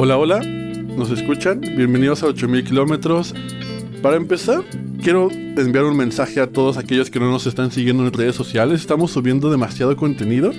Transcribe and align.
Hola, 0.00 0.16
hola, 0.16 0.38
¿nos 0.38 1.10
escuchan? 1.10 1.60
Bienvenidos 1.60 2.22
a 2.22 2.26
8000 2.26 2.62
kilómetros. 2.62 3.34
Para 4.00 4.14
empezar, 4.14 4.62
quiero 5.02 5.28
enviar 5.28 5.86
un 5.86 5.96
mensaje 5.96 6.38
a 6.40 6.46
todos 6.46 6.76
aquellos 6.76 7.10
que 7.10 7.18
no 7.18 7.28
nos 7.32 7.48
están 7.48 7.72
siguiendo 7.72 8.06
en 8.06 8.12
redes 8.12 8.36
sociales. 8.36 8.80
Estamos 8.80 9.10
subiendo 9.10 9.50
demasiado 9.50 9.96
contenido. 9.96 10.52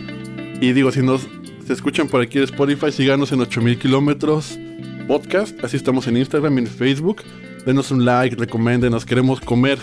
Y 0.59 0.73
digo, 0.73 0.91
si 0.91 1.01
nos 1.01 1.29
se 1.65 1.71
escuchan 1.71 2.09
por 2.09 2.19
aquí 2.19 2.37
de 2.37 2.43
Spotify, 2.43 2.91
síganos 2.91 3.31
en 3.31 3.39
8000 3.39 3.79
kilómetros 3.79 4.59
podcast. 5.07 5.63
Así 5.63 5.77
estamos 5.77 6.05
en 6.07 6.17
Instagram 6.17 6.57
y 6.57 6.61
en 6.63 6.67
Facebook. 6.67 7.23
Denos 7.65 7.91
un 7.91 8.03
like, 8.03 8.35
recomiéndenos, 8.35 9.05
queremos 9.05 9.39
comer. 9.39 9.79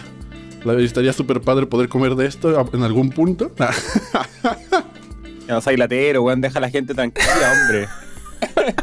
La 0.66 0.75
estaría 0.75 1.14
súper 1.14 1.41
padre 1.41 1.64
poder 1.64 1.88
comer 1.88 2.14
de 2.14 2.27
esto 2.27 2.68
en 2.75 2.82
algún 2.82 3.09
punto. 3.09 3.50
no 5.48 5.61
soy 5.62 5.79
latero, 5.79 6.25
weón, 6.25 6.43
deja 6.43 6.59
a 6.59 6.61
la 6.61 6.68
gente 6.68 6.93
tranquila, 6.93 7.54
hombre. 7.54 7.88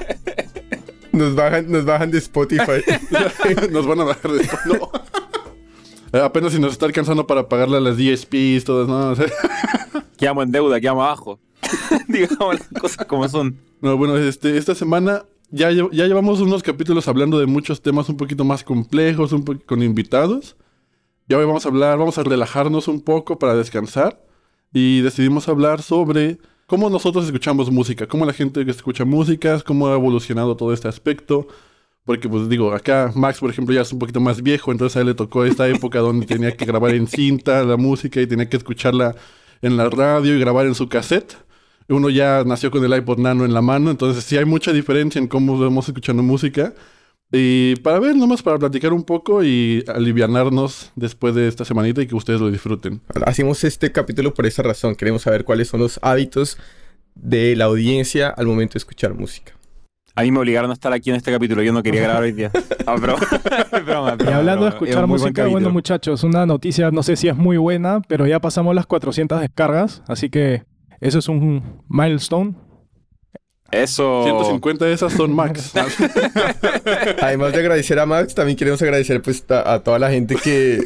Nos 1.14 1.36
bajan, 1.36 1.71
nos 1.71 1.86
bajan 1.86 2.09
de 2.09 2.18
Spotify. 2.18 2.81
nos 3.71 3.85
van 3.85 4.02
a 4.02 4.04
bajar 4.04 4.31
de 4.31 4.41
Spotify. 4.41 4.80
No. 6.12 6.23
Apenas 6.23 6.54
si 6.54 6.59
nos 6.59 6.73
está 6.73 6.88
alcanzando 6.88 7.26
para 7.26 7.48
pagarle 7.48 7.77
a 7.77 7.80
las 7.80 7.98
DSPs, 7.98 8.66
todas, 8.66 8.88
¿no? 8.88 9.16
quedamos 10.18 10.44
en 10.45 10.52
deuda, 10.52 10.81
quedamos 10.81 11.05
abajo. 11.05 11.40
Digamos 12.07 12.59
las 12.59 12.81
cosas 12.81 13.05
como 13.07 13.27
son. 13.30 13.57
No, 13.81 13.95
bueno, 13.95 14.18
este, 14.18 14.57
esta 14.57 14.76
semana 14.76 15.26
ya, 15.49 15.70
ya 15.71 16.05
llevamos 16.07 16.41
unos 16.41 16.63
capítulos 16.63 17.07
hablando 17.07 17.40
de 17.40 17.45
muchos 17.45 17.82
temas 17.82 18.09
un 18.09 18.18
poquito 18.18 18.43
más 18.43 18.63
complejos, 18.63 19.32
un 19.34 19.43
con 19.43 19.84
invitados. 19.84 20.55
Y 21.27 21.35
hoy 21.35 21.45
vamos 21.45 21.66
a 21.66 21.70
hablar, 21.70 21.98
vamos 21.98 22.18
a 22.18 22.23
relajarnos 22.23 22.88
un 22.88 23.02
poco 23.02 23.38
para 23.38 23.55
descansar. 23.55 24.23
Y 24.73 25.02
decidimos 25.02 25.48
hablar 25.48 25.84
sobre 25.84 26.40
cómo 26.73 26.90
nosotros 26.90 27.26
escuchamos 27.26 27.70
música, 27.70 28.08
cómo 28.08 28.26
la 28.26 28.34
gente 28.34 28.66
que 28.66 28.72
escucha 28.72 29.05
música, 29.05 29.62
cómo 29.62 29.90
ha 29.90 29.94
evolucionado 29.94 30.58
todo 30.58 30.73
este 30.73 30.88
aspecto. 30.88 31.48
Porque, 32.04 32.27
pues 32.27 32.49
digo, 32.49 32.73
acá 32.73 33.12
Max, 33.13 33.41
por 33.41 33.52
ejemplo, 33.52 33.76
ya 33.76 33.82
es 33.82 33.94
un 33.94 33.99
poquito 33.99 34.20
más 34.20 34.41
viejo, 34.41 34.71
entonces 34.71 34.98
a 34.98 35.02
él 35.02 35.05
le 35.05 35.13
tocó 35.13 35.46
esta 35.46 35.70
época 35.70 35.99
donde 35.99 36.26
tenía 36.26 36.57
que 36.57 36.65
grabar 36.65 36.96
en 36.96 37.05
cinta 37.05 37.63
la 37.63 37.77
música 37.77 38.20
y 38.21 38.26
tenía 38.26 38.49
que 38.49 38.57
escucharla 38.57 39.15
en 39.62 39.77
la 39.77 39.88
radio 39.88 40.35
y 40.35 40.40
grabar 40.40 40.65
en 40.65 40.74
su 40.74 40.90
cassette. 40.90 41.38
Uno 41.90 42.10
ya 42.10 42.43
nació 42.43 42.71
con 42.71 42.84
el 42.84 42.91
iPod 42.91 43.20
Nano 43.20 43.46
en 43.46 43.54
la 43.54 43.62
mano, 43.62 43.91
entonces 43.91 44.24
sí 44.24 44.35
hay 44.37 44.46
mucha 44.46 44.74
diferencia 44.74 45.20
en 45.20 45.27
cómo 45.27 45.60
vamos 45.60 45.87
escuchando 45.87 46.24
música. 46.24 46.74
Y 47.35 47.77
para 47.77 47.99
ver, 47.99 48.15
nomás 48.15 48.43
para 48.43 48.59
platicar 48.59 48.93
un 48.93 49.03
poco 49.03 49.43
y 49.43 49.84
alivianarnos 49.87 50.91
después 50.95 51.34
de 51.34 51.48
esta 51.48 51.65
semanita 51.65 51.99
y 51.99 52.05
que 52.05 52.13
ustedes 52.13 52.40
lo 52.40 52.51
disfruten. 52.51 53.01
Hacemos 53.25 53.63
este 53.63 53.91
capítulo 53.91 54.35
por 54.35 54.45
esa 54.45 54.62
razón. 54.62 54.95
Queremos 54.95 55.23
saber 55.23 55.43
cuáles 55.43 55.67
son 55.67 55.79
los 55.79 55.99
hábitos 56.03 56.59
de 57.15 57.55
la 57.55 57.65
audiencia 57.65 58.29
al 58.29 58.45
momento 58.45 58.73
de 58.73 58.77
escuchar 58.77 59.15
música. 59.15 59.53
A 60.13 60.21
mí 60.21 60.31
me 60.31 60.37
obligaron 60.37 60.70
a 60.70 60.73
estar 60.73 60.93
aquí 60.93 61.09
en 61.09 61.15
este 61.15 61.31
capítulo. 61.31 61.63
Yo 61.63 61.73
no 61.73 61.81
quería 61.81 62.01
grabar 62.03 62.21
hoy 62.21 62.34
día. 62.34 62.51
Ah, 62.85 62.98
y 64.19 64.28
hablando 64.28 64.66
de 64.66 64.72
escuchar 64.72 65.07
música, 65.07 65.47
bueno, 65.47 65.69
muchachos, 65.69 66.25
una 66.25 66.45
noticia, 66.45 66.91
no 66.91 67.01
sé 67.01 67.16
si 67.16 67.29
es 67.29 67.35
muy 67.38 67.56
buena, 67.56 68.01
pero 68.09 68.28
ya 68.28 68.41
pasamos 68.41 68.75
las 68.75 68.85
400 68.85 69.40
descargas. 69.40 70.03
Así 70.06 70.29
que 70.29 70.63
eso 71.00 71.19
es 71.19 71.29
un 71.29 71.81
milestone 71.88 72.56
eso. 73.81 74.24
150 74.24 74.85
de 74.85 74.94
esas 74.94 75.13
son 75.13 75.34
Max. 75.34 75.72
Además 77.22 77.53
de 77.53 77.59
agradecer 77.59 78.00
a 78.00 78.06
Max, 78.06 78.35
también 78.35 78.57
queremos 78.57 78.81
agradecer 78.81 79.22
pues 79.22 79.44
a, 79.50 79.80
toda 79.80 80.00
la 80.00 80.09
gente 80.09 80.35
que, 80.35 80.84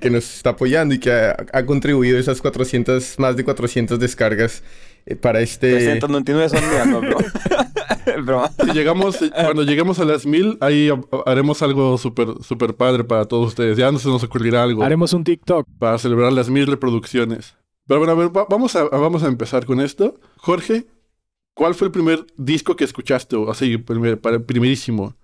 que, 0.00 0.10
nos 0.10 0.36
está 0.36 0.50
apoyando 0.50 0.94
y 0.94 0.98
que 0.98 1.10
ha, 1.10 1.66
contribuido 1.66 2.18
esas 2.18 2.40
400, 2.40 3.18
más 3.18 3.36
de 3.36 3.44
400 3.44 3.98
descargas 3.98 4.62
eh, 5.06 5.16
para 5.16 5.40
este... 5.40 5.72
399 5.72 6.48
son 6.48 6.70
mías, 6.70 6.86
¿no, 6.86 7.00
bro? 8.24 8.44
Si 8.64 8.72
llegamos, 8.72 9.18
cuando 9.32 9.62
lleguemos 9.62 9.98
a 9.98 10.04
las 10.04 10.26
mil, 10.26 10.58
ahí 10.60 10.90
haremos 11.26 11.62
algo 11.62 11.98
súper 11.98 12.28
super 12.42 12.74
padre 12.74 13.04
para 13.04 13.24
todos 13.26 13.48
ustedes. 13.48 13.76
Ya 13.76 13.92
no 13.92 13.98
se 13.98 14.08
nos 14.08 14.22
ocurrirá 14.24 14.62
algo. 14.62 14.82
Haremos 14.82 15.12
un 15.12 15.24
TikTok. 15.24 15.66
Para 15.78 15.98
celebrar 15.98 16.32
las 16.32 16.48
mil 16.48 16.66
reproducciones. 16.66 17.56
Pero 17.86 18.00
bueno, 18.00 18.12
a 18.12 18.16
ver, 18.16 18.30
vamos, 18.48 18.76
a, 18.76 18.84
vamos 18.84 19.22
a 19.22 19.28
empezar 19.28 19.64
con 19.64 19.80
esto. 19.80 20.20
Jorge, 20.36 20.86
¿Cuál 21.58 21.74
fue 21.74 21.88
el 21.88 21.92
primer 21.92 22.24
disco 22.36 22.76
que 22.76 22.84
escuchaste? 22.84 23.34
O 23.34 23.50
así, 23.50 23.78
primer, 23.78 24.20
para, 24.20 24.38
primerísimo. 24.38 25.16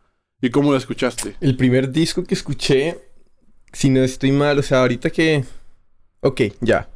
¿Y 0.42 0.50
cómo 0.50 0.72
lo 0.72 0.76
escuchaste? 0.76 1.36
El 1.40 1.56
primer 1.56 1.92
disco 1.92 2.24
que 2.24 2.34
escuché, 2.34 2.98
si 3.72 3.88
no 3.88 4.02
estoy 4.02 4.32
mal, 4.32 4.58
o 4.58 4.62
sea, 4.64 4.80
ahorita 4.80 5.10
que... 5.10 5.44
Ok, 6.22 6.40
ya. 6.60 6.90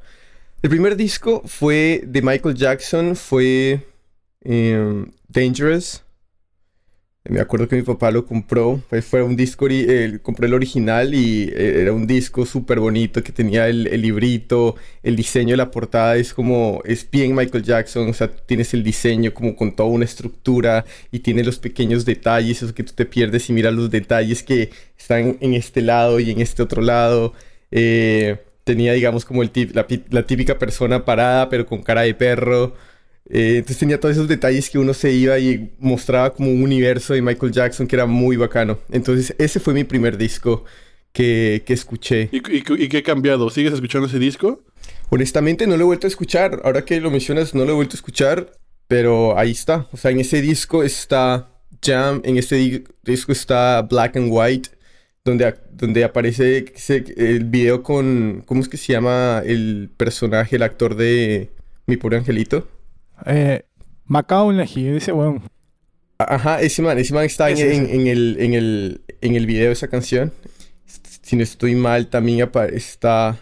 El 0.61 0.71
primer 0.71 0.97
disco 0.97 1.41
fue 1.47 2.03
de 2.05 2.21
Michael 2.21 2.57
Jackson, 2.57 3.15
fue 3.15 3.87
em, 4.41 5.07
Dangerous. 5.29 6.03
Me 7.25 7.41
acuerdo 7.41 7.69
que 7.69 7.77
mi 7.77 7.83
papá 7.83 8.11
lo 8.11 8.25
compró, 8.25 8.81
pues 8.89 9.05
fue 9.05 9.23
un 9.23 9.37
disco, 9.37 9.67
eh, 9.69 10.19
compré 10.23 10.47
el 10.47 10.55
original 10.55 11.15
y 11.15 11.43
eh, 11.55 11.83
era 11.83 11.93
un 11.93 12.07
disco 12.07 12.47
súper 12.47 12.81
bonito 12.81 13.23
que 13.23 13.33
tenía 13.33 13.69
el, 13.69 13.83
librito, 14.01 14.77
el 15.03 15.15
diseño 15.15 15.51
de 15.51 15.59
la 15.59 15.71
portada 15.71 16.17
es 16.17 16.33
como, 16.33 16.81
es 16.87 17.11
bien 17.11 17.35
Michael 17.35 17.65
Jackson, 17.65 18.09
o 18.09 18.15
sea, 18.15 18.29
tienes 18.35 18.73
el 18.73 18.83
diseño 18.83 19.35
como 19.35 19.55
con 19.57 19.77
toda 19.77 19.91
una 19.91 20.07
estructura 20.07 20.87
y 21.13 21.19
tiene 21.19 21.45
los 21.45 21.59
pequeños 21.59 22.07
detalles, 22.07 22.63
eso 22.63 22.73
que 22.75 22.85
tú 22.85 22.95
te 22.95 23.05
pierdes 23.05 23.51
y 23.51 23.53
miras 23.53 23.75
los 23.75 23.91
detalles 23.91 24.43
que 24.43 24.71
están 24.97 25.37
en 25.41 25.53
este 25.53 25.83
lado 25.83 26.21
y 26.21 26.31
en 26.31 26.41
este 26.41 26.63
otro 26.63 26.81
lado. 26.81 27.35
Eh, 27.71 28.39
tenía, 28.65 28.95
digamos, 28.95 29.27
como 29.27 29.43
el 29.43 29.51
la 30.11 30.27
típica 30.27 30.59
persona 30.59 31.05
parada 31.05 31.51
pero 31.51 31.67
con 31.67 31.83
cara 31.83 32.03
de 32.03 32.15
perro. 32.15 32.75
Eh, 33.31 33.57
entonces 33.59 33.79
tenía 33.79 34.01
todos 34.01 34.15
esos 34.15 34.29
detalles 34.29 34.71
que 34.71 34.79
uno 34.79 34.95
se 34.95 35.13
iba 35.13 35.39
y 35.39 35.75
mostraba 35.79 36.33
como 36.33 36.51
un 36.51 36.63
universo 36.63 37.13
de 37.13 37.21
Michael 37.21 37.53
Jackson 37.53 37.87
que 37.87 37.97
era 37.97 38.07
muy 38.07 38.37
bacano. 38.37 38.79
Entonces 38.91 39.35
ese 39.39 39.61
fue 39.61 39.75
mi 39.75 39.85
primer 39.85 40.17
disco 40.17 40.65
que, 41.13 41.63
que 41.67 41.75
escuché. 41.75 42.31
¿Y, 42.33 42.39
y, 42.39 42.89
qué 42.89 42.99
ha 42.99 43.03
cambiado? 43.03 43.51
¿Sigues 43.51 43.73
escuchando 43.73 44.07
ese 44.07 44.19
disco? 44.19 44.65
Honestamente 45.11 45.67
no 45.67 45.77
lo 45.77 45.83
he 45.83 45.87
vuelto 45.87 46.07
a 46.07 46.09
escuchar. 46.09 46.61
Ahora 46.65 46.85
que 46.85 47.01
lo 47.01 47.11
mencionas 47.11 47.55
no 47.55 47.65
lo 47.65 47.73
he 47.73 47.75
vuelto 47.75 47.95
a 47.95 47.99
escuchar. 47.99 48.53
Pero 48.87 49.39
ahí 49.39 49.51
está. 49.51 49.87
O 49.93 49.99
sea, 49.99 50.11
en 50.11 50.21
ese 50.21 50.41
disco 50.41 50.83
está 50.83 51.51
Jam. 51.83 52.23
En 52.25 52.39
este 52.39 52.85
disco 53.05 53.33
está 53.33 53.83
Black 53.83 54.17
and 54.17 54.29
White. 54.31 54.71
Donde, 55.25 55.55
donde 55.73 56.05
aparece 56.05 56.73
el 57.19 57.45
video 57.45 57.83
con... 57.83 58.43
¿Cómo 58.47 58.63
es 58.63 58.69
que 58.69 58.79
se 58.79 58.95
llama 58.95 59.43
el 59.45 59.91
personaje, 59.95 60.57
el 60.57 60.63
actor 60.63 60.95
de 60.97 61.51
Mi 61.85 61.99
Pobre 61.99 62.17
Angelito? 62.17 62.67
Eh, 63.27 63.65
Macaulay, 64.05 64.69
ese 64.97 65.13
weón. 65.13 65.43
Ajá, 66.19 66.61
ese 66.61 66.83
man, 66.83 66.99
ese 66.99 67.15
man 67.15 67.25
está 67.25 67.51
en, 67.51 67.59
el, 67.59 68.41
en, 68.41 68.55
el, 68.55 69.03
en 69.21 69.37
el 69.37 69.47
video 69.47 69.67
de 69.67 69.73
esa 69.73 69.89
canción. 69.89 70.33
Si 70.85 71.37
no 71.37 71.43
estoy 71.43 71.75
mal, 71.75 72.09
también 72.09 72.51
está 72.73 73.39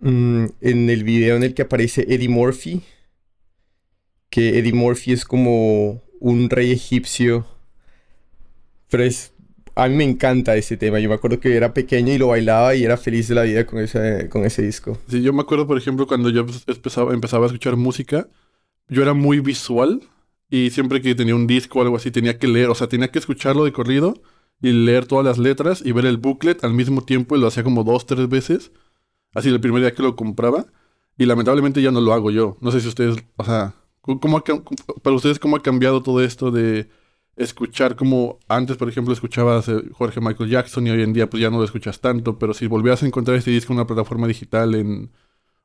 mm, 0.00 0.46
en 0.60 0.90
el 0.90 1.04
video 1.04 1.36
en 1.36 1.44
el 1.44 1.54
que 1.54 1.62
aparece 1.62 2.02
Eddie 2.08 2.28
Murphy. 2.28 2.82
Que 4.28 4.58
Eddie 4.58 4.72
Murphy 4.72 5.12
es 5.12 5.24
como 5.24 6.02
un 6.18 6.50
rey 6.50 6.72
egipcio. 6.72 7.46
Pero 8.90 9.04
es, 9.04 9.32
a 9.80 9.88
mí 9.88 9.96
me 9.96 10.04
encanta 10.04 10.54
ese 10.56 10.76
tema. 10.76 11.00
Yo 11.00 11.08
me 11.08 11.14
acuerdo 11.14 11.40
que 11.40 11.56
era 11.56 11.72
pequeño 11.72 12.12
y 12.12 12.18
lo 12.18 12.28
bailaba 12.28 12.74
y 12.74 12.84
era 12.84 12.98
feliz 12.98 13.28
de 13.28 13.34
la 13.34 13.44
vida 13.44 13.64
con 13.64 13.78
ese, 13.78 14.28
con 14.28 14.44
ese 14.44 14.60
disco. 14.60 14.98
Sí, 15.08 15.22
yo 15.22 15.32
me 15.32 15.40
acuerdo, 15.40 15.66
por 15.66 15.78
ejemplo, 15.78 16.06
cuando 16.06 16.28
yo 16.28 16.44
empezaba, 16.66 17.44
a 17.44 17.46
escuchar 17.46 17.76
música, 17.76 18.28
yo 18.88 19.00
era 19.00 19.14
muy 19.14 19.40
visual 19.40 20.02
y 20.50 20.68
siempre 20.68 21.00
que 21.00 21.14
tenía 21.14 21.34
un 21.34 21.46
disco 21.46 21.78
o 21.78 21.82
algo 21.82 21.96
así 21.96 22.10
tenía 22.10 22.38
que 22.38 22.46
leer, 22.46 22.68
o 22.68 22.74
sea, 22.74 22.88
tenía 22.88 23.10
que 23.10 23.18
escucharlo 23.18 23.64
de 23.64 23.72
corrido 23.72 24.20
y 24.60 24.72
leer 24.72 25.06
todas 25.06 25.24
las 25.24 25.38
letras 25.38 25.80
y 25.82 25.92
ver 25.92 26.04
el 26.04 26.18
booklet 26.18 26.62
al 26.62 26.74
mismo 26.74 27.02
tiempo 27.02 27.34
y 27.34 27.40
lo 27.40 27.46
hacía 27.46 27.64
como 27.64 27.82
dos, 27.82 28.04
tres 28.04 28.28
veces. 28.28 28.72
Así 29.32 29.48
el 29.48 29.60
primer 29.60 29.80
día 29.80 29.94
que 29.94 30.02
lo 30.02 30.14
compraba. 30.14 30.66
Y 31.16 31.24
lamentablemente 31.24 31.80
ya 31.80 31.90
no 31.90 32.02
lo 32.02 32.12
hago 32.12 32.30
yo. 32.30 32.58
No 32.60 32.70
sé 32.70 32.80
si 32.80 32.88
ustedes, 32.88 33.16
o 33.36 33.44
sea, 33.44 33.74
¿cómo 34.02 34.20
para 34.20 35.16
ustedes 35.16 35.38
cómo 35.38 35.56
ha 35.56 35.62
cambiado 35.62 36.02
todo 36.02 36.22
esto 36.22 36.50
de 36.50 36.88
escuchar 37.36 37.96
como 37.96 38.38
antes, 38.48 38.76
por 38.76 38.88
ejemplo, 38.88 39.12
escuchabas 39.12 39.68
eh, 39.68 39.82
Jorge 39.92 40.20
Michael 40.20 40.50
Jackson 40.50 40.86
y 40.86 40.90
hoy 40.90 41.02
en 41.02 41.12
día 41.12 41.28
pues 41.28 41.40
ya 41.40 41.50
no 41.50 41.58
lo 41.58 41.64
escuchas 41.64 42.00
tanto, 42.00 42.38
pero 42.38 42.54
si 42.54 42.66
volvieras 42.66 43.02
a 43.02 43.06
encontrar 43.06 43.36
este 43.36 43.50
disco 43.50 43.72
en 43.72 43.78
una 43.78 43.86
plataforma 43.86 44.26
digital 44.26 44.74
en, 44.74 45.10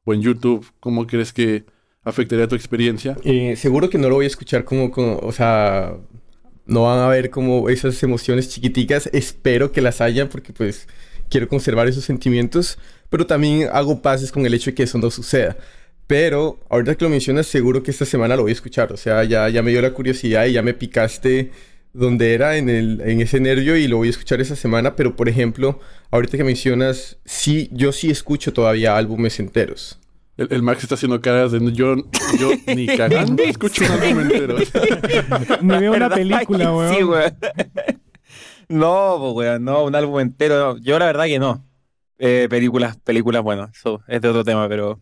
o 0.03 0.13
en 0.13 0.21
YouTube, 0.21 0.65
¿cómo 0.79 1.05
crees 1.05 1.33
que 1.33 1.65
afectaría 2.03 2.47
tu 2.47 2.55
experiencia? 2.55 3.17
Eh, 3.23 3.55
seguro 3.55 3.89
que 3.89 3.97
no 3.97 4.09
lo 4.09 4.15
voy 4.15 4.25
a 4.25 4.27
escuchar 4.27 4.63
como, 4.63 4.91
o 4.95 5.31
sea, 5.31 5.97
no 6.65 6.83
van 6.83 6.99
a 6.99 7.07
ver 7.07 7.29
como 7.29 7.69
esas 7.69 8.01
emociones 8.03 8.49
chiquiticas, 8.49 9.09
espero 9.11 9.71
que 9.71 9.81
las 9.81 10.01
haya 10.01 10.29
porque 10.29 10.53
pues 10.53 10.87
quiero 11.29 11.47
conservar 11.47 11.87
esos 11.87 12.05
sentimientos, 12.05 12.77
pero 13.09 13.25
también 13.25 13.69
hago 13.71 14.01
pases 14.01 14.31
con 14.31 14.45
el 14.45 14.53
hecho 14.53 14.71
de 14.71 14.75
que 14.75 14.83
eso 14.83 14.97
no 14.97 15.09
suceda. 15.11 15.57
Pero 16.07 16.59
ahorita 16.69 16.95
que 16.95 17.05
lo 17.05 17.09
mencionas, 17.09 17.47
seguro 17.47 17.81
que 17.81 17.91
esta 17.91 18.05
semana 18.05 18.35
lo 18.35 18.43
voy 18.43 18.51
a 18.51 18.53
escuchar. 18.53 18.93
O 18.93 18.97
sea, 18.97 19.23
ya, 19.23 19.49
ya 19.49 19.63
me 19.63 19.71
dio 19.71 19.81
la 19.81 19.91
curiosidad 19.91 20.45
y 20.45 20.53
ya 20.53 20.61
me 20.61 20.73
picaste 20.73 21.51
donde 21.93 22.33
era 22.33 22.57
en, 22.57 22.69
el, 22.69 23.01
en 23.01 23.21
ese 23.21 23.39
nervio 23.39 23.77
y 23.77 23.87
lo 23.87 23.97
voy 23.97 24.07
a 24.07 24.11
escuchar 24.11 24.41
esta 24.41 24.55
semana. 24.55 24.95
Pero, 24.95 25.15
por 25.15 25.29
ejemplo, 25.29 25.79
ahorita 26.11 26.37
que 26.37 26.43
mencionas, 26.43 27.17
sí, 27.25 27.69
yo 27.71 27.91
sí 27.91 28.11
escucho 28.11 28.53
todavía 28.53 28.97
álbumes 28.97 29.39
enteros. 29.39 29.99
El, 30.37 30.61
Max 30.61 30.83
está 30.83 30.95
haciendo 30.95 31.21
caras 31.21 31.53
de 31.53 31.59
yo, 31.71 31.95
yo 32.37 32.51
ni 32.67 32.87
cagando 32.97 33.41
escucho 33.43 33.85
un 33.85 33.91
álbum 33.91 34.19
entero. 34.19 34.57
ni 35.61 35.77
veo 35.79 35.93
una 35.93 36.09
película, 36.09 36.73
weón. 36.73 36.95
Sí, 36.95 37.03
weón. 37.03 37.37
No, 38.67 39.17
pues, 39.19 39.33
weón, 39.33 39.63
no, 39.63 39.83
un 39.83 39.95
álbum 39.95 40.19
entero. 40.19 40.77
Yo 40.77 40.97
la 40.97 41.05
verdad 41.05 41.25
que 41.25 41.39
no. 41.39 41.63
Eh, 42.17 42.47
películas, 42.49 42.97
películas, 42.97 43.43
bueno, 43.43 43.69
eso 43.71 44.01
es 44.07 44.21
de 44.21 44.27
otro 44.27 44.43
tema, 44.43 44.67
pero. 44.67 44.99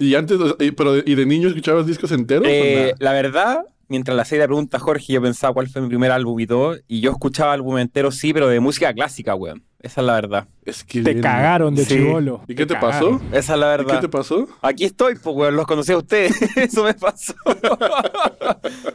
¿Y 0.00 0.14
antes, 0.14 0.38
pero 0.76 0.96
y 0.96 1.14
de 1.14 1.26
niño 1.26 1.48
escuchabas 1.48 1.86
discos 1.86 2.10
enteros? 2.10 2.48
Eh, 2.48 2.94
la 2.98 3.12
verdad, 3.12 3.66
mientras 3.88 4.16
la 4.16 4.24
serie 4.24 4.46
pregunta 4.46 4.78
a 4.78 4.80
Jorge, 4.80 5.12
yo 5.12 5.20
pensaba 5.20 5.52
cuál 5.52 5.68
fue 5.68 5.82
mi 5.82 5.88
primer 5.88 6.10
álbum 6.10 6.40
y 6.40 6.46
todo, 6.46 6.78
y 6.88 7.00
yo 7.00 7.10
escuchaba 7.10 7.52
álbum 7.52 7.76
entero, 7.76 8.10
sí, 8.10 8.32
pero 8.32 8.48
de 8.48 8.60
música 8.60 8.94
clásica, 8.94 9.34
weón. 9.34 9.62
Esa 9.82 10.00
es 10.00 10.06
la 10.06 10.14
verdad. 10.14 10.48
Es 10.64 10.84
que 10.84 11.02
te 11.02 11.20
cagaron 11.20 11.74
de 11.74 11.86
chivolo. 11.86 12.42
¿Y 12.48 12.54
qué 12.54 12.64
te, 12.64 12.76
pasó? 12.76 13.20
Esa 13.32 13.54
es 13.54 13.60
la 13.60 13.66
verdad. 13.66 13.96
¿Qué 13.96 14.00
te 14.00 14.08
pasó? 14.08 14.48
Aquí 14.62 14.84
estoy, 14.84 15.16
pues, 15.16 15.36
weón, 15.36 15.56
los 15.56 15.66
conocí 15.66 15.92
a 15.92 15.98
ustedes. 15.98 16.32
Eso 16.56 16.84
me 16.84 16.94
pasó. 16.94 17.34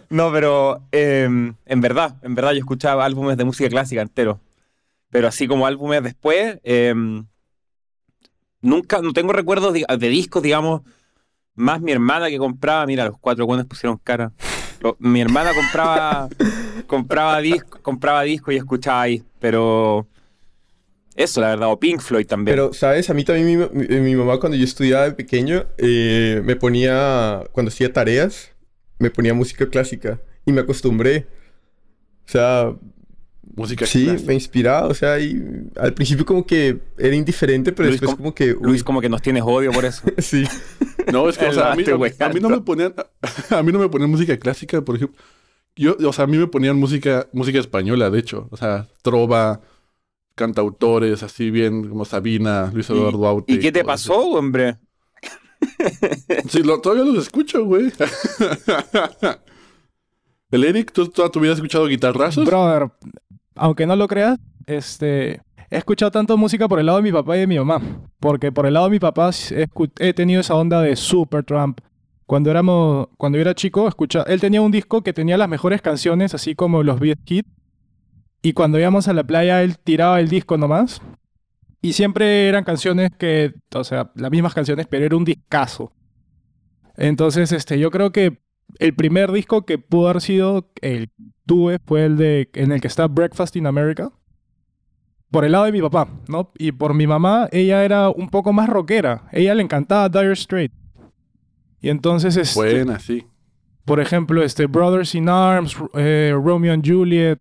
no, 0.10 0.32
pero 0.32 0.82
em, 0.92 1.54
en 1.66 1.82
verdad, 1.82 2.16
en 2.24 2.34
verdad 2.34 2.52
yo 2.54 2.60
escuchaba 2.60 3.06
álbumes 3.06 3.38
de 3.38 3.46
música 3.46 3.70
clásica 3.70 4.02
entero. 4.02 4.40
Pero 5.10 5.28
así 5.28 5.48
como 5.48 5.68
álbumes 5.68 6.04
después, 6.04 6.60
em, 6.64 7.26
nunca, 8.66 9.02
no 9.02 9.14
tengo 9.14 9.32
recuerdos 9.32 9.74
de, 9.74 10.10
discos, 10.10 10.44
digamos, 10.44 10.82
más 11.54 11.82
mi 11.82 11.92
hermana 11.92 12.30
que 12.30 12.38
compraba, 12.38 12.86
mira, 12.86 13.06
los 13.06 13.18
cuatro 13.20 13.46
cuentos 13.46 13.68
pusieron 13.68 13.98
cara. 13.98 14.34
mi 15.00 15.22
hermana 15.22 15.52
compraba, 15.54 16.28
compraba 16.88 17.40
disco, 17.40 17.80
compraba 17.82 18.24
disco 18.24 18.52
y 18.52 18.58
escuchaba 18.58 19.04
ahí, 19.04 19.24
pero 19.40 20.08
eso, 21.16 21.40
la 21.40 21.50
verdad, 21.50 21.72
o 21.72 21.80
Pink 21.80 22.02
Floyd 22.02 22.28
también. 22.28 22.56
Pero, 22.56 22.74
¿sabes? 22.74 23.10
A 23.10 23.14
mí 23.14 23.24
también 23.24 23.70
mi, 23.74 24.16
mamá 24.16 24.38
cuando 24.40 24.58
yo 24.58 24.66
estudiaba 24.66 25.06
de 25.06 25.14
pequeño 25.14 25.66
eh, 25.78 26.42
me 26.44 26.58
ponía, 26.58 27.44
cuando 27.54 27.70
hacía 27.70 27.94
tareas, 27.94 28.52
me 29.00 29.10
ponía 29.10 29.34
música 29.34 29.70
clásica 29.70 30.20
y 30.46 30.52
me 30.52 30.62
acostumbré. 30.62 31.28
O 32.28 32.32
sea, 32.32 32.76
música 33.56 33.86
Sí, 33.86 34.10
me 34.26 34.34
inspiraba, 34.34 34.88
o 34.88 34.94
sea, 34.94 35.20
y 35.20 35.42
al 35.78 35.94
principio 35.94 36.26
como 36.26 36.46
que 36.46 36.80
era 36.98 37.16
indiferente, 37.16 37.72
pero 37.72 37.90
después 37.90 38.16
como, 38.16 38.36
que... 38.36 38.56
Luis, 38.62 38.84
como 38.84 39.02
que 39.02 39.10
nos 39.10 39.22
tienes 39.22 39.44
odio 39.46 39.72
por 39.72 39.86
eso. 39.86 40.04
sí. 40.18 40.44
No, 41.12 41.30
es 41.30 41.38
que, 41.38 41.46
o 41.46 41.54
sea, 41.54 41.72
a 41.72 41.76
mí, 41.76 41.84
a 41.88 42.30
mí, 42.30 42.40
no 42.40 42.50
me 42.50 42.62
ponían, 42.62 42.94
a 43.50 43.64
mí 43.64 43.72
no 43.72 43.80
me 43.80 43.90
ponían 43.90 44.10
música 44.10 44.38
clásica, 44.38 44.82
por 44.82 44.96
ejemplo. 44.96 45.22
Yo, 45.76 45.96
o 46.06 46.14
sea, 46.14 46.26
a 46.26 46.28
mí 46.28 46.38
me 46.38 46.48
ponían 46.48 46.78
música, 46.78 47.28
música 47.34 47.60
española, 47.60 48.10
de 48.10 48.20
hecho. 48.20 48.48
O 48.52 48.58
sea, 48.58 48.88
trova, 49.02 49.62
cantautores 50.36 51.24
así 51.24 51.50
bien 51.50 51.90
como 51.90 52.06
Sabina, 52.06 52.70
Luis 52.74 52.90
Eduardo 52.90 53.26
Aute. 53.26 53.54
¿Y 53.54 53.60
qué 53.60 53.72
te 53.72 53.84
pasó, 53.84 54.20
hombre? 54.32 54.78
Sí, 56.50 56.62
todavía 56.62 57.06
los 57.06 57.24
escucho, 57.24 57.66
güey. 57.66 57.92
El 60.52 60.64
Eric, 60.64 60.92
¿tú 60.92 61.08
toda 61.08 61.30
tu 61.30 61.40
vida 61.40 61.54
has 61.54 61.58
escuchado 61.58 61.88
guitarrazos? 61.88 62.46
Brother, 62.46 62.92
aunque 63.56 63.86
no 63.86 63.96
lo 63.96 64.08
creas, 64.08 64.38
este, 64.66 65.42
he 65.70 65.78
escuchado 65.78 66.12
tanto 66.12 66.38
música 66.38 66.68
por 66.68 66.80
el 66.80 66.86
lado 66.86 66.98
de 66.98 67.04
mi 67.04 67.12
papá 67.12 67.36
y 67.38 67.42
de 67.42 67.48
mi 67.48 67.58
mamá. 67.58 67.82
Porque 68.20 68.52
por 68.52 68.66
el 68.66 68.74
lado 68.74 68.88
de 68.88 68.92
mi 68.92 69.00
papá 69.00 69.32
he, 70.00 70.14
tenido 70.14 70.42
esa 70.42 70.56
onda 70.56 70.82
de 70.82 70.96
Supertramp. 70.96 71.80
Cuando 72.26 72.50
éramos, 72.50 73.08
cuando 73.18 73.38
yo 73.38 73.42
era 73.42 73.54
chico, 73.54 73.88
escucha, 73.88 74.24
él 74.24 74.40
tenía 74.40 74.62
un 74.62 74.72
disco 74.72 75.04
que 75.04 75.14
tenía 75.14 75.38
las 75.38 75.50
mejores 75.50 75.82
canciones, 75.82 76.34
así 76.34 76.56
como 76.56 76.82
los 76.82 77.00
Beat 77.00 77.20
Kids 77.24 77.50
y 78.46 78.54
cuando 78.54 78.78
íbamos 78.78 79.08
a 79.08 79.14
la 79.14 79.24
playa, 79.24 79.64
él 79.64 79.80
tiraba 79.80 80.20
el 80.20 80.30
disco 80.30 80.56
nomás. 80.56 81.02
Y 81.82 81.94
siempre 81.94 82.48
eran 82.48 82.64
canciones 82.64 83.10
que, 83.18 83.56
o 83.74 83.84
sea, 83.84 84.12
las 84.14 84.30
mismas 84.30 84.54
canciones, 84.54 84.86
pero 84.88 85.04
era 85.04 85.18
un 85.18 85.26
discazo. 85.26 85.92
Entonces, 86.96 87.52
este, 87.52 87.80
yo 87.80 87.90
creo 87.90 88.12
que 88.12 88.44
el 88.80 88.96
primer 88.96 89.32
disco 89.32 89.66
que 89.66 89.78
pudo 89.78 90.10
haber 90.10 90.22
sido 90.22 90.72
el 90.82 91.10
tuve 91.46 91.80
fue 91.86 92.06
el 92.06 92.18
de 92.18 92.50
en 92.54 92.72
el 92.72 92.82
que 92.82 92.88
está 92.88 93.08
Breakfast 93.08 93.56
in 93.56 93.68
America. 93.68 94.12
Por 95.32 95.44
el 95.44 95.52
lado 95.52 95.66
de 95.66 95.72
mi 95.72 95.82
papá, 95.82 96.08
¿no? 96.28 96.52
Y 96.58 96.72
por 96.72 96.94
mi 96.94 97.08
mamá, 97.08 97.50
ella 97.52 97.84
era 97.84 98.10
un 98.10 98.30
poco 98.30 98.54
más 98.54 98.70
rockera. 98.70 99.28
Ella 99.32 99.54
le 99.54 99.64
encantaba 99.64 100.08
Dire 100.08 100.36
Straits. 100.36 100.76
Y 101.82 101.90
entonces, 101.90 102.38
este, 102.38 102.60
Buena, 102.60 103.00
sí. 103.00 103.26
Por 103.84 104.00
ejemplo, 104.00 104.44
este 104.44 104.66
Brothers 104.66 105.14
in 105.14 105.30
Arms, 105.30 105.76
eh, 105.96 106.34
Romeo 106.34 106.74
and 106.74 106.88
Juliet, 106.88 107.40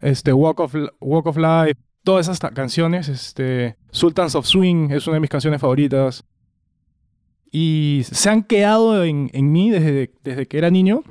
este, 0.00 0.32
Walk 0.32 0.60
of, 0.60 0.74
Walk 1.00 1.26
of 1.26 1.36
Life, 1.36 1.80
todas 2.04 2.28
esas 2.28 2.38
canciones, 2.52 3.08
este, 3.08 3.76
Sultans 3.90 4.34
of 4.34 4.46
Swing 4.46 4.90
es 4.90 5.06
una 5.06 5.14
de 5.14 5.20
mis 5.20 5.30
canciones 5.30 5.60
favoritas. 5.60 6.24
Y 7.50 8.02
se 8.04 8.28
han 8.30 8.42
quedado 8.42 9.04
en, 9.04 9.30
en 9.32 9.52
mí 9.52 9.70
desde, 9.70 10.12
desde 10.22 10.46
que 10.46 10.58
era 10.58 10.70
niño. 10.70 11.02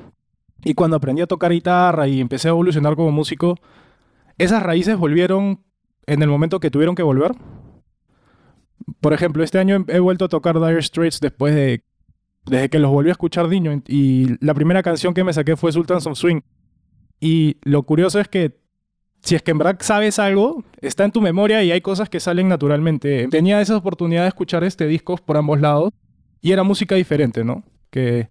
Y 0.63 0.73
cuando 0.73 0.97
aprendí 0.97 1.21
a 1.21 1.27
tocar 1.27 1.51
guitarra 1.51 2.07
y 2.07 2.19
empecé 2.19 2.47
a 2.47 2.51
evolucionar 2.51 2.95
como 2.95 3.11
músico, 3.11 3.57
esas 4.37 4.61
raíces 4.61 4.97
volvieron 4.97 5.63
en 6.05 6.21
el 6.21 6.29
momento 6.29 6.59
que 6.59 6.71
tuvieron 6.71 6.95
que 6.95 7.03
volver. 7.03 7.31
Por 9.01 9.13
ejemplo, 9.13 9.43
este 9.43 9.59
año 9.59 9.85
he 9.87 9.99
vuelto 9.99 10.25
a 10.25 10.29
tocar 10.29 10.59
Dire 10.59 10.81
Straits 10.81 11.19
después 11.19 11.53
de 11.53 11.83
desde 12.45 12.69
que 12.69 12.79
los 12.79 12.91
volví 12.91 13.09
a 13.09 13.11
escuchar 13.11 13.49
niño 13.49 13.83
y 13.87 14.43
la 14.43 14.53
primera 14.53 14.81
canción 14.81 15.13
que 15.13 15.25
me 15.25 15.33
saqué 15.33 15.57
fue 15.57 15.73
Sultans 15.73 16.07
of 16.07 16.17
Swing. 16.17 16.41
Y 17.19 17.57
lo 17.63 17.83
curioso 17.83 18.21
es 18.21 18.29
que 18.29 18.57
si 19.21 19.35
es 19.35 19.41
que 19.41 19.51
en 19.51 19.57
verdad 19.57 19.77
sabes 19.81 20.17
algo, 20.19 20.63
está 20.79 21.03
en 21.03 21.11
tu 21.11 21.19
memoria 21.19 21.63
y 21.63 21.71
hay 21.71 21.81
cosas 21.81 22.09
que 22.09 22.21
salen 22.21 22.47
naturalmente. 22.47 23.27
Tenía 23.27 23.59
esa 23.59 23.75
oportunidad 23.75 24.21
de 24.21 24.29
escuchar 24.29 24.63
este 24.63 24.87
disco 24.87 25.17
por 25.17 25.35
ambos 25.35 25.59
lados 25.59 25.91
y 26.47 26.53
era 26.53 26.63
música 26.63 26.95
diferente, 26.95 27.43
¿no? 27.43 27.65
Que... 27.89 28.29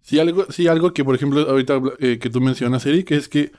Sí, 0.00 0.18
algo, 0.18 0.46
sí, 0.48 0.68
algo 0.68 0.94
que, 0.94 1.04
por 1.04 1.14
ejemplo, 1.14 1.42
ahorita 1.42 1.82
eh, 1.98 2.18
que 2.18 2.30
tú 2.30 2.40
mencionas, 2.40 2.86
Eric, 2.86 3.10
es 3.10 3.28
que 3.28 3.52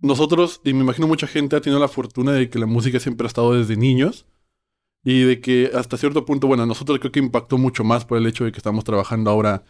nosotros, 0.00 0.60
y 0.64 0.74
me 0.74 0.80
imagino 0.80 1.06
mucha 1.06 1.28
gente 1.28 1.54
ha 1.54 1.60
tenido 1.60 1.78
la 1.78 1.86
fortuna 1.86 2.32
de 2.32 2.50
que 2.50 2.58
la 2.58 2.66
música 2.66 2.98
siempre 2.98 3.24
ha 3.24 3.28
estado 3.28 3.54
desde 3.54 3.76
niños 3.76 4.26
y 5.04 5.22
de 5.22 5.40
que 5.40 5.70
hasta 5.74 5.96
cierto 5.96 6.24
punto, 6.24 6.48
bueno, 6.48 6.66
nosotros 6.66 6.98
creo 6.98 7.12
que 7.12 7.20
impactó 7.20 7.56
mucho 7.56 7.84
más 7.84 8.04
por 8.04 8.18
el 8.18 8.26
hecho 8.26 8.44
de 8.44 8.50
que 8.50 8.58
estamos 8.58 8.82
trabajando 8.82 9.30
ahora 9.30 9.62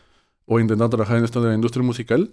o 0.46 0.58
intentando 0.58 0.88
trabajar 0.88 1.19
en 1.19 1.25
esto 1.25 1.43
de 1.43 1.50
la 1.50 1.55
industria 1.55 1.84
musical 1.84 2.32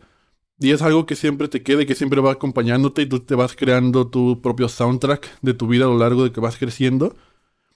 y 0.59 0.71
es 0.71 0.81
algo 0.81 1.05
que 1.05 1.17
siempre 1.17 1.49
te 1.49 1.61
queda 1.61 1.81
y 1.81 1.85
que 1.85 1.95
siempre 1.95 2.21
va 2.21 2.31
acompañándote 2.31 3.01
y 3.01 3.05
tú 3.07 3.19
te 3.19 3.35
vas 3.35 3.53
creando 3.53 4.07
tu 4.07 4.41
propio 4.41 4.69
soundtrack 4.69 5.41
de 5.41 5.53
tu 5.53 5.67
vida 5.67 5.83
a 5.83 5.89
lo 5.89 5.97
largo 5.97 6.23
de 6.23 6.31
que 6.31 6.39
vas 6.39 6.57
creciendo. 6.57 7.17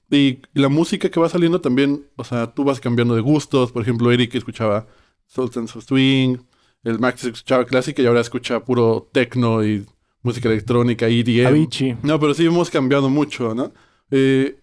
Y, 0.09 0.39
la 0.53 0.69
música 0.69 1.09
que 1.09 1.19
va 1.19 1.29
saliendo 1.29 1.61
también, 1.61 2.05
o 2.15 2.23
sea, 2.23 2.53
tú 2.53 2.63
vas 2.63 2.79
cambiando 2.79 3.15
de 3.15 3.21
gustos. 3.21 3.71
Por 3.71 3.81
ejemplo, 3.81 4.11
Eric 4.11 4.35
escuchaba 4.35 4.87
Sultans 5.25 5.75
of 5.75 5.85
Swing, 5.85 6.37
el 6.83 6.99
Max 6.99 7.23
escuchaba 7.23 7.65
clásica 7.65 8.01
y 8.01 8.05
ahora 8.05 8.21
escucha 8.21 8.63
puro 8.63 9.09
techno 9.11 9.63
y 9.65 9.85
música 10.21 10.49
electrónica, 10.49 11.07
EDM. 11.07 11.47
Avicii. 11.47 11.97
No, 12.03 12.19
pero 12.19 12.33
sí 12.33 12.45
hemos 12.45 12.69
cambiado 12.69 13.09
mucho, 13.09 13.53
¿no? 13.53 13.71
Eh, 14.11 14.59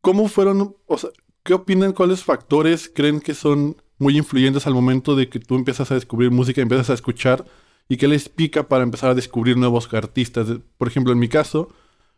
¿Cómo 0.00 0.28
fueron, 0.28 0.76
o 0.86 0.98
sea, 0.98 1.10
qué 1.42 1.54
opinan, 1.54 1.92
cuáles 1.92 2.24
factores 2.24 2.90
creen 2.92 3.20
que 3.20 3.34
son 3.34 3.76
muy 3.98 4.16
influyentes 4.16 4.66
al 4.66 4.74
momento 4.74 5.14
de 5.14 5.28
que 5.28 5.38
tú 5.38 5.54
empiezas 5.54 5.90
a 5.90 5.94
descubrir 5.94 6.30
música, 6.30 6.62
empiezas 6.62 6.90
a 6.90 6.94
escuchar 6.94 7.44
y 7.88 7.96
qué 7.96 8.08
les 8.08 8.28
pica 8.28 8.66
para 8.66 8.82
empezar 8.82 9.10
a 9.10 9.14
descubrir 9.14 9.56
nuevos 9.56 9.92
artistas. 9.92 10.48
Por 10.78 10.88
ejemplo, 10.88 11.12
en 11.12 11.18
mi 11.18 11.28
caso, 11.28 11.68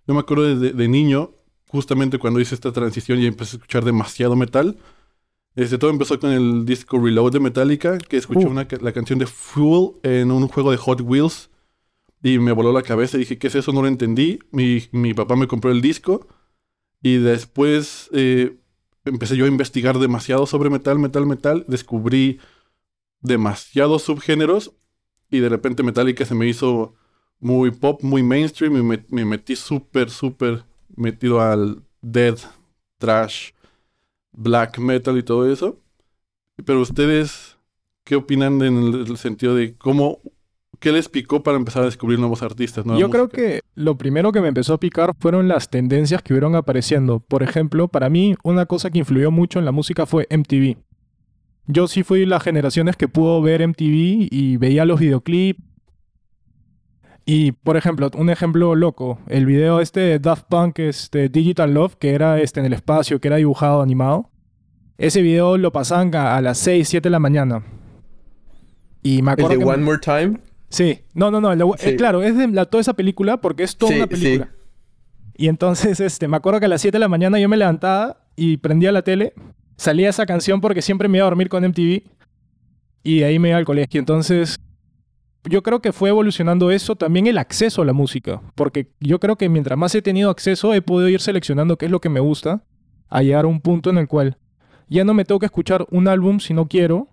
yo 0.07 0.15
me 0.15 0.21
acuerdo 0.21 0.55
de, 0.55 0.89
niño, 0.89 1.33
justamente 1.73 2.19
cuando 2.19 2.39
hice 2.39 2.55
esta 2.55 2.71
transición 2.71 3.19
y 3.19 3.27
empecé 3.27 3.57
a 3.57 3.59
escuchar 3.59 3.85
demasiado 3.85 4.37
metal. 4.37 4.77
Este, 5.57 5.79
todo 5.79 5.91
empezó 5.91 6.21
con 6.21 6.31
el 6.31 6.65
disco 6.65 6.99
Reload 6.99 7.33
de 7.33 7.41
Metallica, 7.41 7.99
que 7.99 8.19
escuché 8.19 8.47
una, 8.47 8.69
la 8.81 8.93
canción 8.93 9.19
de 9.19 9.27
Fuel 9.27 9.93
en 10.03 10.31
un 10.31 10.49
juego 10.49 10.71
de 10.71 10.77
Hot 10.77 11.01
Wheels 11.01 11.51
y 12.23 12.39
me 12.39 12.53
voló 12.53 12.73
la 12.73 12.83
cabeza. 12.83 13.19
Dije, 13.19 13.39
¿qué 13.39 13.49
es 13.49 13.55
eso? 13.55 13.73
No 13.73 13.83
lo 13.83 13.89
entendí. 13.89 14.39
Mi, 14.51 14.85
mi 14.93 15.15
papá 15.15 15.35
me 15.35 15.49
compró 15.49 15.73
el 15.73 15.81
disco 15.81 16.27
y 17.03 17.17
después 17.17 18.09
eh, 18.13 18.57
empecé 19.05 19.37
yo 19.37 19.47
a 19.47 19.49
investigar 19.49 19.99
demasiado 19.99 20.47
sobre 20.47 20.71
metal, 20.71 20.99
metal, 20.99 21.27
metal, 21.27 21.65
descubrí 21.67 22.39
demasiados 23.21 24.03
subgéneros 24.03 24.73
y 25.31 25.41
de 25.41 25.49
repente 25.49 25.83
Metallica 25.83 26.25
se 26.27 26.35
me 26.35 26.47
hizo 26.47 26.95
muy 27.41 27.73
pop, 27.73 28.03
muy 28.03 28.23
mainstream 28.23 28.77
y 28.77 28.83
me, 28.83 29.25
metí 29.25 29.57
súper, 29.57 30.11
súper 30.11 30.65
metido 30.97 31.41
al 31.41 31.83
dead, 32.01 32.39
trash, 32.99 33.51
black 34.33 34.79
metal 34.79 35.19
y 35.19 35.23
todo 35.23 35.51
eso. 35.51 35.79
Pero 36.65 36.81
ustedes, 36.81 37.59
¿qué 38.05 38.17
opinan 38.17 38.63
en 38.63 38.77
el 38.95 39.17
sentido 39.17 39.55
de 39.55 39.77
cómo 39.77 40.21
¿Qué 40.83 40.91
les 40.91 41.09
picó 41.09 41.45
para 41.45 41.57
empezar 41.57 41.83
a 41.83 41.87
descubrir 41.87 42.19
nuevos 42.19 42.43
artistas? 42.43 42.85
Yo 42.99 43.09
creo 43.09 43.29
que 43.29 43.61
lo 43.77 43.97
primero 43.97 44.33
que 44.33 44.41
me 44.41 44.49
empezó 44.49 44.75
a 44.75 44.81
picar 44.81 45.15
fueron 45.17 45.47
las 45.47 45.71
tendencias 45.71 46.23
que 46.23 46.35
fueron 46.35 46.57
apareciendo. 46.57 47.21
Por 47.21 47.45
ejemplo, 47.45 47.87
para 47.87 48.11
mí 48.11 48.35
una 48.43 48.67
cosa 48.67 48.91
que 48.91 48.99
influyó 48.99 49.31
mucho 49.31 49.61
en 49.61 49.65
la 49.65 49.71
música 49.71 50.07
fue 50.07 50.27
MTV. 50.29 50.77
Yo 51.69 51.87
sí 51.87 52.03
fui 52.03 52.27
las 52.27 52.43
generaciones 52.43 52.97
que 52.97 53.07
pudo 53.07 53.41
ver 53.41 53.63
MTV 53.63 54.27
y 54.29 54.57
veía 54.57 54.85
los 54.85 54.99
videoclips. 54.99 55.63
Y, 57.25 57.53
por 57.53 57.77
ejemplo, 57.77 58.11
un 58.17 58.31
ejemplo 58.31 58.75
loco, 58.75 59.19
el 59.29 59.47
video 59.47 59.81
este 59.81 60.01
de 60.01 60.19
Daft 60.19 60.47
Punk, 60.49 60.81
este 60.81 61.29
Digital 61.29 61.73
Love, 61.73 61.95
que 61.97 62.11
era 62.15 62.41
este 62.41 62.61
en 62.61 62.67
el 62.67 62.73
espacio, 62.73 63.21
que 63.21 63.29
era 63.29 63.37
dibujado, 63.37 63.81
animado. 63.81 64.29
Ese 64.99 65.23
video 65.23 65.57
lo 65.57 65.73
pasaban 65.73 66.15
a, 66.17 66.37
a 66.37 66.41
las 66.41 66.59
6, 66.59 66.89
7 66.89 67.09
de 67.09 67.11
la 67.11 67.21
mañana. 67.21 67.63
Y 69.03 69.23
me 69.23 69.31
El 69.33 69.41
acuerdo 69.41 69.49
de 69.51 69.59
que... 69.59 69.65
One 69.65 69.83
More 69.85 69.99
Time. 69.99 70.39
Sí, 70.69 71.01
no, 71.15 71.31
no, 71.31 71.41
no. 71.41 71.53
eh, 71.53 71.79
Sí. 71.79 71.97
claro, 71.97 72.23
es 72.23 72.37
de 72.37 72.49
la- 72.49 72.67
toda 72.67 72.81
esa 72.81 72.95
película 72.95 73.41
porque 73.41 73.63
es 73.63 73.77
toda 73.77 73.93
Sí, 73.93 73.99
una 73.99 74.07
película. 74.07 74.51
Y 75.37 75.49
entonces, 75.49 76.01
este, 76.01 76.29
me 76.29 76.37
acuerdo 76.37 76.61
que 76.61 76.67
a 76.67 76.69
las 76.69 76.81
7 76.81 76.97
de 76.97 77.01
la 77.01 77.09
mañana 77.09 77.39
yo 77.39 77.49
me 77.49 77.57
levantaba 77.57 78.25
y 78.37 78.57
prendía 78.59 78.91
la 78.93 79.03
tele, 79.03 79.33
salía 79.77 80.09
esa 80.09 80.27
canción 80.27 80.61
porque 80.61 80.83
siempre 80.83 81.09
me 81.09 81.19
iba 81.19 81.27
a 81.27 81.31
dormir 81.31 81.49
con 81.49 81.65
MTV 81.65 82.03
y 83.05 83.19
de 83.21 83.25
ahí 83.25 83.39
me 83.39 83.49
iba 83.51 83.59
al 83.59 83.65
colegio. 83.65 83.99
Entonces, 83.99 84.59
yo 85.45 85.63
creo 85.63 85.81
que 85.81 85.93
fue 85.93 86.11
evolucionando 86.11 86.71
eso, 86.71 86.97
también 86.97 87.27
el 87.27 87.39
acceso 87.39 87.83
a 87.83 87.85
la 87.85 87.93
música, 87.93 88.41
porque 88.55 88.91
yo 89.01 89.19
creo 89.19 89.37
que 89.37 89.49
mientras 89.49 89.79
más 89.79 89.95
he 89.95 90.03
tenido 90.03 90.31
acceso, 90.31 90.75
he 90.75 90.83
podido 90.83 91.09
ir 91.09 91.21
seleccionando 91.21 91.77
qué 91.77 91.87
es 91.87 91.91
lo 91.91 92.01
que 92.01 92.09
me 92.09 92.21
gusta, 92.21 92.63
a 93.09 93.23
llegar 93.23 93.45
a 93.45 93.49
un 93.49 93.61
punto 93.61 93.91
en 93.91 93.99
el 93.99 94.09
cual 94.09 94.39
ya 94.89 95.05
no 95.05 95.15
me 95.15 95.25
tengo 95.25 95.39
que 95.39 95.47
escuchar 95.47 95.87
un 95.91 96.09
álbum 96.09 96.39
si 96.39 96.55
no 96.55 96.67
quiero, 96.67 97.09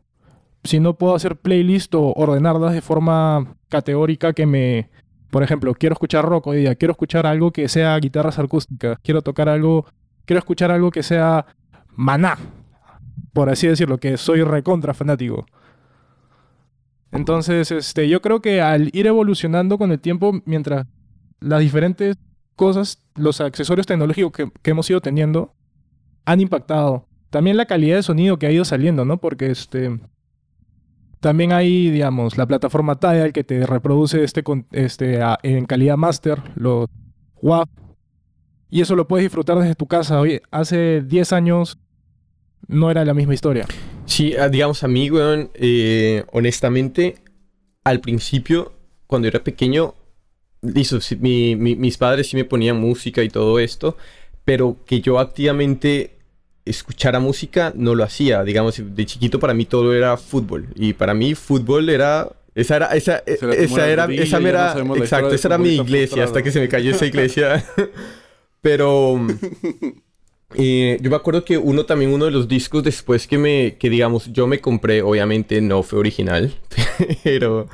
si 0.64 0.80
no 0.80 0.98
puedo 0.98 1.16
hacer 1.16 1.38
playlist 1.38 1.96
o 1.96 2.14
ordenarlas 2.14 2.74
de 2.74 2.82
forma 2.82 3.56
categórica 3.70 4.34
que 4.34 4.46
me... 4.46 4.90
Por 5.30 5.44
ejemplo, 5.44 5.74
quiero 5.76 5.94
escuchar 5.94 6.26
rock 6.26 6.48
hoy 6.48 6.58
día, 6.58 6.76
quiero 6.76 6.92
escuchar 6.92 7.28
algo 7.28 7.52
que 7.52 7.70
sea 7.70 7.98
guitarras 7.98 8.40
acústicas, 8.40 8.98
quiero 9.04 9.22
tocar 9.22 9.48
algo, 9.48 9.86
quiero 10.26 10.40
escuchar 10.40 10.72
algo 10.72 10.90
que 10.90 11.04
sea 11.04 11.46
maná, 11.96 12.38
por 13.32 13.50
así 13.50 13.68
decirlo, 13.68 14.00
que 14.00 14.18
soy 14.18 14.42
recontra 14.42 14.94
fanático. 14.94 15.46
Entonces, 17.12 17.72
este, 17.72 18.08
yo 18.08 18.22
creo 18.22 18.42
que 18.42 18.62
al 18.62 18.90
ir 18.94 19.08
evolucionando 19.08 19.78
con 19.78 19.92
el 19.92 20.00
tiempo, 20.00 20.42
mientras 20.46 20.86
las 21.40 21.60
diferentes 21.60 22.18
cosas, 22.56 23.02
los 23.16 23.42
accesorios 23.42 23.88
tecnológicos 23.88 24.32
que, 24.32 24.52
que 24.62 24.72
hemos 24.72 24.90
ido 24.90 25.02
teniendo, 25.02 25.54
han 26.26 26.42
impactado. 26.42 27.08
También 27.30 27.58
la 27.58 27.66
calidad 27.66 27.98
de 27.98 28.04
sonido 28.04 28.38
que 28.38 28.48
ha 28.48 28.52
ido 28.52 28.66
saliendo, 28.66 29.06
¿no? 29.06 29.18
Porque 29.18 29.52
este, 29.52 30.00
también 31.20 31.52
hay, 31.52 31.90
digamos, 31.90 32.38
la 32.38 32.48
plataforma 32.48 33.00
Tidal 33.00 33.34
que 33.34 33.44
te 33.44 33.66
reproduce 33.66 34.24
este, 34.24 34.44
este 34.72 35.20
en 35.44 35.66
calidad 35.66 35.98
master, 35.98 36.42
los 36.56 36.88
WAV. 37.42 37.68
Y 38.70 38.82
eso 38.82 38.96
lo 38.96 39.08
puedes 39.08 39.26
disfrutar 39.26 39.58
desde 39.58 39.76
tu 39.76 39.88
casa. 39.88 40.20
Oye, 40.20 40.42
hace 40.52 41.02
10 41.02 41.34
años 41.34 41.80
no 42.68 42.92
era 42.92 43.04
la 43.04 43.14
misma 43.14 43.34
historia. 43.34 43.66
Sí, 44.10 44.36
ah, 44.36 44.50
digamos 44.50 44.84
a 44.84 44.88
mí, 44.88 45.10
weón, 45.12 45.52
eh, 45.54 46.24
honestamente, 46.32 47.16
al 47.84 48.00
principio, 48.02 48.74
cuando 49.08 49.28
era 49.28 49.44
pequeño, 49.44 49.94
listo, 50.62 51.00
sí, 51.00 51.16
mi- 51.16 51.56
mi- 51.56 51.76
mis 51.76 51.98
padres 51.98 52.28
sí 52.28 52.36
me 52.36 52.44
ponían 52.46 52.78
música 52.80 53.22
y 53.24 53.30
todo 53.30 53.60
esto, 53.60 53.96
pero 54.46 54.78
que 54.86 55.00
yo 55.02 55.20
activamente 55.20 56.18
escuchara 56.66 57.20
música 57.20 57.72
no 57.76 57.94
lo 57.96 58.04
hacía. 58.04 58.44
Digamos, 58.44 58.82
de 58.84 59.06
chiquito 59.06 59.40
para 59.40 59.54
mí 59.54 59.66
todo 59.66 59.94
era 59.94 60.18
fútbol. 60.18 60.68
Y 60.76 60.94
para 60.94 61.14
mí 61.14 61.36
fútbol 61.36 61.90
era... 61.90 62.30
Esa 62.56 62.76
era, 62.78 62.88
esa, 62.88 63.24
esa 63.54 63.88
era, 63.88 64.06
rodilla, 64.08 64.24
esa 64.24 64.40
ya 64.40 64.50
era, 64.50 64.74
no 64.84 64.96
exacto, 64.96 65.28
esa 65.36 65.48
era 65.50 65.58
mi 65.60 65.70
iglesia, 65.76 66.24
hasta 66.26 66.42
que 66.44 66.52
se 66.52 66.60
me 66.60 66.68
cayó 66.68 66.92
esa 66.92 67.06
iglesia. 67.06 67.64
Pero 68.62 69.20
eh, 70.56 70.98
yo 71.02 71.10
me 71.10 71.16
acuerdo 71.16 71.46
que 71.46 71.58
uno 71.58 71.86
también, 71.86 72.12
uno 72.12 72.26
de 72.26 72.32
los 72.32 72.48
discos 72.48 72.84
después 72.84 73.28
que 73.28 73.38
me, 73.38 73.76
que 73.78 73.90
digamos, 73.90 74.32
yo 74.34 74.48
me 74.48 74.60
compré, 74.60 75.02
obviamente 75.02 75.62
no 75.62 75.84
fue 75.84 76.00
original, 76.00 76.54
pero, 77.24 77.68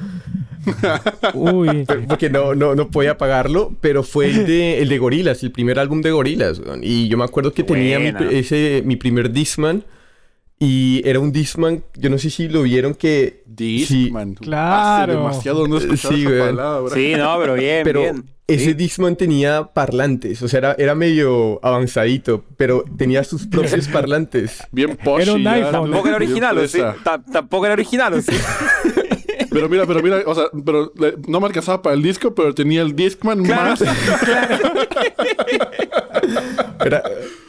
Uy. 1.34 1.86
porque 2.08 2.29
no, 2.29 2.53
no, 2.55 2.75
no 2.75 2.89
podía 2.89 3.17
pagarlo, 3.17 3.74
pero 3.82 4.03
fue 4.03 4.27
el 4.27 4.46
de, 4.46 4.82
el 4.82 4.89
de 4.89 4.98
Gorillaz, 4.98 5.44
el 5.44 5.51
primer 5.51 5.79
álbum 5.79 6.01
de 6.01 6.12
Gorillaz. 6.12 6.60
weón. 6.60 6.82
Y 6.84 7.08
yo 7.08 7.17
me 7.17 7.24
acuerdo 7.24 7.53
que 7.53 7.63
tenía 7.63 8.00
mi, 8.00 8.12
ese, 8.32 8.82
mi 8.86 8.96
primer 8.96 9.32
Discman 9.32 9.84
y 10.60 11.01
era 11.05 11.20
un 11.20 11.32
Discman, 11.32 11.84
yo 11.96 12.10
no 12.10 12.17
sé 12.17 12.29
si 12.29 12.48
lo 12.48 12.63
vieron 12.63 12.94
que... 12.96 13.44
Discman. 13.46 14.36
Claro. 14.36 15.13
Hace 15.13 15.17
demasiado 15.22 15.67
no 15.67 15.77
escuchar 15.77 16.13
Sí, 16.13 16.22
esa 16.22 16.29
weón. 16.29 16.55
palabra. 16.55 16.94
Sí, 16.96 17.13
no, 17.15 17.38
pero 17.39 17.53
bien, 17.55 17.84
Pero 17.84 18.00
bien. 18.01 18.24
Ese 18.48 18.66
Sí. 18.66 18.74
Discman 18.74 19.16
tenía 19.16 19.64
parlantes, 19.74 20.42
o 20.44 20.48
sea, 20.48 20.60
era, 20.60 20.75
era 20.78 20.94
medio 20.96 21.60
avanzadito, 21.66 22.44
pero 22.58 22.84
tenía 22.98 23.24
sus 23.24 23.48
propios 23.48 23.88
parlantes. 23.90 24.64
Bien 24.72 24.96
posh. 24.98 25.24
Era 25.24 25.34
un 25.34 25.48
iPhone. 25.48 25.72
Tampoco 25.92 26.08
era 26.08 26.16
original, 26.18 26.58
¿o 26.60 26.68
sí? 26.68 26.80
Tampoco 27.32 27.66
era 27.66 27.74
original, 27.74 28.14
¿o 28.14 28.22
sí? 28.22 28.32
Pero 29.50 29.70
mira, 29.70 29.86
pero 29.86 30.02
mira, 30.04 30.22
o 30.25 30.36
sea, 30.36 30.46
pero 30.66 30.92
le- 31.00 31.16
no 31.28 31.40
me 31.40 31.48
alcanzaba 31.48 31.82
para 31.82 31.96
el 31.96 32.04
disco, 32.04 32.36
pero 32.36 32.54
tenía 32.54 32.82
el 32.82 32.94
Discman 32.96 33.42
más. 33.42 33.82
Era, 36.86 37.02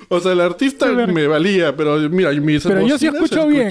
O 0.08 0.20
sea, 0.20 0.32
el 0.32 0.40
artista 0.40 0.86
Pero- 0.86 1.08
me 1.12 1.26
valía, 1.26 1.76
pero 1.76 1.98
mira, 2.10 2.30
mis 2.32 2.62
Pero 2.62 2.86
yo 2.86 2.96
sí 2.98 3.06
escucho 3.08 3.46
bien. 3.48 3.70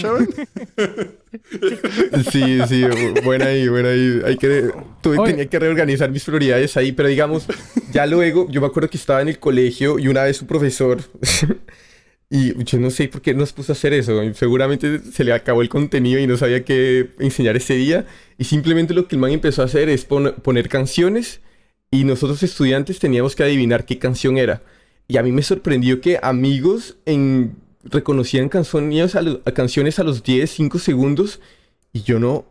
Sí, 2.31 2.59
sí, 2.67 2.81
bu- 2.83 3.23
buena 3.23 3.45
ahí, 3.45 3.67
buena 3.67 3.89
ahí. 3.89 4.21
Hay 4.25 4.37
que, 4.37 4.69
tuve- 5.01 5.23
tenía 5.25 5.45
que 5.47 5.59
reorganizar 5.59 6.09
mis 6.11 6.23
prioridades 6.23 6.75
ahí, 6.77 6.91
pero 6.91 7.09
digamos, 7.09 7.45
ya 7.91 8.05
luego, 8.05 8.47
yo 8.49 8.61
me 8.61 8.67
acuerdo 8.67 8.89
que 8.89 8.97
estaba 8.97 9.21
en 9.21 9.29
el 9.29 9.39
colegio 9.39 9.99
y 9.99 10.07
una 10.07 10.23
vez 10.23 10.37
su 10.37 10.45
profesor, 10.45 10.99
y 12.29 12.63
yo 12.63 12.79
no 12.79 12.89
sé 12.89 13.07
por 13.07 13.21
qué 13.21 13.33
nos 13.33 13.53
puso 13.53 13.71
a 13.71 13.75
hacer 13.75 13.93
eso, 13.93 14.21
seguramente 14.33 14.99
se 15.11 15.23
le 15.23 15.33
acabó 15.33 15.61
el 15.61 15.69
contenido 15.69 16.19
y 16.19 16.27
no 16.27 16.37
sabía 16.37 16.63
qué 16.63 17.11
enseñar 17.19 17.55
ese 17.57 17.75
día, 17.75 18.05
y 18.37 18.45
simplemente 18.45 18.93
lo 18.93 19.07
que 19.07 19.15
el 19.15 19.21
man 19.21 19.31
empezó 19.31 19.61
a 19.61 19.65
hacer 19.65 19.89
es 19.89 20.05
pon- 20.05 20.35
poner 20.41 20.69
canciones 20.69 21.41
y 21.91 22.03
nosotros 22.03 22.41
estudiantes 22.43 22.99
teníamos 22.99 23.35
que 23.35 23.43
adivinar 23.43 23.85
qué 23.85 23.99
canción 23.99 24.37
era. 24.37 24.61
Y 25.07 25.17
a 25.17 25.23
mí 25.23 25.31
me 25.31 25.43
sorprendió 25.43 26.01
que 26.01 26.19
amigos 26.21 26.97
en, 27.05 27.55
reconocían 27.83 28.49
canciones 28.49 29.15
a, 29.15 29.21
lo- 29.21 29.41
a 29.45 29.51
canciones 29.51 29.99
a 29.99 30.03
los 30.03 30.23
10, 30.23 30.49
5 30.49 30.79
segundos 30.79 31.39
y 31.93 32.01
yo 32.01 32.19
no, 32.19 32.45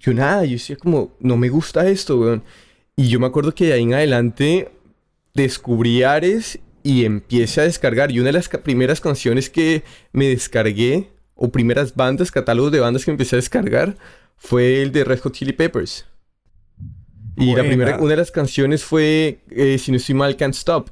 yo 0.00 0.14
nada, 0.14 0.44
yo 0.44 0.52
decía 0.52 0.76
como, 0.76 1.12
no 1.20 1.36
me 1.36 1.48
gusta 1.48 1.88
esto, 1.88 2.18
weón. 2.18 2.42
Y 2.96 3.08
yo 3.08 3.20
me 3.20 3.26
acuerdo 3.26 3.54
que 3.54 3.66
de 3.66 3.72
ahí 3.74 3.82
en 3.82 3.94
adelante 3.94 4.70
descubrí 5.34 6.02
Ares 6.02 6.58
y 6.82 7.04
empecé 7.04 7.60
a 7.60 7.64
descargar. 7.64 8.10
Y 8.12 8.18
una 8.20 8.26
de 8.28 8.32
las 8.34 8.48
ca- 8.48 8.62
primeras 8.62 9.00
canciones 9.00 9.50
que 9.50 9.82
me 10.12 10.28
descargué, 10.28 11.10
o 11.34 11.50
primeras 11.50 11.94
bandas, 11.96 12.30
catálogos 12.30 12.70
de 12.72 12.80
bandas 12.80 13.04
que 13.04 13.10
empecé 13.10 13.34
a 13.36 13.38
descargar, 13.38 13.96
fue 14.36 14.82
el 14.82 14.92
de 14.92 15.02
Red 15.04 15.20
Hot 15.20 15.32
Chili 15.34 15.52
Peppers. 15.52 16.06
Y 17.36 17.54
la 17.56 17.62
primera, 17.68 17.90
una 18.04 18.10
de 18.10 18.16
las 18.16 18.30
canciones 18.30 18.84
fue, 18.84 19.40
eh, 19.50 19.76
si 19.78 19.90
no 19.90 19.96
estoy 19.96 20.14
mal, 20.14 20.36
Can't 20.36 20.54
Stop. 20.54 20.90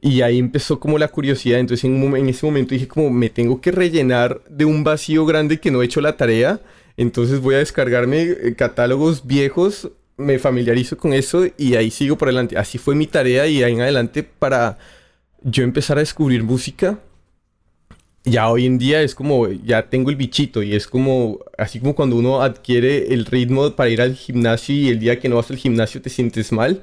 Y 0.00 0.22
ahí 0.22 0.38
empezó 0.38 0.78
como 0.78 0.98
la 0.98 1.08
curiosidad. 1.08 1.58
Entonces 1.58 1.84
en, 1.84 2.28
ese 2.28 2.46
momento 2.46 2.74
dije 2.74 2.88
como 2.88 3.10
me 3.10 3.30
tengo 3.30 3.60
que 3.60 3.72
rellenar 3.72 4.42
de 4.48 4.64
un 4.64 4.84
vacío 4.84 5.26
grande 5.26 5.60
que 5.60 5.70
no 5.70 5.82
he 5.82 5.86
hecho 5.86 6.00
la 6.00 6.16
tarea. 6.16 6.60
Entonces 6.96 7.40
voy 7.40 7.54
a 7.56 7.58
descargarme 7.58 8.22
eh, 8.22 8.54
catálogos 8.56 9.26
viejos, 9.26 9.90
me 10.16 10.38
familiarizo 10.38 10.96
con 10.96 11.12
eso 11.12 11.46
y 11.56 11.76
ahí 11.76 11.90
sigo 11.90 12.18
por 12.18 12.28
adelante. 12.28 12.58
Así 12.58 12.78
fue 12.78 12.94
mi 12.94 13.06
tarea 13.06 13.46
y 13.46 13.62
ahí 13.62 13.72
en 13.72 13.80
adelante 13.80 14.22
para 14.22 14.78
yo 15.42 15.64
empezar 15.64 15.98
a 15.98 16.00
descubrir 16.00 16.42
música. 16.42 16.98
Ya 18.24 18.50
hoy 18.50 18.66
en 18.66 18.78
día 18.78 19.00
es 19.02 19.14
como, 19.14 19.48
ya 19.48 19.88
tengo 19.88 20.10
el 20.10 20.16
bichito 20.16 20.62
y 20.62 20.74
es 20.74 20.86
como, 20.86 21.38
así 21.56 21.80
como 21.80 21.94
cuando 21.94 22.16
uno 22.16 22.42
adquiere 22.42 23.14
el 23.14 23.24
ritmo 23.24 23.74
para 23.74 23.90
ir 23.90 24.02
al 24.02 24.14
gimnasio 24.16 24.74
y 24.74 24.88
el 24.88 24.98
día 24.98 25.18
que 25.18 25.28
no 25.28 25.36
vas 25.36 25.50
al 25.50 25.56
gimnasio 25.56 26.02
te 26.02 26.10
sientes 26.10 26.52
mal 26.52 26.82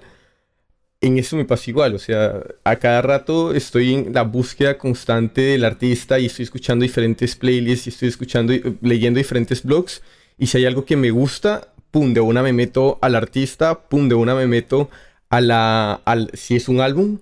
en 1.07 1.17
eso 1.17 1.35
me 1.37 1.45
pasa 1.45 1.69
igual, 1.69 1.95
o 1.95 1.99
sea, 1.99 2.41
a 2.63 2.75
cada 2.77 3.01
rato 3.01 3.53
estoy 3.53 3.93
en 3.93 4.13
la 4.13 4.23
búsqueda 4.23 4.77
constante 4.77 5.41
del 5.41 5.65
artista 5.65 6.19
y 6.19 6.25
estoy 6.27 6.43
escuchando 6.43 6.83
diferentes 6.83 7.35
playlists 7.35 7.87
y 7.87 7.89
estoy 7.89 8.07
escuchando, 8.09 8.53
eh, 8.53 8.73
leyendo 8.81 9.17
diferentes 9.17 9.63
blogs 9.63 10.01
y 10.37 10.47
si 10.47 10.57
hay 10.57 10.65
algo 10.65 10.85
que 10.85 10.95
me 10.95 11.11
gusta, 11.11 11.73
pum, 11.91 12.13
de 12.13 12.21
una 12.21 12.41
me 12.43 12.53
meto 12.53 12.97
al 13.01 13.15
artista, 13.15 13.87
pum, 13.87 14.07
de 14.09 14.15
una 14.15 14.35
me 14.35 14.47
meto 14.47 14.89
a 15.29 15.41
la, 15.41 15.93
al, 16.05 16.29
si 16.33 16.55
es 16.55 16.67
un 16.69 16.79
álbum 16.81 17.19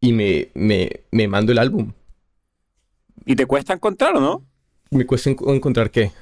y 0.00 0.12
me, 0.12 0.48
me, 0.54 1.00
me 1.10 1.26
mando 1.28 1.52
el 1.52 1.58
álbum. 1.58 1.92
¿Y 3.24 3.34
te 3.34 3.46
cuesta 3.46 3.72
encontrar 3.72 4.16
o 4.16 4.20
no? 4.20 4.44
Me 4.90 5.04
cuesta 5.04 5.30
en- 5.30 5.36
encontrar 5.48 5.90
qué. 5.90 6.12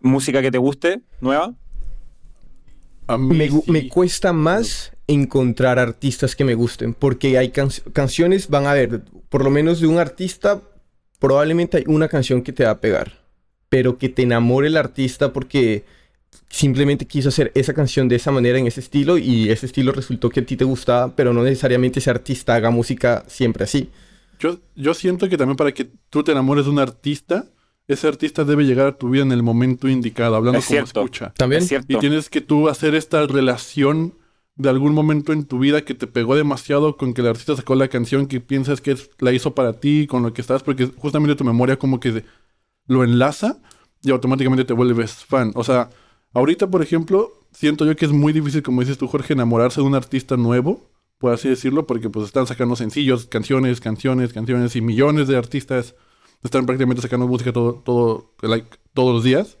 ¿Música 0.00 0.42
que 0.42 0.50
te 0.50 0.58
guste, 0.58 1.00
nueva? 1.20 1.54
A 3.12 3.18
mí 3.18 3.36
Me, 3.36 3.50
gu- 3.50 3.64
sí. 3.64 3.70
me 3.72 3.88
cuesta 3.88 4.32
más 4.32 4.92
encontrar 5.06 5.78
artistas 5.78 6.36
que 6.36 6.44
me 6.44 6.54
gusten, 6.54 6.94
porque 6.94 7.36
hay 7.38 7.50
can- 7.50 7.70
canciones, 7.92 8.48
van 8.48 8.66
a 8.66 8.74
ver, 8.74 9.02
por 9.28 9.42
lo 9.42 9.50
menos 9.50 9.80
de 9.80 9.86
un 9.88 9.98
artista, 9.98 10.62
probablemente 11.18 11.78
hay 11.78 11.84
una 11.86 12.08
canción 12.08 12.42
que 12.42 12.52
te 12.52 12.64
va 12.64 12.70
a 12.70 12.80
pegar, 12.80 13.24
pero 13.68 13.98
que 13.98 14.08
te 14.08 14.22
enamore 14.22 14.68
el 14.68 14.76
artista 14.76 15.32
porque 15.32 15.84
simplemente 16.48 17.06
quiso 17.06 17.28
hacer 17.30 17.50
esa 17.54 17.74
canción 17.74 18.08
de 18.08 18.16
esa 18.16 18.30
manera, 18.30 18.58
en 18.58 18.66
ese 18.68 18.80
estilo, 18.80 19.18
y 19.18 19.50
ese 19.50 19.66
estilo 19.66 19.90
resultó 19.92 20.30
que 20.30 20.40
a 20.40 20.46
ti 20.46 20.56
te 20.56 20.64
gustaba, 20.64 21.14
pero 21.16 21.32
no 21.32 21.42
necesariamente 21.42 21.98
ese 21.98 22.10
artista 22.10 22.54
haga 22.54 22.70
música 22.70 23.24
siempre 23.26 23.64
así. 23.64 23.90
Yo, 24.38 24.58
yo 24.76 24.94
siento 24.94 25.28
que 25.28 25.36
también 25.36 25.56
para 25.56 25.72
que 25.72 25.88
tú 26.08 26.22
te 26.22 26.32
enamores 26.32 26.64
de 26.64 26.70
un 26.70 26.78
artista, 26.78 27.46
ese 27.92 28.08
artista 28.08 28.44
debe 28.44 28.64
llegar 28.64 28.86
a 28.86 28.96
tu 28.98 29.10
vida 29.10 29.22
en 29.22 29.32
el 29.32 29.42
momento 29.42 29.88
indicado, 29.88 30.36
hablando 30.36 30.58
Es 30.58 30.66
como 30.66 30.76
cierto. 30.80 31.00
escucha. 31.00 31.32
También, 31.36 31.62
Es 31.62 31.68
cierto. 31.68 31.92
Y 31.92 31.98
tienes 31.98 32.28
que 32.30 32.40
tú 32.40 32.68
hacer 32.68 32.94
esta 32.94 33.26
relación 33.26 34.14
de 34.56 34.68
algún 34.68 34.92
momento 34.92 35.32
en 35.32 35.44
tu 35.44 35.58
vida 35.58 35.82
que 35.84 35.94
te 35.94 36.06
pegó 36.06 36.36
demasiado 36.36 36.96
con 36.96 37.14
que 37.14 37.22
el 37.22 37.28
artista 37.28 37.56
sacó 37.56 37.74
la 37.74 37.88
canción 37.88 38.26
que 38.26 38.40
piensas 38.40 38.80
que 38.80 38.92
es- 38.92 39.10
la 39.18 39.32
hizo 39.32 39.54
para 39.54 39.74
ti, 39.80 40.06
con 40.06 40.22
lo 40.22 40.32
que 40.32 40.40
estás, 40.42 40.62
porque 40.62 40.86
justamente 40.96 41.34
tu 41.36 41.44
memoria 41.44 41.78
como 41.78 41.98
que 42.00 42.24
lo 42.86 43.04
enlaza 43.04 43.58
y 44.02 44.10
automáticamente 44.10 44.64
te 44.64 44.72
vuelves 44.74 45.12
fan. 45.24 45.52
O 45.54 45.64
sea, 45.64 45.88
ahorita, 46.34 46.68
por 46.70 46.82
ejemplo, 46.82 47.32
siento 47.52 47.86
yo 47.86 47.96
que 47.96 48.04
es 48.04 48.12
muy 48.12 48.32
difícil, 48.32 48.62
como 48.62 48.80
dices 48.82 48.98
tú, 48.98 49.06
Jorge, 49.08 49.32
enamorarse 49.32 49.80
de 49.80 49.86
un 49.86 49.94
artista 49.94 50.36
nuevo, 50.36 50.90
por 51.18 51.32
así 51.32 51.48
decirlo, 51.48 51.86
porque 51.86 52.08
pues 52.10 52.26
están 52.26 52.46
sacando 52.46 52.76
sencillos, 52.76 53.26
canciones, 53.26 53.80
canciones, 53.80 54.32
canciones, 54.32 54.76
y 54.76 54.80
millones 54.80 55.28
de 55.28 55.36
artistas 55.36 55.94
están 56.42 56.66
prácticamente 56.66 57.02
sacando 57.02 57.26
música 57.26 57.52
todo, 57.52 57.74
todo, 57.74 58.32
like, 58.42 58.68
todos 58.94 59.14
los 59.14 59.24
días. 59.24 59.58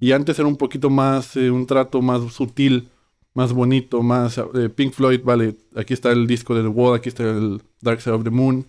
Y 0.00 0.12
antes 0.12 0.38
era 0.38 0.48
un 0.48 0.56
poquito 0.56 0.90
más, 0.90 1.36
eh, 1.36 1.50
un 1.50 1.66
trato 1.66 2.02
más 2.02 2.32
sutil, 2.32 2.88
más 3.34 3.52
bonito, 3.52 4.02
más 4.02 4.38
eh, 4.38 4.68
Pink 4.68 4.92
Floyd, 4.92 5.20
vale, 5.24 5.56
aquí 5.76 5.94
está 5.94 6.12
el 6.12 6.26
disco 6.26 6.54
de 6.54 6.62
The 6.62 6.68
Wall, 6.68 6.96
aquí 6.96 7.08
está 7.08 7.24
el 7.24 7.62
Dark 7.80 8.00
Side 8.00 8.14
of 8.14 8.24
the 8.24 8.30
Moon. 8.30 8.66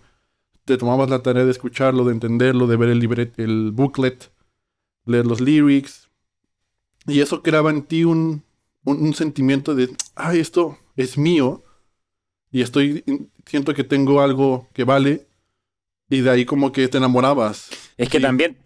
Te 0.64 0.76
tomabas 0.76 1.10
la 1.10 1.22
tarea 1.22 1.44
de 1.44 1.50
escucharlo, 1.50 2.04
de 2.04 2.12
entenderlo, 2.12 2.66
de 2.66 2.76
ver 2.76 2.90
el 2.90 2.98
libret, 3.00 3.38
el 3.38 3.72
booklet, 3.72 4.30
leer 5.04 5.26
los 5.26 5.40
lyrics. 5.40 6.08
Y 7.06 7.20
eso 7.20 7.42
creaba 7.42 7.70
en 7.70 7.82
ti 7.82 8.04
un, 8.04 8.44
un, 8.84 9.02
un 9.02 9.14
sentimiento 9.14 9.74
de, 9.74 9.88
ay, 10.14 10.38
esto 10.38 10.78
es 10.96 11.16
mío. 11.18 11.62
Y 12.52 12.62
estoy, 12.62 13.04
siento 13.46 13.74
que 13.74 13.84
tengo 13.84 14.20
algo 14.20 14.68
que 14.72 14.84
vale. 14.84 15.26
Y 16.10 16.20
de 16.20 16.30
ahí 16.30 16.44
como 16.44 16.72
que 16.72 16.88
te 16.88 16.98
enamorabas. 16.98 17.70
Es 17.96 18.08
que 18.10 18.20
también, 18.20 18.58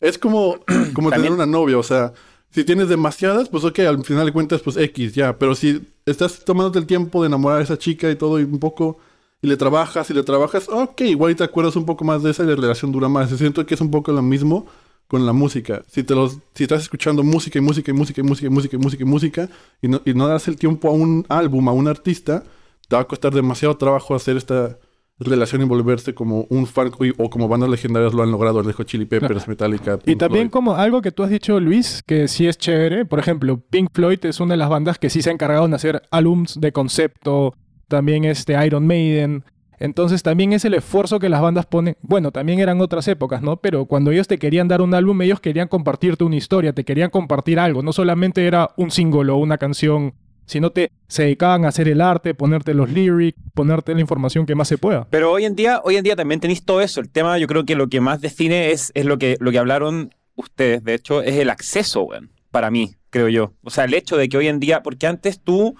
Es 0.00 0.16
como, 0.16 0.60
como 0.94 1.10
tener 1.10 1.32
una 1.32 1.44
novia, 1.44 1.76
o 1.76 1.82
sea, 1.82 2.14
si 2.50 2.64
tienes 2.64 2.88
demasiadas, 2.88 3.48
pues 3.48 3.64
ok, 3.64 3.80
al 3.80 4.04
final 4.04 4.26
de 4.26 4.32
cuentas, 4.32 4.62
pues 4.62 4.76
X, 4.76 5.14
ya. 5.14 5.36
Pero 5.38 5.54
si 5.54 5.82
estás 6.06 6.44
tomándote 6.44 6.78
el 6.78 6.86
tiempo 6.86 7.22
de 7.22 7.26
enamorar 7.26 7.58
a 7.58 7.62
esa 7.62 7.76
chica 7.76 8.10
y 8.10 8.16
todo, 8.16 8.40
y 8.40 8.44
un 8.44 8.58
poco, 8.58 8.98
y 9.42 9.48
le 9.48 9.56
trabajas, 9.56 10.08
y 10.10 10.14
le 10.14 10.22
trabajas, 10.22 10.68
ok, 10.68 11.00
igual 11.02 11.32
y 11.32 11.34
te 11.34 11.44
acuerdas 11.44 11.76
un 11.76 11.84
poco 11.84 12.04
más 12.04 12.22
de 12.22 12.30
esa 12.30 12.44
y 12.44 12.46
la 12.46 12.56
relación 12.56 12.92
dura 12.92 13.08
más. 13.08 13.30
Siento 13.30 13.66
que 13.66 13.74
es 13.74 13.80
un 13.80 13.90
poco 13.90 14.12
lo 14.12 14.22
mismo 14.22 14.66
con 15.08 15.26
la 15.26 15.32
música. 15.32 15.82
Si 15.88 16.02
te 16.04 16.14
los, 16.14 16.38
si 16.54 16.64
estás 16.64 16.82
escuchando 16.82 17.22
música 17.22 17.58
y 17.58 17.62
música 17.62 17.90
y 17.90 17.94
música 17.94 18.20
y 18.20 18.24
música 18.24 18.46
y 18.46 18.50
música 18.50 18.76
y 18.76 18.78
música 18.78 19.02
y 19.02 19.06
música, 19.06 19.48
y 19.82 19.88
no, 19.88 20.00
y 20.04 20.14
no 20.14 20.26
das 20.28 20.48
el 20.48 20.56
tiempo 20.56 20.88
a 20.88 20.92
un 20.92 21.26
álbum, 21.28 21.68
a 21.68 21.72
un 21.72 21.88
artista, 21.88 22.44
te 22.88 22.96
va 22.96 23.02
a 23.02 23.06
costar 23.06 23.34
demasiado 23.34 23.76
trabajo 23.76 24.14
hacer 24.14 24.36
esta 24.36 24.78
relación 25.18 25.62
y 25.62 25.64
volverse 25.64 26.14
como 26.14 26.46
un 26.50 26.66
fan 26.66 26.90
o- 27.18 27.30
como 27.30 27.48
bandas 27.48 27.68
legendarias 27.70 28.14
lo 28.14 28.22
han 28.22 28.30
logrado, 28.30 28.60
el 28.60 28.74
Chili 28.86 29.04
Peppers, 29.04 29.48
Metallica. 29.48 29.98
Y 30.06 30.16
también 30.16 30.44
Floyd. 30.44 30.52
como 30.52 30.74
algo 30.76 31.02
que 31.02 31.10
tú 31.12 31.22
has 31.24 31.30
dicho, 31.30 31.58
Luis, 31.60 32.02
que 32.06 32.28
sí 32.28 32.46
es 32.46 32.56
chévere. 32.58 33.04
Por 33.04 33.18
ejemplo, 33.18 33.60
Pink 33.70 33.90
Floyd 33.92 34.24
es 34.24 34.40
una 34.40 34.54
de 34.54 34.58
las 34.58 34.68
bandas 34.68 34.98
que 34.98 35.10
sí 35.10 35.20
se 35.22 35.30
ha 35.30 35.32
encargado 35.32 35.66
de 35.66 35.74
hacer 35.74 36.02
álbums 36.10 36.60
de 36.60 36.72
concepto. 36.72 37.54
También 37.88 38.24
este 38.24 38.54
Iron 38.66 38.86
Maiden. 38.86 39.44
Entonces 39.80 40.22
también 40.24 40.52
es 40.52 40.64
el 40.64 40.74
esfuerzo 40.74 41.20
que 41.20 41.28
las 41.28 41.40
bandas 41.40 41.64
ponen. 41.66 41.96
Bueno, 42.02 42.32
también 42.32 42.58
eran 42.58 42.80
otras 42.80 43.06
épocas, 43.08 43.42
¿no? 43.42 43.58
Pero 43.58 43.86
cuando 43.86 44.10
ellos 44.10 44.26
te 44.26 44.38
querían 44.38 44.66
dar 44.68 44.82
un 44.82 44.92
álbum, 44.92 45.22
ellos 45.22 45.40
querían 45.40 45.68
compartirte 45.68 46.24
una 46.24 46.34
historia, 46.36 46.72
te 46.72 46.84
querían 46.84 47.10
compartir 47.10 47.60
algo. 47.60 47.82
No 47.82 47.92
solamente 47.92 48.44
era 48.46 48.70
un 48.76 48.90
single 48.90 49.30
o 49.30 49.36
una 49.36 49.56
canción, 49.56 50.14
sino 50.48 50.70
te 50.70 50.90
se 51.06 51.22
dedicaban 51.22 51.64
a 51.64 51.68
hacer 51.68 51.88
el 51.88 52.00
arte, 52.00 52.34
ponerte 52.34 52.74
los 52.74 52.90
lyrics, 52.90 53.38
ponerte 53.54 53.94
la 53.94 54.00
información 54.00 54.46
que 54.46 54.54
más 54.54 54.68
se 54.68 54.78
pueda. 54.78 55.06
Pero 55.10 55.30
hoy 55.30 55.44
en 55.44 55.54
día, 55.54 55.80
hoy 55.84 55.96
en 55.96 56.04
día 56.04 56.16
también 56.16 56.40
tenéis 56.40 56.64
todo 56.64 56.80
eso. 56.80 57.00
El 57.00 57.08
tema, 57.08 57.38
yo 57.38 57.46
creo 57.46 57.64
que 57.64 57.76
lo 57.76 57.88
que 57.88 58.00
más 58.00 58.20
define 58.20 58.72
es, 58.72 58.90
es 58.94 59.04
lo, 59.04 59.18
que, 59.18 59.36
lo 59.40 59.50
que 59.50 59.58
hablaron 59.58 60.14
ustedes, 60.34 60.82
de 60.84 60.94
hecho, 60.94 61.22
es 61.22 61.36
el 61.36 61.50
acceso, 61.50 62.02
weón. 62.02 62.30
Para 62.50 62.70
mí, 62.70 62.96
creo 63.10 63.28
yo. 63.28 63.52
O 63.62 63.70
sea, 63.70 63.84
el 63.84 63.94
hecho 63.94 64.16
de 64.16 64.28
que 64.28 64.38
hoy 64.38 64.48
en 64.48 64.58
día, 64.58 64.82
porque 64.82 65.06
antes 65.06 65.40
tú, 65.40 65.76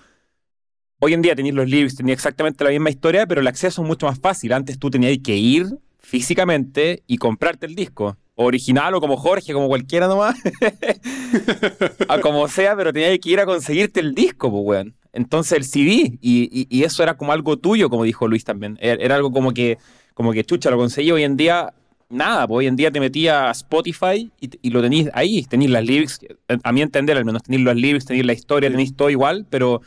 hoy 1.01 1.15
en 1.15 1.23
día 1.23 1.35
tenías 1.35 1.55
los 1.55 1.69
lyrics, 1.69 1.97
tenías 1.97 2.17
exactamente 2.17 2.65
la 2.65 2.71
misma 2.71 2.91
historia, 2.91 3.27
pero 3.27 3.41
el 3.41 3.47
acceso 3.47 3.83
es 3.83 3.89
mucho 3.89 4.07
más 4.07 4.19
fácil. 4.19 4.53
Antes 4.53 4.79
tú 4.79 4.91
tenías 4.91 5.17
que 5.25 5.37
ir 5.37 5.67
físicamente 5.99 7.03
y 7.07 7.19
comprarte 7.19 7.67
el 7.67 7.75
disco. 7.75 8.17
Original 8.41 8.95
o 8.95 9.01
como 9.01 9.17
Jorge, 9.17 9.53
como 9.53 9.69
cualquiera 9.69 10.07
nomás. 10.09 10.37
a 12.09 12.21
como 12.21 12.47
sea, 12.49 12.77
pero 12.77 12.93
tenías 12.93 13.19
que 13.19 13.31
ir 13.31 13.41
a 13.41 13.47
conseguirte 13.47 14.01
el 14.01 14.15
disco, 14.15 14.51
pues, 14.51 14.63
weón. 14.65 14.95
Entonces 15.13 15.53
el 15.59 15.65
CD, 15.65 16.19
y, 16.21 16.49
y- 16.53 16.67
y 16.71 16.85
eso 16.85 17.03
era 17.03 17.17
como 17.17 17.33
algo 17.33 17.57
tuyo, 17.57 17.91
como 17.91 18.05
dijo 18.05 18.29
Luis 18.29 18.45
también. 18.45 18.79
Era, 18.81 19.03
era 19.03 19.15
algo 19.17 19.33
como 19.33 19.53
que, 19.53 19.79
como 20.15 20.33
que 20.33 20.45
chucha, 20.45 20.71
lo 20.71 20.77
conseguí 20.77 21.11
hoy 21.11 21.25
en 21.25 21.37
día. 21.37 21.73
Nada, 22.11 22.47
pues 22.47 22.59
hoy 22.59 22.67
en 22.69 22.77
día 22.77 22.91
te 22.91 23.01
metía 23.01 23.49
a 23.49 23.51
Spotify 23.51 24.31
y, 24.41 24.51
y 24.63 24.71
lo 24.71 24.81
tenéis 24.81 25.11
ahí, 25.13 25.43
tenéis 25.45 25.71
las 25.71 25.85
lyrics, 25.85 26.21
a 26.63 26.73
mi 26.73 26.81
entender 26.81 27.17
al 27.19 27.25
menos, 27.27 27.43
tenéis 27.43 27.65
las 27.65 27.77
lyrics, 27.77 28.07
tenéis 28.07 28.25
la 28.25 28.33
historia, 28.33 28.71
tenéis 28.71 28.97
todo 28.97 29.11
igual, 29.11 29.45
pero 29.51 29.83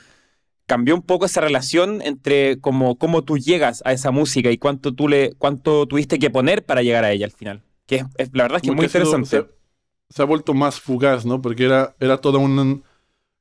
cambió 0.68 0.96
un 0.96 1.02
poco 1.02 1.26
esa 1.26 1.42
relación 1.42 2.02
entre 2.04 2.60
como 2.60 2.96
cómo 2.98 3.24
tú 3.24 3.38
llegas 3.40 3.82
a 3.86 3.94
esa 3.94 4.12
música 4.12 4.52
y 4.52 4.58
cuánto 4.58 4.94
tú 4.94 5.08
le 5.10 5.34
cuánto 5.38 5.88
tuviste 5.88 6.20
que 6.20 6.30
poner 6.30 6.64
para 6.66 6.84
llegar 6.84 7.06
a 7.06 7.12
ella 7.12 7.26
al 7.26 7.32
final. 7.32 7.64
Que 7.92 7.98
es, 7.98 8.06
es- 8.18 8.30
la 8.34 8.44
verdad 8.44 8.58
es 8.58 8.62
que 8.64 8.70
es 8.70 8.76
muy 8.76 8.88
sido- 8.88 9.04
interesante. 9.04 9.50
Se, 10.10 10.16
se 10.16 10.22
ha 10.22 10.26
vuelto 10.26 10.54
más 10.54 10.80
fugaz, 10.80 11.26
¿no? 11.26 11.42
Porque 11.42 11.66
era, 11.66 11.96
era 12.00 12.18
todo 12.20 12.40
un, 12.40 12.84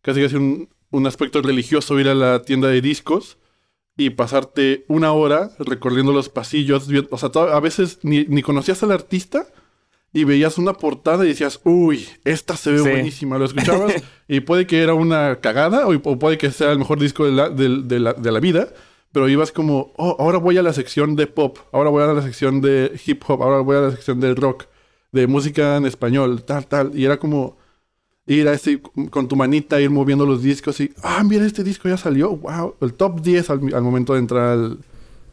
casi 0.02 0.20
casi 0.22 0.34
un, 0.36 0.68
un 0.90 1.06
aspecto 1.06 1.40
religioso 1.40 1.98
ir 2.00 2.08
a 2.08 2.14
la 2.14 2.42
tienda 2.42 2.68
de 2.68 2.80
discos 2.80 3.38
y 3.96 4.10
pasarte 4.10 4.84
una 4.88 5.12
hora 5.12 5.50
recorriendo 5.58 6.12
los 6.12 6.28
pasillos. 6.28 6.88
O 7.10 7.18
sea, 7.18 7.30
a 7.52 7.60
veces 7.60 7.98
ni, 8.02 8.24
ni 8.24 8.42
conocías 8.42 8.82
al 8.82 8.92
artista 8.92 9.46
y 10.12 10.24
veías 10.24 10.58
una 10.58 10.72
portada 10.72 11.24
y 11.24 11.28
decías, 11.28 11.60
uy, 11.64 12.08
esta 12.24 12.56
se 12.56 12.72
ve 12.72 12.78
Sí. 12.78 12.88
buenísima. 12.88 13.38
Lo 13.38 13.44
escuchabas 13.44 13.94
y 14.28 14.40
puede 14.40 14.66
que 14.66 14.82
era 14.82 14.94
una 14.94 15.38
cagada 15.40 15.86
o, 15.86 15.92
o 15.94 16.18
puede 16.18 16.38
que 16.38 16.50
sea 16.50 16.72
el 16.72 16.78
mejor 16.80 16.98
disco 16.98 17.24
de 17.24 17.30
la, 17.32 17.48
de 17.50 18.00
la, 18.00 18.14
de 18.14 18.32
la 18.32 18.40
vida. 18.40 18.68
Pero 19.12 19.28
ibas 19.28 19.50
como, 19.50 19.92
oh, 19.96 20.16
ahora 20.20 20.38
voy 20.38 20.56
a 20.56 20.62
la 20.62 20.72
sección 20.72 21.16
de 21.16 21.26
pop, 21.26 21.58
ahora 21.72 21.90
voy 21.90 22.02
a 22.04 22.06
la 22.06 22.22
sección 22.22 22.60
de 22.60 22.98
hip 23.04 23.22
hop, 23.26 23.42
ahora 23.42 23.60
voy 23.60 23.76
a 23.76 23.80
la 23.80 23.90
sección 23.90 24.20
de 24.20 24.34
rock, 24.34 24.66
de 25.10 25.26
música 25.26 25.76
en 25.76 25.86
español, 25.86 26.44
tal, 26.44 26.66
tal. 26.66 26.96
Y 26.96 27.04
era 27.04 27.18
como 27.18 27.56
ir 28.26 28.46
a 28.46 28.52
ese, 28.52 28.80
con 29.10 29.26
tu 29.26 29.34
manita, 29.34 29.80
ir 29.80 29.90
moviendo 29.90 30.24
los 30.26 30.42
discos 30.42 30.80
y, 30.80 30.92
ah, 31.02 31.24
mira, 31.24 31.44
este 31.44 31.64
disco 31.64 31.88
ya 31.88 31.96
salió, 31.96 32.36
wow. 32.36 32.76
El 32.80 32.94
top 32.94 33.20
10 33.20 33.50
al, 33.50 33.82
momento 33.82 34.12
de 34.12 34.20
entrar 34.20 34.52
al, 34.52 34.78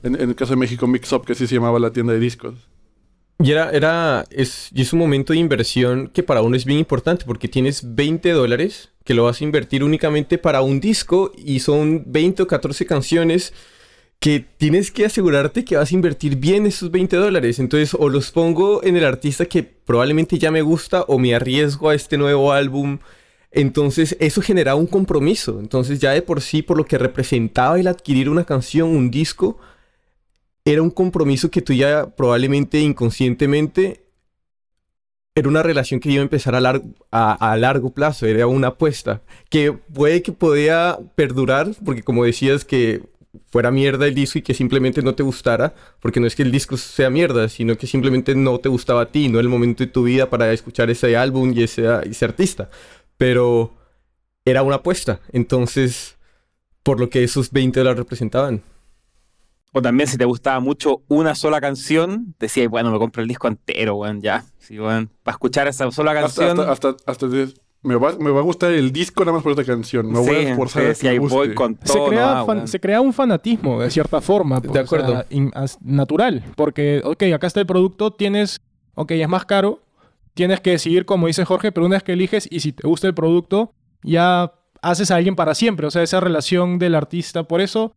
en, 0.01 0.15
en 0.15 0.29
el 0.29 0.35
caso 0.35 0.53
de 0.53 0.57
México, 0.57 0.87
Mix 0.87 1.11
Up, 1.13 1.25
que 1.25 1.33
así 1.33 1.45
se 1.45 1.55
llamaba 1.55 1.77
la 1.79 1.91
tienda 1.91 2.13
de 2.13 2.19
discos. 2.19 2.55
Y 3.39 3.51
era, 3.51 3.69
era, 3.69 4.25
es, 4.31 4.69
y 4.73 4.81
es 4.81 4.93
un 4.93 4.99
momento 4.99 5.33
de 5.33 5.39
inversión 5.39 6.07
que 6.07 6.23
para 6.23 6.41
uno 6.41 6.55
es 6.55 6.65
bien 6.65 6.79
importante 6.79 7.23
porque 7.25 7.47
tienes 7.47 7.95
20 7.95 8.31
dólares 8.31 8.89
que 9.03 9.13
lo 9.13 9.25
vas 9.25 9.41
a 9.41 9.43
invertir 9.43 9.83
únicamente 9.83 10.37
para 10.37 10.61
un 10.61 10.79
disco 10.79 11.31
y 11.37 11.59
son 11.59 12.03
20 12.07 12.43
o 12.43 12.47
14 12.47 12.85
canciones 12.85 13.53
que 14.19 14.43
tienes 14.57 14.91
que 14.91 15.05
asegurarte 15.05 15.63
que 15.63 15.77
vas 15.77 15.91
a 15.91 15.95
invertir 15.95 16.37
bien 16.37 16.65
esos 16.65 16.89
20 16.91 17.15
dólares. 17.17 17.59
Entonces, 17.59 17.95
o 17.97 18.09
los 18.09 18.31
pongo 18.31 18.83
en 18.83 18.97
el 18.97 19.05
artista 19.05 19.45
que 19.45 19.63
probablemente 19.63 20.39
ya 20.39 20.51
me 20.51 20.61
gusta 20.61 21.03
o 21.03 21.19
me 21.19 21.35
arriesgo 21.35 21.89
a 21.89 21.95
este 21.95 22.17
nuevo 22.17 22.51
álbum. 22.51 22.99
Entonces, 23.51 24.17
eso 24.19 24.41
generaba 24.41 24.79
un 24.79 24.87
compromiso. 24.87 25.59
Entonces, 25.59 25.99
ya 25.99 26.11
de 26.11 26.21
por 26.23 26.41
sí, 26.41 26.63
por 26.63 26.77
lo 26.77 26.85
que 26.85 26.97
representaba 26.97 27.79
el 27.79 27.87
adquirir 27.87 28.29
una 28.29 28.45
canción, 28.45 28.89
un 28.89 29.11
disco, 29.11 29.59
era 30.71 30.81
un 30.83 30.91
compromiso 30.91 31.49
que 31.51 31.61
tú 31.63 31.73
ya 31.73 32.07
probablemente 32.15 32.79
inconscientemente 32.81 34.03
era 35.35 35.49
una 35.49 35.61
relación 35.61 35.99
que 35.99 36.09
iba 36.09 36.21
a 36.21 36.23
empezar 36.23 36.55
a, 36.55 36.59
lar- 36.61 36.81
a, 37.11 37.51
a 37.51 37.57
largo 37.57 37.91
plazo, 37.93 38.25
era 38.25 38.47
una 38.47 38.69
apuesta 38.69 39.21
que 39.49 39.71
puede 39.71 40.23
que 40.23 40.31
podía 40.31 40.97
perdurar, 41.15 41.69
porque 41.85 42.01
como 42.01 42.25
decías 42.25 42.65
que 42.65 43.03
fuera 43.51 43.69
mierda 43.69 44.07
el 44.07 44.15
disco 44.15 44.39
y 44.39 44.41
que 44.41 44.55
simplemente 44.55 45.03
no 45.03 45.13
te 45.13 45.21
gustara, 45.21 45.75
porque 45.99 46.19
no 46.19 46.25
es 46.25 46.35
que 46.35 46.41
el 46.41 46.51
disco 46.51 46.75
sea 46.75 47.11
mierda, 47.11 47.49
sino 47.49 47.77
que 47.77 47.85
simplemente 47.85 48.33
no 48.33 48.59
te 48.59 48.69
gustaba 48.69 49.01
a 49.03 49.11
ti, 49.11 49.29
no 49.29 49.39
el 49.39 49.47
momento 49.47 49.83
de 49.83 49.91
tu 49.91 50.03
vida 50.03 50.27
para 50.29 50.51
escuchar 50.51 50.89
ese 50.89 51.15
álbum 51.15 51.53
y 51.55 51.61
ese, 51.63 51.85
ese 52.09 52.25
artista, 52.25 52.69
pero 53.17 53.75
era 54.45 54.63
una 54.63 54.77
apuesta, 54.77 55.21
entonces, 55.33 56.17
por 56.83 56.99
lo 56.99 57.09
que 57.09 57.23
esos 57.23 57.51
20 57.51 57.79
dólares 57.81 57.99
representaban. 57.99 58.63
O 59.77 59.81
también 59.81 60.07
si 60.07 60.17
te 60.17 60.25
gustaba 60.25 60.59
mucho 60.59 61.03
una 61.07 61.35
sola 61.35 61.61
canción, 61.61 62.33
decías, 62.39 62.67
bueno, 62.69 62.91
me 62.91 62.97
compro 62.99 63.21
el 63.21 63.27
disco 63.27 63.47
entero, 63.47 63.95
weón, 63.95 64.21
ya. 64.21 64.43
Sí, 64.57 64.79
weón. 64.79 65.09
Para 65.23 65.33
escuchar 65.35 65.67
esa 65.67 65.89
sola 65.91 66.13
canción. 66.13 66.59
hasta, 66.61 66.95
hasta, 67.05 67.27
me, 67.83 67.95
va, 67.95 68.13
me 68.19 68.31
va 68.31 68.39
a 68.39 68.43
gustar 68.43 68.71
el 68.71 68.91
disco 68.91 69.23
nada 69.23 69.33
más 69.33 69.43
por 69.43 69.51
esta 69.51 69.63
canción. 69.63 70.11
Me 70.11 70.19
voy 70.19 70.35
a 70.35 70.49
esforzar 70.49 70.81
sí, 70.81 70.87
a 70.87 70.89
que 70.89 70.95
sí, 70.95 71.03
me 71.05 71.09
ahí 71.11 71.17
guste. 71.19 71.35
voy 71.35 71.53
con 71.53 71.79
Se 71.83 71.93
todo. 71.93 72.07
crea, 72.07 72.33
no, 72.35 72.45
fan- 72.45 72.57
weón. 72.57 72.67
se 72.67 72.79
crea 72.79 73.01
un 73.01 73.13
fanatismo, 73.13 73.81
de 73.81 73.91
cierta 73.91 74.19
forma. 74.19 74.59
De 74.59 74.67
pues, 74.67 74.81
o 74.81 74.83
acuerdo. 74.83 75.11
sea, 75.11 75.25
in- 75.29 75.51
as- 75.53 75.77
natural. 75.81 76.43
Porque, 76.55 77.01
ok, 77.05 77.23
acá 77.35 77.47
está 77.47 77.59
el 77.59 77.65
producto, 77.67 78.11
tienes, 78.11 78.59
ok, 78.95 79.11
es 79.11 79.29
más 79.29 79.45
caro, 79.45 79.81
tienes 80.33 80.59
que 80.59 80.71
decidir 80.71 81.05
como 81.05 81.27
dice 81.27 81.45
Jorge, 81.45 81.71
pero 81.71 81.85
una 81.85 81.95
vez 81.97 82.03
que 82.03 82.13
eliges 82.13 82.47
y 82.51 82.59
si 82.61 82.71
te 82.73 82.87
gusta 82.87 83.07
el 83.07 83.13
producto, 83.13 83.73
ya 84.03 84.51
haces 84.81 85.11
a 85.11 85.15
alguien 85.15 85.35
para 85.35 85.53
siempre. 85.55 85.87
O 85.87 85.91
sea, 85.91 86.01
esa 86.03 86.19
relación 86.19 86.79
del 86.79 86.95
artista. 86.95 87.43
Por 87.43 87.61
eso, 87.61 87.93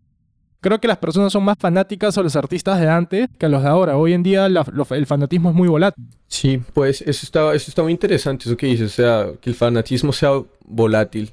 creo 0.60 0.80
que 0.80 0.88
las 0.88 0.98
personas 0.98 1.32
son 1.32 1.44
más 1.44 1.56
fanáticas 1.58 2.16
a 2.16 2.22
los 2.22 2.36
artistas 2.36 2.80
de 2.80 2.88
antes 2.88 3.28
que 3.38 3.46
a 3.46 3.48
los 3.48 3.62
de 3.62 3.68
ahora. 3.68 3.96
Hoy 3.96 4.12
en 4.12 4.22
día 4.22 4.46
el 4.46 5.06
fanatismo 5.06 5.50
es 5.50 5.54
muy 5.54 5.68
volátil. 5.68 6.04
Sí, 6.28 6.60
pues 6.74 7.00
eso 7.02 7.20
está, 7.24 7.54
eso 7.54 7.70
está 7.70 7.82
muy 7.82 7.92
interesante, 7.92 8.44
eso 8.46 8.56
que 8.56 8.66
dices, 8.66 8.92
o 8.92 8.94
sea, 8.94 9.26
que 9.40 9.50
el 9.50 9.56
fanatismo 9.56 10.12
sea 10.12 10.30
volátil. 10.64 11.32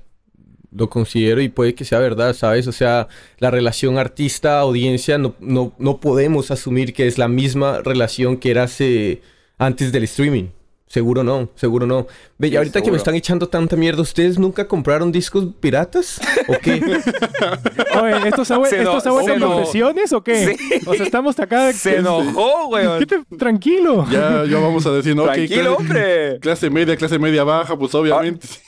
lo 0.71 0.89
considero 0.89 1.41
y 1.41 1.49
puede 1.49 1.73
que 1.75 1.85
sea 1.85 1.99
verdad, 1.99 2.33
¿sabes? 2.33 2.67
O 2.67 2.71
sea, 2.71 3.07
la 3.39 3.51
relación 3.51 3.97
artista-audiencia 3.97 5.17
no, 5.17 5.35
no, 5.39 5.73
no 5.77 5.99
podemos 5.99 6.51
asumir 6.51 6.93
que 6.93 7.07
es 7.07 7.17
la 7.17 7.27
misma 7.27 7.81
relación 7.81 8.37
que 8.37 8.51
era 8.51 8.63
hace, 8.63 9.21
antes 9.57 9.91
del 9.91 10.03
streaming. 10.03 10.49
Seguro 10.89 11.21
no, 11.21 11.49
seguro 11.55 11.85
no. 11.85 12.07
Ve, 12.37 12.47
Sí, 12.49 12.55
ahorita 12.55 12.73
que 12.75 12.83
me 12.83 12.85
seguro. 12.85 12.97
están 12.97 13.15
echando 13.15 13.49
tanta 13.49 13.75
mierda, 13.75 14.01
¿ustedes 14.01 14.39
nunca 14.39 14.67
compraron 14.69 15.11
discos 15.11 15.45
piratas? 15.59 16.19
¿O 16.47 16.53
qué? 16.61 16.75
Oye, 18.01 18.27
¿esto 18.29 18.45
se 18.45 18.53
ha, 18.53 18.55
no- 18.57 18.61
vuelto 18.61 19.37
no- 19.39 19.53
confesiones 19.53 20.13
o 20.13 20.23
qué? 20.23 20.55
Sí. 20.55 20.79
O 20.85 20.93
sea, 20.93 21.05
estamos 21.05 21.37
acá... 21.39 21.73
Se 21.73 21.97
enojó, 21.97 22.67
weón. 22.69 22.99
¿Qué 22.99 23.05
te- 23.05 23.35
Tranquilo. 23.37 24.05
Ya, 24.09 24.45
ya 24.49 24.59
vamos 24.59 24.85
a 24.85 24.91
decir, 24.91 25.13
¿no? 25.15 25.23
Tranquilo, 25.23 25.75
clase- 25.75 25.77
hombre. 25.77 26.39
Clase 26.39 26.69
media, 26.69 26.95
clase 26.95 27.19
media 27.19 27.43
baja, 27.43 27.77
pues 27.77 27.93
obviamente 27.93 28.47
sí. 28.47 28.65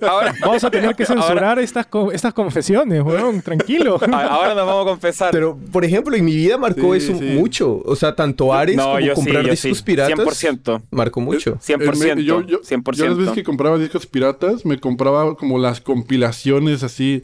Ahora, 0.00 0.34
Vamos 0.40 0.64
a 0.64 0.70
tener 0.70 0.94
que 0.94 1.04
censurar 1.06 1.44
ahora, 1.44 1.62
estas, 1.62 1.86
co- 1.86 2.10
estas 2.10 2.32
confesiones, 2.32 3.02
weón. 3.02 3.42
Tranquilo. 3.42 3.98
ahora 4.12 4.54
nos 4.54 4.66
vamos 4.66 4.86
a 4.86 4.90
confesar. 4.90 5.30
Pero, 5.30 5.58
por 5.72 5.84
ejemplo, 5.84 6.16
en 6.16 6.24
mi 6.24 6.34
vida 6.34 6.56
marcó 6.56 6.92
Sí, 6.94 6.98
eso 7.10 7.18
sí. 7.18 7.24
mucho. 7.24 7.82
O 7.84 7.96
sea, 7.96 8.14
tanto 8.14 8.52
Ares 8.54 8.76
no, 8.76 8.94
como 8.98 9.12
comprar 9.14 9.50
discos 9.50 9.78
sí. 9.78 9.84
piratas 9.84 10.18
100%. 10.18 10.82
marcó 10.90 11.20
mucho. 11.20 11.33
100%. 11.38 12.18
Eh, 12.20 12.24
yo, 12.24 12.40
yo, 12.42 12.60
100%. 12.62 12.92
yo 12.96 13.06
las 13.06 13.16
veces 13.18 13.34
que 13.34 13.42
compraba 13.44 13.78
discos 13.78 14.06
piratas, 14.06 14.64
me 14.66 14.78
compraba 14.80 15.34
como 15.36 15.58
las 15.58 15.80
compilaciones 15.80 16.82
así 16.82 17.22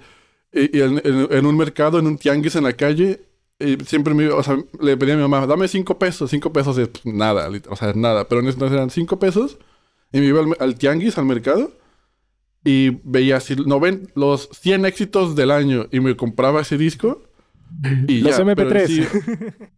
eh, 0.52 0.70
y 0.72 0.80
en, 0.80 1.00
en- 1.04 1.28
en 1.30 1.46
un 1.46 1.56
mercado, 1.56 1.98
en 1.98 2.06
un 2.06 2.18
tianguis 2.18 2.56
en 2.56 2.64
la 2.64 2.72
calle. 2.72 3.20
y 3.58 3.76
siempre 3.84 4.14
me 4.14 4.24
iba- 4.24 4.36
o 4.36 4.42
sea, 4.42 4.56
le 4.80 4.96
pedía 4.96 5.14
a 5.14 5.16
mi 5.18 5.22
mamá, 5.22 5.46
dame 5.46 5.68
cinco 5.68 5.98
pesos. 5.98 6.30
Cinco 6.30 6.52
pesos 6.52 6.76
es 6.78 6.88
pues, 6.88 7.04
nada, 7.06 7.48
o 7.68 7.76
sea, 7.76 7.92
nada. 7.94 8.26
Pero 8.26 8.40
en 8.40 8.46
ese 8.48 8.54
entonces 8.56 8.76
eran 8.76 8.90
cinco 8.90 9.18
pesos. 9.18 9.58
Y 10.12 10.18
me 10.20 10.26
iba 10.26 10.40
al, 10.40 10.56
al 10.58 10.74
tianguis, 10.76 11.18
al 11.18 11.26
mercado. 11.26 11.72
Y 12.64 12.90
veía 13.04 13.36
así 13.36 13.54
noven- 13.56 14.10
los 14.14 14.48
100 14.52 14.84
éxitos 14.86 15.34
del 15.36 15.50
año. 15.50 15.86
Y 15.92 16.00
me 16.00 16.16
compraba 16.16 16.60
ese 16.62 16.76
disco. 16.76 17.22
Y 18.08 18.20
Los 18.22 18.36
ya, 18.36 18.44
pero 18.54 18.68
MP3. 18.68 18.80
en 18.80 18.88
sí- 18.88 19.02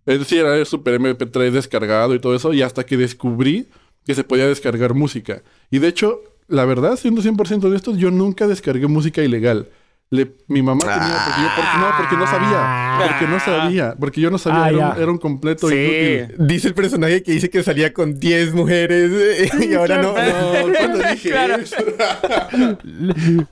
es 0.07 0.19
decir, 0.21 0.39
era 0.39 0.57
el 0.57 0.65
super 0.67 0.99
MP3 1.01 1.51
descargado 1.51 2.15
y 2.15 2.19
todo 2.21 2.35
eso. 2.35 2.53
Y 2.55 2.63
hasta 2.63 2.85
que 2.87 2.97
descubrí 2.97 3.69
que 4.07 4.15
se 4.15 4.25
podía 4.25 4.47
descargar 4.49 4.95
música. 4.95 5.43
Y 5.71 5.79
de 5.79 5.89
hecho, 5.89 6.21
la 6.49 6.65
verdad, 6.65 6.97
siendo 6.97 7.23
100% 7.23 7.65
honestos, 7.65 7.99
yo 7.99 8.11
nunca 8.11 8.47
descargué 8.47 8.87
música 8.87 9.23
ilegal. 9.23 9.69
Le- 10.11 10.31
mi 10.47 10.61
mamá 10.61 10.81
tenía... 10.81 10.99
Porque 11.25 11.41
yo, 11.41 11.49
porque- 11.57 11.79
no, 11.79 11.97
porque 11.97 12.17
no 12.17 12.27
sabía. 12.27 12.99
Porque 13.09 13.27
no 13.33 13.41
sabía. 13.41 13.95
Porque 13.99 14.21
yo 14.21 14.31
no 14.31 14.37
sabía. 14.39 14.65
Ah, 14.65 14.69
era, 14.69 14.89
un, 14.97 15.03
era 15.05 15.11
un 15.13 15.17
completo 15.19 15.69
Sí. 15.71 15.75
inútil. 15.75 16.47
Dice 16.47 16.69
el 16.69 16.75
personaje 16.75 17.23
que 17.23 17.33
dice 17.33 17.49
que 17.49 17.63
salía 17.63 17.95
con 17.95 18.21
10 18.21 18.53
mujeres 18.53 19.11
eh, 19.11 19.51
y 19.71 19.73
ahora 19.75 20.03
no. 20.03 20.09
No, 20.13 20.73
¿cuándo 20.77 20.99
dije 21.13 21.31
Claro. 21.31 21.55
eso? 21.57 21.77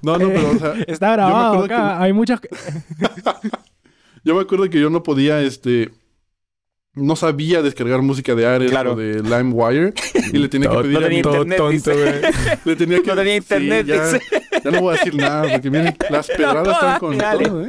No, 0.03 0.19
no, 0.19 0.29
pero 0.29 0.51
o 0.51 0.59
sea... 0.59 0.75
Está 0.87 1.13
grabado 1.13 1.65
acá. 1.65 2.03
Hay 2.03 2.13
muchas... 2.13 2.41
Yo 4.25 4.35
me 4.35 4.43
acuerdo 4.43 4.69
que 4.69 4.79
yo 4.81 4.91
no 4.91 5.03
podía, 5.03 5.41
este... 5.41 5.91
No 6.95 7.15
sabía 7.15 7.63
descargar 7.63 8.03
música 8.03 8.35
de 8.35 8.47
Ares 8.47 8.71
Claro. 8.71 8.95
o 8.95 8.97
de 8.97 9.23
LimeWire. 9.23 9.95
Y 10.33 10.39
le 10.39 10.49
tenía 10.49 10.69
que 10.71 10.77
pedir 10.83 10.97
a 10.97 11.01
tenía 11.03 11.19
internet, 11.19 11.59
tonto, 11.59 11.71
dice. 11.71 12.21
Le 12.65 12.77
tenía 12.77 13.01
que... 13.01 13.07
No 13.11 13.15
tenía 13.15 13.37
internet, 13.37 13.87
ya, 13.87 14.05
dice. 14.13 14.21
ya 14.65 14.71
no 14.73 14.81
voy 14.81 14.95
a 14.95 14.99
decir 14.99 15.15
nada 15.15 15.53
porque 15.53 15.71
miren, 15.71 15.97
las 16.11 16.27
pedradas 16.27 16.75
están 16.75 16.99
con 16.99 17.17
dale. 17.17 17.45
todo, 17.45 17.63
¿eh? 17.63 17.69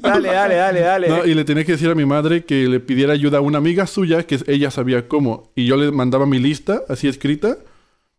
Dale, 0.00 0.28
dale, 0.28 0.54
dale, 0.54 0.80
dale. 0.80 1.08
No, 1.08 1.24
y 1.24 1.34
le 1.34 1.44
tenía 1.44 1.64
que 1.64 1.72
decir 1.72 1.88
a 1.88 1.94
mi 1.94 2.04
madre 2.04 2.44
que 2.44 2.68
le 2.68 2.78
pidiera 2.80 3.14
ayuda 3.14 3.38
a 3.38 3.40
una 3.40 3.56
amiga 3.58 3.86
suya 3.86 4.22
que 4.24 4.38
ella 4.48 4.70
sabía 4.70 5.08
cómo. 5.08 5.50
Y 5.56 5.64
yo 5.64 5.76
le 5.78 5.90
mandaba 5.90 6.26
mi 6.26 6.38
lista, 6.38 6.82
así 6.90 7.08
escrita, 7.08 7.56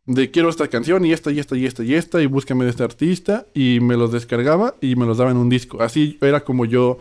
de 0.08 0.32
quiero 0.32 0.50
esta 0.50 0.67
canción 0.67 1.06
y 1.06 1.13
esta 1.13 1.32
y 1.32 1.39
esta 1.39 1.56
y 1.56 1.65
esta 1.67 1.84
y 1.84 1.93
esta 1.93 2.21
y 2.24 2.26
búscame 2.26 2.63
de 2.65 2.71
este 2.71 2.84
artista. 2.84 3.45
Y 3.54 3.80
me 3.82 3.98
los 3.98 4.12
descargaba 4.12 4.74
y 4.82 4.95
me 4.95 5.06
los 5.06 5.19
daba 5.19 5.30
en 5.30 5.38
un 5.38 5.50
disco. 5.50 5.82
Así 5.84 6.17
era 6.21 6.43
como 6.43 6.65
yo 6.65 6.98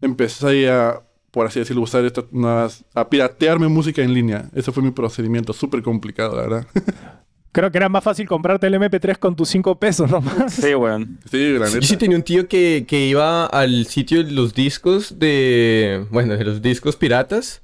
empecé 0.00 0.70
a, 0.70 1.02
por 1.34 1.46
así 1.46 1.58
decirlo, 1.58 1.82
usar 1.82 2.04
estas 2.06 2.24
nuevas- 2.32 2.84
a 2.94 3.10
piratearme 3.10 3.68
música 3.68 4.00
en 4.02 4.14
línea. 4.14 4.48
Ese 4.54 4.72
fue 4.72 4.82
mi 4.82 4.92
procedimiento, 4.92 5.52
súper 5.52 5.82
complicado, 5.82 6.36
la 6.36 6.42
verdad. 6.42 6.66
Creo 7.52 7.70
que 7.70 7.78
era 7.78 7.88
más 7.88 8.02
fácil 8.02 8.26
comprarte 8.26 8.66
el 8.66 8.74
MP3 8.74 9.16
con 9.18 9.36
tus 9.36 9.48
5 9.50 9.78
pesos 9.78 10.10
nomás. 10.10 10.54
Sí, 10.62 10.74
weón. 10.74 11.18
sí, 11.30 11.52
la 11.58 11.66
Yo 11.68 11.74
neta. 11.74 11.86
sí 11.86 11.96
tenía 11.96 12.16
un 12.16 12.22
tío 12.24 12.48
que, 12.48 12.84
que 12.88 13.06
iba 13.06 13.46
al 13.46 13.86
sitio 13.86 14.24
de 14.24 14.32
los 14.32 14.54
discos 14.54 15.18
de. 15.20 16.04
Bueno, 16.10 16.36
de 16.36 16.44
los 16.44 16.62
discos 16.62 16.96
piratas. 16.96 17.62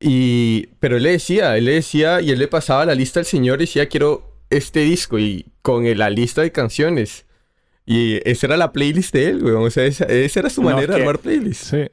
Y. 0.00 0.66
Pero 0.80 0.96
él 0.96 1.04
le 1.04 1.12
decía, 1.12 1.56
él 1.56 1.66
le 1.66 1.72
decía, 1.74 2.20
y 2.20 2.30
él 2.30 2.38
le 2.38 2.48
pasaba 2.48 2.84
la 2.86 2.94
lista 2.94 3.20
al 3.20 3.26
señor 3.26 3.58
y 3.60 3.66
decía, 3.66 3.88
quiero 3.88 4.36
este 4.50 4.80
disco. 4.80 5.18
Y 5.18 5.46
con 5.62 5.86
el- 5.86 5.98
la 5.98 6.10
lista 6.10 6.42
de 6.42 6.50
canciones. 6.52 7.26
Y 7.86 8.18
esa 8.28 8.46
era 8.46 8.56
la 8.56 8.72
playlist 8.72 9.12
de 9.14 9.28
él, 9.28 9.44
weón. 9.44 9.62
O 9.64 9.70
sea, 9.70 9.84
esa, 9.84 10.04
esa 10.06 10.40
era 10.40 10.50
su 10.50 10.62
No, 10.62 10.70
manera 10.70 10.92
es 10.94 10.96
de 10.96 11.02
armar 11.02 11.18
playlists. 11.20 11.66
Sí. 11.68 11.86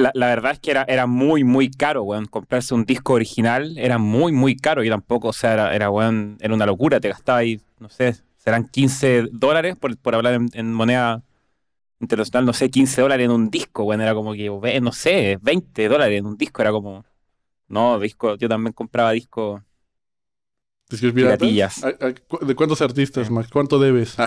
La, 0.00 0.10
la 0.14 0.26
verdad 0.26 0.52
es 0.52 0.58
que 0.60 0.70
era, 0.70 0.84
era 0.88 1.06
muy, 1.06 1.44
muy 1.44 1.70
caro, 1.70 2.02
weón. 2.02 2.26
Comprarse 2.26 2.74
un 2.74 2.84
disco 2.84 3.12
original 3.14 3.76
era 3.78 3.98
muy, 3.98 4.32
muy 4.32 4.56
caro. 4.56 4.82
Y 4.84 4.88
tampoco, 4.88 5.28
o 5.28 5.32
sea, 5.32 5.52
era, 5.52 5.74
era, 5.74 5.90
weón, 5.90 6.36
era 6.40 6.54
una 6.54 6.66
locura. 6.66 7.00
Te 7.00 7.08
gastaba 7.08 7.38
ahí, 7.38 7.60
no 7.78 7.88
sé, 7.88 8.16
serán 8.36 8.66
15 8.66 9.26
dólares 9.32 9.76
por, 9.76 9.96
por 9.98 10.14
hablar 10.14 10.34
en, 10.34 10.48
en 10.54 10.72
moneda 10.72 11.22
internacional, 12.00 12.46
no 12.46 12.52
sé, 12.52 12.70
15 12.70 13.00
dólares 13.02 13.24
en 13.26 13.30
un 13.32 13.50
disco, 13.50 13.84
weón. 13.84 14.00
Era 14.00 14.14
como 14.14 14.32
que, 14.32 14.80
no 14.80 14.92
sé, 14.92 15.38
20 15.42 15.88
dólares 15.88 16.18
en 16.18 16.26
un 16.26 16.36
disco. 16.36 16.62
Era 16.62 16.72
como, 16.72 17.04
no, 17.68 17.98
disco, 18.00 18.36
yo 18.36 18.48
también 18.48 18.72
compraba 18.72 19.12
disco. 19.12 19.62
¿Discos 20.88 21.12
piratas? 21.12 21.38
Piratillas. 21.38 21.84
¿A- 21.84 21.88
a- 21.88 22.14
cu- 22.26 22.44
¿De 22.44 22.54
cuántos 22.56 22.82
artistas, 22.82 23.30
Max? 23.30 23.48
¿Cuánto 23.52 23.78
debes? 23.78 24.16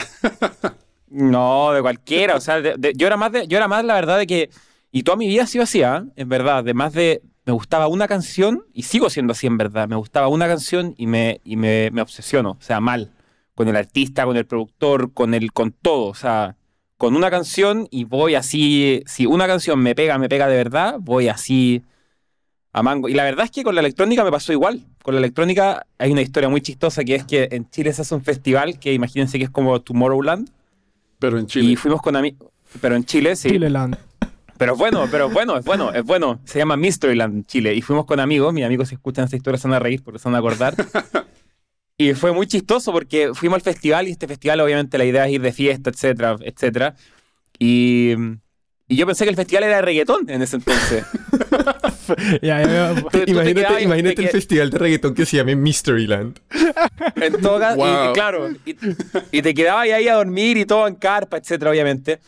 No, 1.09 1.71
de 1.73 1.81
cualquiera. 1.81 2.36
O 2.36 2.41
sea, 2.41 2.59
de- 2.62 2.75
de- 2.77 2.93
yo 2.95 3.05
era 3.05 3.17
más 3.17 3.31
de, 3.31 3.47
yo 3.47 3.57
era 3.57 3.67
más 3.67 3.86
la 3.86 3.93
verdad 3.95 4.17
de 4.17 4.25
que. 4.27 4.49
Y 4.95 5.01
toda 5.01 5.17
mi 5.17 5.27
vida 5.27 5.43
ha 5.43 5.47
sido 5.47 5.63
así, 5.63 5.82
¿ah? 5.82 6.06
En 6.15 6.29
verdad. 6.29 6.63
De 6.63 6.75
más 6.75 6.93
de. 6.93 7.23
Me 7.45 7.51
gustaba 7.51 7.88
una 7.88 8.08
canción, 8.08 8.63
y 8.73 8.84
sigo 8.84 9.10
siendo 9.10 9.32
así 9.34 9.47
en 9.47 9.58
verdad. 9.58 9.89
Me 9.89 9.97
gustaba 9.97 10.27
una 10.29 10.47
canción 10.47 10.93
y 10.97 11.08
me, 11.08 11.41
y 11.43 11.58
me, 11.58 11.89
me 11.91 12.01
obsesiono. 12.01 12.51
O 12.51 12.62
sea, 12.62 12.79
mal. 12.79 13.12
Con 13.56 13.67
el 13.67 13.75
artista, 13.75 14.23
con 14.23 14.38
el 14.38 14.45
productor, 14.45 15.12
con 15.12 15.34
el, 15.34 15.51
con 15.51 15.71
todo. 15.71 16.06
O 16.06 16.13
sea, 16.13 16.58
con 16.97 17.15
una 17.15 17.32
canción 17.32 17.88
y 17.89 18.03
voy 18.03 18.36
así. 18.36 19.01
Si 19.08 19.25
una 19.25 19.47
canción 19.47 19.79
me 19.79 19.95
pega, 19.95 20.19
me 20.19 20.29
pega 20.29 20.47
de 20.47 20.58
verdad, 20.58 20.97
voy 20.99 21.27
así 21.27 21.84
a 22.71 22.84
mango. 22.84 23.10
Y 23.10 23.15
la 23.15 23.23
verdad 23.23 23.45
es 23.45 23.51
que 23.51 23.63
con 23.63 23.73
la 23.73 23.82
electrónica 23.82 24.23
me 24.23 24.32
pasó 24.32 24.53
igual. 24.53 24.82
Con 25.01 25.15
la 25.15 25.19
electrónica 25.19 25.88
hay 25.97 26.12
una 26.12 26.21
historia 26.21 26.49
muy 26.49 26.62
chistosa 26.62 27.03
que 27.03 27.15
es 27.15 27.25
que 27.25 27.49
en 27.51 27.67
Chile 27.71 27.91
se 27.93 28.03
hace 28.03 28.13
un 28.13 28.23
festival 28.23 28.79
que 28.79 28.93
imagínense 28.93 29.39
que 29.39 29.45
es 29.45 29.49
como 29.49 29.82
Tomorrowland. 29.82 30.49
Pero 31.17 31.39
en 31.39 31.47
Chile. 31.47 31.71
Y 31.71 31.75
fuimos 31.77 32.01
con 32.01 32.15
amigos. 32.15 32.51
Pero 32.79 32.95
en 32.95 33.03
Chile, 33.06 33.36
sí. 33.36 33.49
Chileland. 33.49 33.97
Pero 34.57 34.75
bueno, 34.75 35.07
pero 35.11 35.29
bueno, 35.29 35.57
es 35.57 35.65
bueno, 35.65 35.91
es 35.93 36.03
bueno. 36.03 36.39
Se 36.45 36.59
llama 36.59 36.77
Mysteryland 36.77 37.45
Chile. 37.47 37.73
Y 37.73 37.81
fuimos 37.81 38.05
con 38.05 38.19
amigos. 38.19 38.53
Mis 38.53 38.63
amigos, 38.65 38.89
si 38.89 38.95
escuchan 38.95 39.25
esta 39.25 39.35
historia, 39.35 39.57
se 39.57 39.67
van 39.67 39.75
a 39.75 39.79
reír 39.79 40.01
porque 40.03 40.19
se 40.19 40.25
van 40.29 40.35
a 40.35 40.39
acordar. 40.39 40.75
y 41.97 42.13
fue 42.13 42.31
muy 42.31 42.47
chistoso 42.47 42.91
porque 42.91 43.31
fuimos 43.33 43.57
al 43.57 43.61
festival 43.61 44.07
y 44.07 44.11
este 44.11 44.27
festival, 44.27 44.59
obviamente, 44.61 44.97
la 44.97 45.05
idea 45.05 45.25
es 45.27 45.33
ir 45.33 45.41
de 45.41 45.51
fiesta, 45.53 45.89
etcétera, 45.89 46.35
etcétera. 46.41 46.95
Y, 47.59 48.13
y 48.87 48.95
yo 48.95 49.05
pensé 49.05 49.23
que 49.25 49.29
el 49.31 49.35
festival 49.35 49.63
era 49.65 49.77
de 49.77 49.81
reggaetón 49.83 50.29
en 50.29 50.41
ese 50.41 50.57
entonces. 50.57 51.05
Ya, 52.41 52.61
ya, 52.61 52.67
ya. 52.93 52.95
Te 53.11 53.31
Imagínate, 53.31 53.53
quedabas 53.53 53.81
imagínate 53.81 54.15
te 54.15 54.21
el 54.23 54.27
que- 54.27 54.31
festival 54.33 54.69
de 54.69 54.77
reggaetón 54.77 55.13
que 55.15 55.25
se 55.25 55.37
llame 55.37 55.55
Mysteryland. 55.55 56.37
En 57.15 57.41
todo 57.41 57.59
caso, 57.59 57.77
y- 57.77 57.79
Wow. 57.79 58.09
y, 58.09 58.13
claro, 58.13 58.49
y, 58.65 58.75
y 59.31 59.41
te 59.41 59.53
quedabas 59.53 59.87
ahí 59.89 60.07
a 60.09 60.15
dormir 60.15 60.57
y 60.57 60.65
todo 60.65 60.85
en 60.87 60.95
carpa, 60.95 61.37
etcétera, 61.37 61.71
obviamente. 61.71 62.19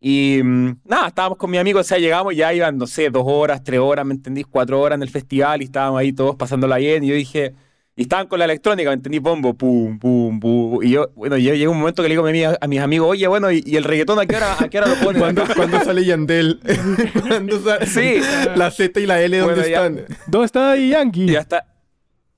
Y 0.00 0.40
mm, 0.42 0.80
nada, 0.86 1.08
estábamos 1.08 1.36
con 1.36 1.50
mi 1.50 1.58
amigo, 1.58 1.80
o 1.80 1.84
sea, 1.84 1.98
llegamos, 1.98 2.34
ya 2.34 2.52
iban, 2.54 2.78
no 2.78 2.86
sé, 2.86 3.10
dos 3.10 3.24
horas, 3.26 3.62
tres 3.62 3.80
horas, 3.80 4.06
¿me 4.06 4.14
entendís? 4.14 4.46
Cuatro 4.46 4.80
horas 4.80 4.96
en 4.96 5.02
el 5.02 5.10
festival 5.10 5.60
y 5.60 5.64
estábamos 5.64 6.00
ahí 6.00 6.12
todos 6.12 6.36
pasándola 6.36 6.78
bien. 6.78 7.04
Y 7.04 7.08
yo 7.08 7.14
dije, 7.14 7.52
y 7.96 8.02
estaban 8.02 8.26
con 8.26 8.38
la 8.38 8.46
electrónica, 8.46 8.88
¿me 8.88 8.94
entendí? 8.94 9.18
Bombo, 9.18 9.52
pum, 9.52 9.98
pum, 9.98 10.40
pum. 10.40 10.78
Y 10.82 10.90
yo, 10.90 11.10
bueno, 11.14 11.36
yo 11.36 11.52
llegó 11.54 11.72
un 11.72 11.78
momento 11.80 12.02
que 12.02 12.08
le 12.08 12.14
digo 12.14 12.26
a, 12.26 12.30
mi- 12.32 12.44
a 12.44 12.58
mis 12.66 12.80
amigos, 12.80 13.10
oye, 13.10 13.26
bueno, 13.26 13.52
¿y, 13.52 13.62
y 13.66 13.76
el 13.76 13.84
reggaetón 13.84 14.18
a 14.18 14.24
qué 14.24 14.36
hora, 14.36 14.56
a 14.58 14.68
qué 14.70 14.78
hora 14.78 14.88
lo 14.88 14.94
ponen? 14.96 15.20
¿Cuándo, 15.20 15.44
cuándo 15.54 15.78
sale 15.84 16.02
Yandel? 16.06 16.60
¿Cuándo 17.28 17.60
sale? 17.62 17.86
Sí. 17.86 18.22
La 18.56 18.70
Z 18.70 18.98
y 19.00 19.06
la 19.06 19.20
L, 19.20 19.36
¿dónde 19.36 19.54
Bueno, 19.54 19.68
ya- 19.68 19.86
están? 19.86 20.16
¿Dónde 20.28 20.46
está 20.46 20.60
Daddy 20.60 20.88
Yankee? 20.88 21.30
Y 21.30 21.36
hasta, 21.36 21.66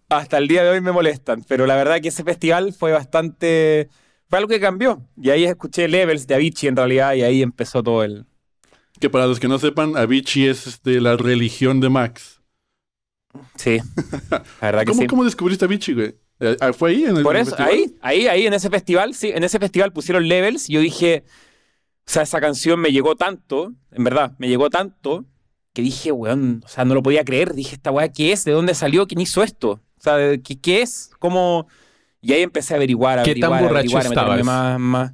hasta 0.09 0.39
el 0.39 0.49
día 0.49 0.65
de 0.65 0.71
hoy 0.71 0.81
me 0.81 0.91
molestan. 0.91 1.45
Pero 1.47 1.65
la 1.67 1.77
verdad 1.77 2.01
que 2.01 2.09
ese 2.09 2.25
festival 2.25 2.73
fue 2.73 2.91
bastante. 2.91 3.89
Fue 4.33 4.39
algo 4.39 4.49
que 4.49 4.61
cambió. 4.61 5.07
Y 5.21 5.29
ahí 5.29 5.45
escuché 5.45 5.87
Levels 5.89 6.27
de 6.27 6.35
Avicii 6.35 6.71
en 6.71 6.77
realidad. 6.77 7.13
Y 7.13 7.21
ahí 7.21 7.43
empezó 7.43 7.83
todo 7.83 8.03
el. 8.03 8.25
Que 8.99 9.11
para 9.11 9.27
los 9.27 9.39
que 9.39 9.47
no 9.47 9.59
sepan, 9.59 9.95
Avicii 9.95 10.47
es 10.47 10.67
este, 10.67 11.03
la 11.03 11.19
religión 11.19 11.81
de 11.81 11.91
Max. 11.91 12.41
Sí. 13.57 13.77
La 14.31 14.43
verdad 14.63 14.81
que 14.81 14.87
¿Cómo, 14.87 15.01
sí. 15.03 15.07
¿Cómo 15.07 15.25
descubriste 15.25 15.67
Avicii, 15.67 15.95
güey? 15.95 16.15
Eh, 16.41 16.57
¿Fue 16.73 16.93
ahí 16.93 17.05
en 17.05 17.19
el 17.19 17.23
Por 17.23 17.37
eso, 17.37 17.55
festival? 17.55 17.73
ahí, 17.75 17.95
ahí, 18.01 18.27
ahí, 18.27 18.47
en 18.47 18.55
ese 18.55 18.71
festival, 18.71 19.13
sí, 19.13 19.29
en 19.35 19.45
ese 19.45 19.59
festival 19.59 19.93
pusieron 19.93 20.27
Levels. 20.27 20.71
Y 20.71 20.73
yo 20.73 20.81
dije. 20.81 21.25
O 22.07 22.11
sea, 22.11 22.23
esa 22.23 22.41
canción 22.41 22.81
me 22.81 22.91
llegó 22.91 23.17
tanto, 23.17 23.75
en 23.91 24.03
verdad, 24.03 24.35
me 24.39 24.49
llegó 24.49 24.71
tanto, 24.71 25.27
que 25.75 25.83
dije, 25.83 26.11
weón, 26.11 26.63
o 26.65 26.69
sea, 26.69 26.87
no 26.87 26.95
lo 26.95 27.03
podía 27.03 27.23
creer. 27.23 27.53
Dije, 27.53 27.75
esta 27.75 27.91
weá, 27.91 28.11
¿qué 28.11 28.33
es? 28.33 28.47
¿De 28.47 28.53
dónde 28.53 28.75
salió? 28.75 29.07
¿Quién 29.07 29.21
hizo 29.21 29.43
esto? 29.43 29.73
O 29.73 30.01
sea, 30.01 30.17
¿qué, 30.39 30.59
qué 30.59 30.81
es? 30.81 31.11
¿Cómo...? 31.19 31.69
Y 32.23 32.33
ahí 32.33 32.43
empecé 32.43 32.73
a 32.73 32.77
averiguar, 32.77 33.19
a 33.19 33.23
¿Qué 33.25 33.35
tan 33.35 33.53
averiguar, 33.53 33.59
a 33.59 33.67
borracho 33.69 33.97
averiguar, 33.99 34.07
estabas? 34.07 34.45
más, 34.45 34.79
más. 34.79 35.13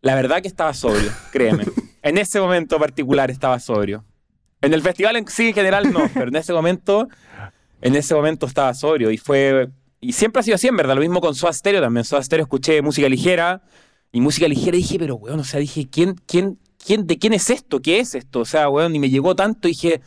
La 0.00 0.14
verdad 0.14 0.40
que 0.40 0.48
estaba 0.48 0.72
sobrio, 0.72 1.10
créeme. 1.32 1.64
en 2.02 2.16
ese 2.16 2.40
momento 2.40 2.78
particular 2.78 3.30
estaba 3.30 3.58
sobrio. 3.58 4.04
En 4.62 4.72
el 4.72 4.80
festival 4.80 5.16
en 5.16 5.26
sí 5.28 5.48
en 5.48 5.54
general 5.54 5.92
no, 5.92 6.08
pero 6.14 6.28
en 6.28 6.36
ese 6.36 6.52
momento, 6.52 7.08
en 7.82 7.96
ese 7.96 8.14
momento 8.14 8.46
estaba 8.46 8.72
sobrio 8.72 9.10
y 9.10 9.18
fue 9.18 9.68
y 10.04 10.12
siempre 10.12 10.40
ha 10.40 10.42
sido 10.42 10.54
así, 10.56 10.68
en 10.68 10.76
verdad. 10.76 10.94
Lo 10.94 11.00
mismo 11.00 11.20
con 11.22 11.34
Soda 11.34 11.52
Stereo 11.52 11.80
también. 11.80 12.04
Soda 12.04 12.22
Stereo 12.22 12.44
escuché 12.44 12.82
música 12.82 13.08
ligera 13.08 13.62
y 14.12 14.20
música 14.20 14.46
ligera 14.46 14.76
dije, 14.76 14.98
pero 14.98 15.16
weón, 15.16 15.40
o 15.40 15.44
sea, 15.44 15.60
dije, 15.60 15.88
¿quién, 15.90 16.14
quién, 16.26 16.58
quién, 16.84 17.06
¿de 17.06 17.18
quién 17.18 17.32
es 17.32 17.48
esto? 17.48 17.80
¿Qué 17.80 18.00
es 18.00 18.14
esto? 18.14 18.40
O 18.40 18.44
sea, 18.44 18.68
weón, 18.68 18.94
y 18.94 18.98
me 18.98 19.08
llegó 19.08 19.34
tanto, 19.34 19.66
dije, 19.66 20.02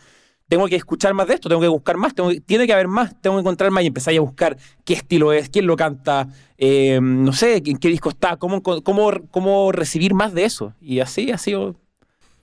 tengo 0.47 0.67
que 0.67 0.75
escuchar 0.75 1.13
más 1.13 1.27
de 1.27 1.35
esto, 1.35 1.49
tengo 1.49 1.61
que 1.61 1.67
buscar 1.67 1.97
más, 1.97 2.15
tengo 2.15 2.31
tiene 2.45 2.65
que 2.65 2.73
haber 2.73 2.87
más, 2.87 3.19
tengo 3.21 3.35
que 3.35 3.41
encontrar 3.41 3.71
más 3.71 3.83
y 3.83 3.87
empecé 3.87 4.15
a 4.15 4.21
buscar 4.21 4.57
qué 4.85 4.93
estilo 4.93 5.33
es, 5.33 5.49
quién 5.49 5.67
lo 5.67 5.75
canta, 5.75 6.29
eh, 6.57 6.99
no 7.01 7.33
sé, 7.33 7.61
en 7.65 7.77
qué 7.77 7.89
disco 7.89 8.09
está, 8.09 8.37
cómo, 8.37 8.61
cómo, 8.63 9.11
cómo 9.31 9.71
recibir 9.71 10.13
más 10.13 10.33
de 10.33 10.45
eso. 10.45 10.73
Y 10.81 10.99
así 10.99 11.31
ha 11.31 11.37
sido 11.37 11.75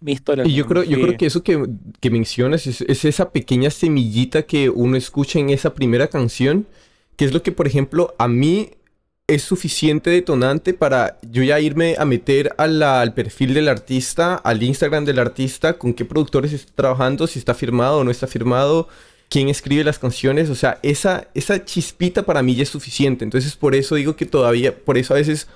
mi 0.00 0.12
historia. 0.12 0.46
Y 0.46 0.54
yo 0.54 0.66
creo, 0.66 0.84
yo 0.84 1.00
creo 1.00 1.16
que 1.16 1.26
eso 1.26 1.42
que, 1.42 1.64
que 2.00 2.10
mencionas 2.10 2.66
es, 2.66 2.82
es, 2.82 3.04
esa 3.04 3.30
pequeña 3.30 3.70
semillita 3.70 4.42
que 4.42 4.68
uno 4.68 4.96
escucha 4.96 5.38
en 5.38 5.50
esa 5.50 5.74
primera 5.74 6.08
canción 6.08 6.66
que 7.16 7.24
es 7.24 7.32
lo 7.32 7.42
que, 7.42 7.52
por 7.52 7.66
ejemplo, 7.66 8.14
a 8.18 8.28
mí 8.28 8.70
es 9.26 9.42
suficiente 9.42 10.10
detonante 10.10 10.74
para 10.74 11.18
yo 11.22 11.42
ya 11.42 11.58
irme 11.58 11.96
a 11.98 12.04
meter 12.04 12.54
al 12.58 13.14
perfil 13.14 13.54
del 13.54 13.68
artista, 13.68 14.34
al 14.34 14.62
Instagram 14.62 15.06
del 15.06 15.18
artista, 15.18 15.78
con 15.78 15.94
qué 15.94 16.04
productores 16.04 16.52
está 16.52 16.72
trabajando, 16.74 17.26
si 17.26 17.38
está 17.38 17.54
firmado 17.54 17.98
o 17.98 18.04
no 18.04 18.10
está 18.10 18.26
firmado, 18.26 18.86
quién 19.30 19.48
escribe 19.48 19.82
las 19.82 19.98
canciones, 19.98 20.50
o 20.50 20.54
sea, 20.54 20.78
esa, 20.82 21.28
esa 21.32 21.64
chispita 21.64 22.24
para 22.24 22.42
mí 22.42 22.54
ya 22.54 22.64
es 22.64 22.68
suficiente. 22.68 23.24
Entonces, 23.24 23.56
por 23.56 23.74
eso 23.74 23.94
digo 23.94 24.14
que 24.14 24.26
todavía, 24.26 24.76
por 24.76 24.98
eso 24.98 25.14
a 25.14 25.16
veces 25.16 25.48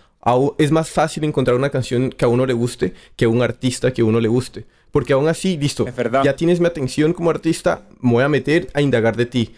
es 0.57 0.71
más 0.71 0.89
fácil 0.89 1.25
encontrar 1.25 1.55
una 1.55 1.71
canción 1.71 2.11
que 2.11 2.25
a 2.25 2.29
uno 2.29 2.47
le 2.47 2.55
guste 2.55 2.95
que 3.17 3.27
a 3.27 3.29
un 3.29 3.43
artista 3.43 3.93
que 3.93 4.01
a 4.01 4.05
uno 4.07 4.19
le 4.19 4.29
guste. 4.29 4.65
Porque 4.91 5.13
aún 5.13 5.29
así, 5.29 5.59
listo, 5.59 5.87
ya 6.25 6.35
tienes 6.35 6.61
mi 6.61 6.67
atención 6.67 7.13
como 7.13 7.29
artista, 7.29 7.83
me 8.01 8.13
voy 8.13 8.25
a 8.25 8.29
meter 8.31 8.69
a 8.73 8.81
indagar 8.81 9.17
de 9.17 9.27
ti 9.27 9.55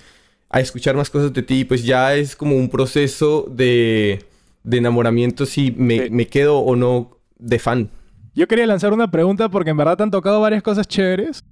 a 0.50 0.60
escuchar 0.60 0.96
más 0.96 1.08
cosas 1.08 1.32
de 1.32 1.42
ti, 1.42 1.64
pues 1.64 1.84
ya 1.84 2.14
es 2.14 2.34
como 2.34 2.56
un 2.56 2.68
proceso 2.68 3.46
de, 3.48 4.24
de 4.64 4.76
enamoramiento 4.78 5.46
si 5.46 5.70
me, 5.70 6.10
me, 6.10 6.26
quedo 6.26 6.58
o 6.58 6.74
no 6.74 7.16
de 7.38 7.58
fan. 7.58 7.88
Yo 8.34 8.48
quería 8.48 8.66
lanzar 8.66 8.92
una 8.92 9.10
pregunta 9.10 9.48
porque 9.48 9.70
en 9.70 9.76
verdad 9.76 9.96
te 9.96 10.02
han 10.02 10.10
tocado 10.10 10.40
varias 10.40 10.62
cosas 10.62 10.88
chéveres. 10.88 11.44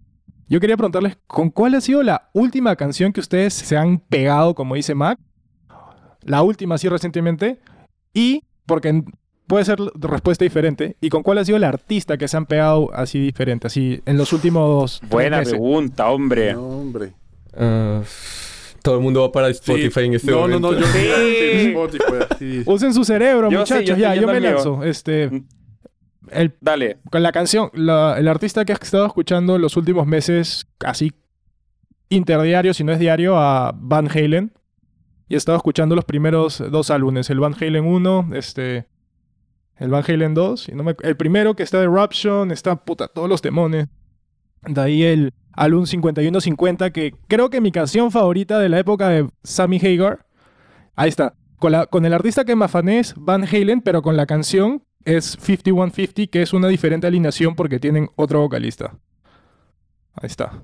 Yo 0.49 0.61
quería 0.61 0.77
preguntarles, 0.77 1.17
¿con 1.27 1.51
cuál 1.51 1.75
ha 1.75 1.81
sido 1.81 2.03
la 2.03 2.29
última 2.33 2.75
canción 2.75 3.13
que 3.13 3.21
ustedes 3.21 3.55
se 3.55 3.77
han 3.77 3.99
pegado, 3.99 4.55
como 4.55 4.75
dice 4.75 4.95
Mac? 4.95 5.19
La 6.23 6.43
última, 6.43 6.75
así 6.75 6.89
recientemente. 6.89 7.61
Y, 8.13 8.43
porque 8.67 9.05
puede 9.47 9.65
ser 9.65 9.79
respuesta 9.95 10.45
diferente, 10.45 10.97
¿y 11.01 11.09
con 11.09 11.23
cuál 11.23 11.39
ha 11.39 11.45
sido 11.45 11.57
el 11.57 11.65
artista 11.65 12.19
que 12.19 12.27
se 12.27 12.37
han 12.37 12.47
pegado 12.47 12.91
así 12.95 13.21
diferente, 13.21 13.67
así 13.67 14.01
en 14.07 14.17
los 14.17 14.33
últimos... 14.33 15.01
Buena 15.09 15.43
pregunta, 15.43 16.11
hombre. 16.11 16.53
No, 16.53 16.67
hombre. 16.67 17.13
Uh, 17.55 18.03
todo 18.89 18.97
el 18.97 19.03
mundo 19.03 19.21
va 19.21 19.31
para 19.31 19.49
Spotify 19.49 20.07
en 20.07 20.15
este 20.15 20.33
momento. 20.33 20.59
No, 20.59 20.73
no, 20.73 20.81
no, 20.81 20.81
yo 20.81 20.87
sí. 20.87 21.69
Spotify. 21.69 22.63
Usen 22.65 22.95
su 22.95 23.05
cerebro, 23.05 23.51
muchachos. 23.51 23.99
ya, 23.99 24.15
yo 24.15 24.27
me 24.27 24.41
lanzo. 24.41 24.83
Este, 24.83 25.29
mm. 25.29 25.47
el, 26.31 26.55
Dale. 26.59 26.97
Con 27.11 27.23
la 27.23 27.31
canción, 27.31 27.71
el 27.75 28.29
artista 28.29 28.65
que 28.65 28.73
has 28.73 28.81
estado 28.81 29.05
escuchando 29.05 29.59
los 29.59 29.77
últimos 29.77 30.07
meses, 30.07 30.67
casi 30.79 31.13
interdiario, 32.09 32.73
si 32.73 32.83
no 32.83 32.93
es 32.93 32.99
diario, 32.99 33.37
a 33.37 33.75
Van 33.77 34.09
Halen. 34.09 34.55
Y 35.29 35.35
he 35.35 35.37
estado 35.37 35.59
escuchando 35.59 35.95
los 35.95 36.07
primeros 36.07 36.65
dos 36.71 36.91
álbumes, 36.91 37.29
el 37.29 37.41
Van 37.41 37.55
Halen 37.55 37.85
1, 37.85 38.31
este, 38.33 38.89
el 39.77 39.91
Van 39.91 40.03
Halen 40.09 40.33
2. 40.33 40.71
Y 40.71 40.73
no 40.73 40.83
me, 40.83 40.97
el 41.03 41.19
primero 41.19 41.55
que 41.55 41.63
está 41.63 41.77
de 41.77 41.85
Eruption, 41.85 42.53
está 42.53 42.77
puta, 42.77 43.09
todos 43.09 43.29
los 43.29 43.43
demones. 43.43 43.89
De 44.63 44.81
ahí 44.81 45.03
el 45.03 45.33
álbum 45.53 45.87
5150, 45.87 46.91
que 46.91 47.15
creo 47.27 47.51
que 47.51 47.61
mi 47.61 47.73
canción 47.73 48.11
favorita 48.11 48.59
de 48.59 48.69
la 48.69 48.79
época 48.79 49.09
de 49.09 49.29
Sammy 49.43 49.79
Hagar. 49.79 50.27
Ahí 50.95 51.09
está. 51.09 51.35
Con, 51.59 51.73
la, 51.73 51.87
con 51.87 52.05
el 52.07 52.15
artista 52.15 52.45
que 52.45 52.55
me 52.55 52.67
afané 52.67 53.01
es 53.01 53.15
Van 53.17 53.45
Halen, 53.45 53.81
pero 53.81 54.03
con 54.03 54.17
la 54.17 54.27
canción 54.27 54.83
es 55.05 55.37
5150, 55.41 56.31
que 56.31 56.43
es 56.43 56.53
una 56.53 56.69
diferente 56.69 57.07
alineación 57.07 57.55
porque 57.55 57.81
tienen 57.81 58.09
otro 58.17 58.41
vocalista. 58.41 58.97
Ahí 60.15 60.27
está. 60.27 60.63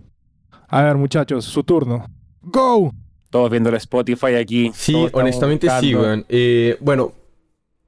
A 0.68 0.82
ver, 0.82 0.96
muchachos, 0.96 1.44
su 1.44 1.64
turno. 1.64 2.06
¡Go! 2.42 2.92
Todos 3.30 3.50
viendo 3.50 3.70
el 3.70 3.76
Spotify 3.76 4.34
aquí. 4.34 4.70
Sí, 4.74 5.08
honestamente 5.12 5.68
sí, 5.80 5.94
weón. 5.94 6.24
Eh, 6.28 6.76
bueno, 6.80 7.12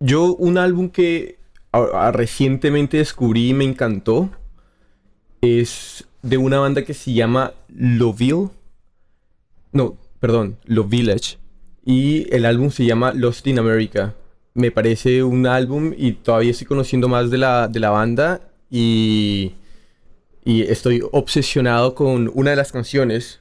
yo 0.00 0.34
un 0.34 0.58
álbum 0.58 0.88
que 0.90 1.38
recientemente 2.12 2.96
descubrí 2.96 3.50
y 3.50 3.54
me 3.54 3.64
encantó 3.64 4.30
es 5.40 6.06
de 6.22 6.36
una 6.36 6.58
banda 6.58 6.84
que 6.84 6.94
se 6.94 7.12
llama 7.12 7.52
Loville. 7.68 8.50
No, 9.72 9.96
perdón, 10.20 10.56
Love 10.64 10.88
Village. 10.88 11.38
Y 11.84 12.26
el 12.34 12.46
álbum 12.46 12.70
se 12.70 12.84
llama 12.84 13.12
Lost 13.12 13.46
in 13.46 13.58
America. 13.58 14.14
Me 14.54 14.70
parece 14.70 15.22
un 15.22 15.46
álbum 15.46 15.92
y 15.96 16.12
todavía 16.12 16.50
estoy 16.50 16.66
conociendo 16.66 17.08
más 17.08 17.30
de 17.30 17.38
la, 17.38 17.68
de 17.68 17.78
la 17.78 17.90
banda 17.90 18.40
y, 18.70 19.54
y 20.44 20.62
estoy 20.62 21.02
obsesionado 21.12 21.94
con 21.94 22.30
una 22.34 22.50
de 22.50 22.56
las 22.56 22.72
canciones 22.72 23.40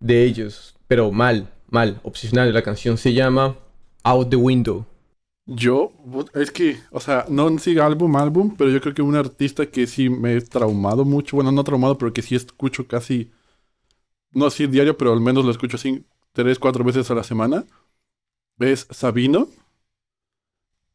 de 0.00 0.24
ellos, 0.24 0.74
pero 0.88 1.12
mal, 1.12 1.50
mal, 1.68 2.00
obsesionado. 2.02 2.50
La 2.50 2.62
canción 2.62 2.98
se 2.98 3.12
llama 3.12 3.56
Out 4.02 4.30
the 4.30 4.36
Window. 4.36 4.86
Yo, 5.46 5.92
es 6.34 6.50
que, 6.50 6.78
o 6.90 7.00
sea, 7.00 7.26
no 7.28 7.58
siga 7.58 7.84
álbum, 7.84 8.16
álbum, 8.16 8.54
pero 8.56 8.70
yo 8.70 8.80
creo 8.80 8.94
que 8.94 9.02
un 9.02 9.14
artista 9.14 9.66
que 9.66 9.86
sí 9.86 10.08
me 10.08 10.36
he 10.36 10.40
traumado 10.40 11.04
mucho, 11.04 11.36
bueno, 11.36 11.52
no 11.52 11.64
traumado, 11.64 11.98
pero 11.98 12.14
que 12.14 12.22
sí 12.22 12.34
escucho 12.34 12.86
casi, 12.88 13.30
no 14.32 14.46
así 14.46 14.66
diario, 14.66 14.96
pero 14.96 15.12
al 15.12 15.20
menos 15.20 15.44
lo 15.44 15.50
escucho 15.50 15.76
así 15.76 16.04
tres, 16.32 16.58
cuatro 16.58 16.84
veces 16.84 17.10
a 17.10 17.14
la 17.14 17.22
semana, 17.24 17.64
es 18.58 18.86
Sabino. 18.90 19.48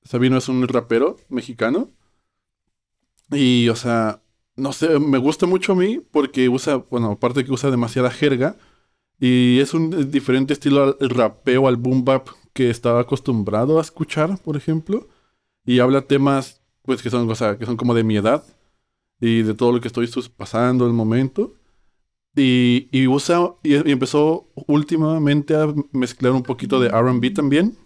Sabino 0.04 0.36
es 0.38 0.50
un 0.50 0.68
rapero 0.68 1.16
mexicano. 1.30 1.90
Y, 3.32 3.70
o 3.70 3.76
sea, 3.76 4.22
no 4.56 4.74
sé, 4.74 5.00
me 5.00 5.18
gusta 5.18 5.46
mucho 5.46 5.74
a 5.74 5.76
mí 5.76 6.00
porque 6.12 6.50
usa, 6.50 6.78
bueno, 6.78 7.12
aparte 7.12 7.46
que 7.46 7.52
usa 7.52 7.72
demasiada 7.72 8.10
jerga. 8.12 8.56
Y 9.20 9.60
es 9.62 9.74
un 9.74 10.12
diferente 10.12 10.54
estilo 10.54 10.98
al 11.00 11.10
rapeo, 11.10 11.68
al 11.68 11.78
boom 11.78 12.06
bap 12.06 12.30
que 12.60 12.70
estaba 12.70 13.00
acostumbrado 13.00 13.80
a 13.80 13.82
escuchar, 13.82 14.38
por 14.44 14.58
ejemplo, 14.58 15.08
y 15.66 15.80
habla 15.80 16.02
temas 16.02 16.62
pues 16.82 17.02
que 17.02 17.10
son, 17.10 17.22
o 17.30 17.58
que 17.58 17.66
son 17.66 17.78
como 17.78 17.94
de 17.94 18.04
mi 18.04 18.18
edad 18.18 18.44
y 19.22 19.44
de 19.44 19.54
todo 19.54 19.72
lo 19.72 19.80
que 19.80 19.88
estoy 19.88 20.10
pasando 20.36 20.84
en 20.84 20.92
el 20.92 20.96
momento. 20.98 21.54
Y, 22.36 22.90
y 22.92 23.08
usa, 23.08 23.54
y, 23.64 23.76
empezó 23.76 24.50
últimamente 24.68 25.56
a 25.56 25.74
mezclar 25.94 26.34
un 26.34 26.44
poquito 26.44 26.82
de 26.82 26.90
RB 26.90 27.34
también. 27.34 27.78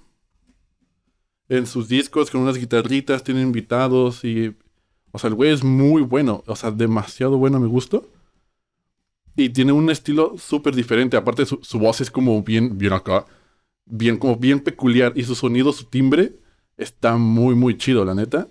En 1.49 1.67
sus 1.67 1.87
discos, 1.87 2.31
con 2.31 2.41
unas 2.41 2.57
guitarritas, 2.57 3.23
tiene 3.23 3.41
invitados 3.41 4.23
y. 4.23 4.55
O 5.11 5.19
sea, 5.19 5.27
el 5.27 5.35
güey 5.35 5.51
es 5.51 5.63
muy 5.63 6.01
bueno, 6.01 6.43
o 6.47 6.55
sea, 6.55 6.71
demasiado 6.71 7.37
bueno, 7.37 7.59
me 7.59 7.67
gusta. 7.67 8.01
Y 9.35 9.49
tiene 9.49 9.71
un 9.71 9.91
estilo 9.91 10.33
súper 10.39 10.73
diferente. 10.73 11.15
Aparte, 11.15 11.45
su, 11.45 11.59
su, 11.61 11.77
voz 11.77 12.01
es 12.01 12.09
como 12.09 12.41
bien, 12.41 12.75
bien 12.75 12.93
acá 12.93 13.27
bien, 13.85 14.17
como 14.17 14.37
bien 14.37 14.59
peculiar. 14.59 15.13
Y 15.15 15.23
su 15.23 15.35
sonido, 15.35 15.73
su 15.73 15.85
timbre, 15.85 16.39
está 16.77 17.17
muy, 17.17 17.55
muy 17.55 17.77
chido, 17.77 18.05
la 18.05 18.15
neta. 18.15 18.49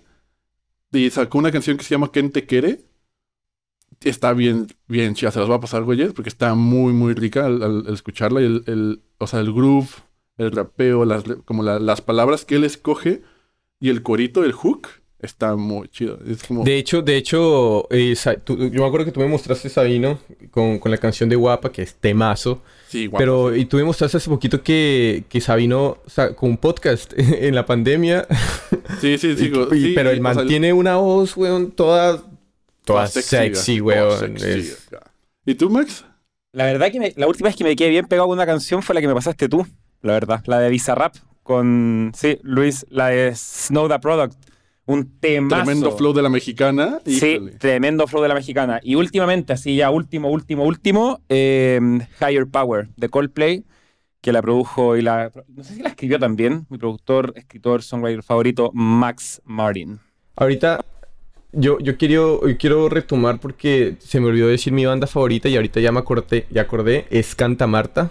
Y 0.92 1.10
sacó 1.10 1.38
una 1.38 1.52
canción 1.52 1.76
que 1.76 1.84
se 1.84 1.94
llama 1.94 2.10
¿Quién 2.12 2.30
te 2.30 2.46
quiere? 2.46 2.84
Está 4.00 4.32
bien, 4.32 4.66
bien 4.88 5.14
chida. 5.14 5.30
Se 5.30 5.40
las 5.40 5.50
va 5.50 5.56
a 5.56 5.60
pasar, 5.60 5.84
güeyes, 5.84 6.12
porque 6.12 6.28
está 6.28 6.54
muy, 6.54 6.92
muy 6.92 7.14
rica 7.14 7.46
al, 7.46 7.86
escucharla. 7.88 8.42
Y 8.42 8.44
el, 8.44 8.64
el, 8.66 9.02
o 9.18 9.26
sea, 9.26 9.40
el 9.40 9.52
groove, 9.52 9.88
el 10.38 10.52
rapeo, 10.52 11.04
las, 11.04 11.24
como 11.44 11.62
las 11.62 12.00
palabras 12.00 12.44
que 12.44 12.56
él 12.56 12.64
escoge 12.64 13.22
y 13.80 13.88
el 13.90 14.02
corito, 14.02 14.44
el 14.44 14.52
hook 14.52 14.88
está 15.22 15.56
muy 15.56 15.88
chido. 15.88 16.18
De 16.18 16.76
hecho, 16.76 17.00
de 17.00 17.16
hecho, 17.16 17.86
eh, 17.90 18.14
yo 18.46 18.82
me 18.82 18.86
acuerdo 18.86 19.06
que 19.06 19.12
tú 19.12 19.20
me 19.20 19.28
mostraste 19.28 19.68
Sabino 19.68 20.18
con, 20.50 20.78
con 20.78 20.90
la 20.90 20.98
canción 20.98 21.28
de 21.28 21.36
Guapa, 21.36 21.70
que 21.70 21.82
es 21.82 21.94
temazo. 21.94 22.60
Sí, 22.88 23.06
guapa. 23.06 23.18
Pero, 23.18 23.56
y 23.56 23.64
tú 23.64 23.76
me 23.76 23.84
mostraste 23.84 24.18
hace 24.18 24.28
poquito 24.28 24.62
que, 24.62 25.24
que 25.28 25.40
Sabino 25.40 25.98
con 26.36 26.50
un 26.50 26.56
podcast 26.58 27.12
en 27.16 27.54
la 27.54 27.64
pandemia. 27.64 28.26
Sí, 29.00 29.16
sí, 29.16 29.36
sí. 29.36 29.92
pero 29.94 30.10
él 30.10 30.20
mantiene 30.20 30.72
una 30.72 30.96
voz, 30.96 31.36
weón, 31.36 31.70
toda, 31.70 32.22
toda 32.84 33.06
sexy, 33.06 33.80
weón. 33.80 34.36
¿Y 35.46 35.54
tú, 35.54 35.70
Max? 35.70 36.04
La 36.52 36.64
verdad 36.64 36.92
que 36.92 37.14
la 37.16 37.26
última 37.26 37.48
vez 37.48 37.56
que 37.56 37.64
me 37.64 37.74
quedé 37.74 37.88
bien 37.88 38.06
pegado 38.06 38.28
con 38.28 38.36
una 38.36 38.44
canción 38.44 38.82
fue 38.82 38.94
la 38.94 39.00
que 39.00 39.08
me 39.08 39.14
pasaste 39.14 39.48
tú, 39.48 39.66
la 40.02 40.12
verdad. 40.12 40.42
La 40.46 40.58
de 40.58 40.68
Bizarrap 40.68 41.14
con, 41.42 42.12
sí, 42.14 42.38
Luis, 42.42 42.86
la 42.90 43.08
de 43.08 43.34
Snow 43.34 43.88
the 43.88 43.98
Product 43.98 44.34
un 44.86 45.18
tema. 45.20 45.62
Tremendo 45.62 45.92
flow 45.96 46.12
de 46.12 46.22
la 46.22 46.28
mexicana. 46.28 47.00
Sí, 47.06 47.38
tremendo 47.58 48.06
flow 48.06 48.22
de 48.22 48.28
la 48.28 48.34
mexicana. 48.34 48.80
Y 48.82 48.94
últimamente, 48.94 49.52
así 49.52 49.76
ya 49.76 49.90
último, 49.90 50.30
último, 50.30 50.64
último, 50.64 51.20
em, 51.28 52.00
Higher 52.20 52.46
Power 52.46 52.88
de 52.96 53.08
Coldplay, 53.08 53.64
que 54.20 54.32
la 54.32 54.42
produjo 54.42 54.96
y 54.96 55.02
la. 55.02 55.30
No 55.48 55.64
sé 55.64 55.74
si 55.74 55.82
la 55.82 55.90
escribió 55.90 56.18
también, 56.18 56.66
mi 56.68 56.78
productor, 56.78 57.32
escritor, 57.36 57.82
songwriter 57.82 58.22
favorito, 58.22 58.70
Max 58.74 59.40
Martin. 59.44 60.00
Ahorita, 60.36 60.84
yo, 61.52 61.78
yo 61.78 61.96
quiero, 61.96 62.46
yo 62.48 62.56
quiero 62.56 62.88
retomar 62.88 63.38
porque 63.38 63.96
se 64.00 64.20
me 64.20 64.26
olvidó 64.26 64.48
decir 64.48 64.72
mi 64.72 64.86
banda 64.86 65.06
favorita 65.06 65.48
y 65.48 65.56
ahorita 65.56 65.80
ya 65.80 65.92
me 65.92 66.00
acordé, 66.00 66.46
ya 66.50 66.62
acordé, 66.62 67.06
es 67.10 67.34
Canta 67.34 67.66
Marta. 67.66 68.10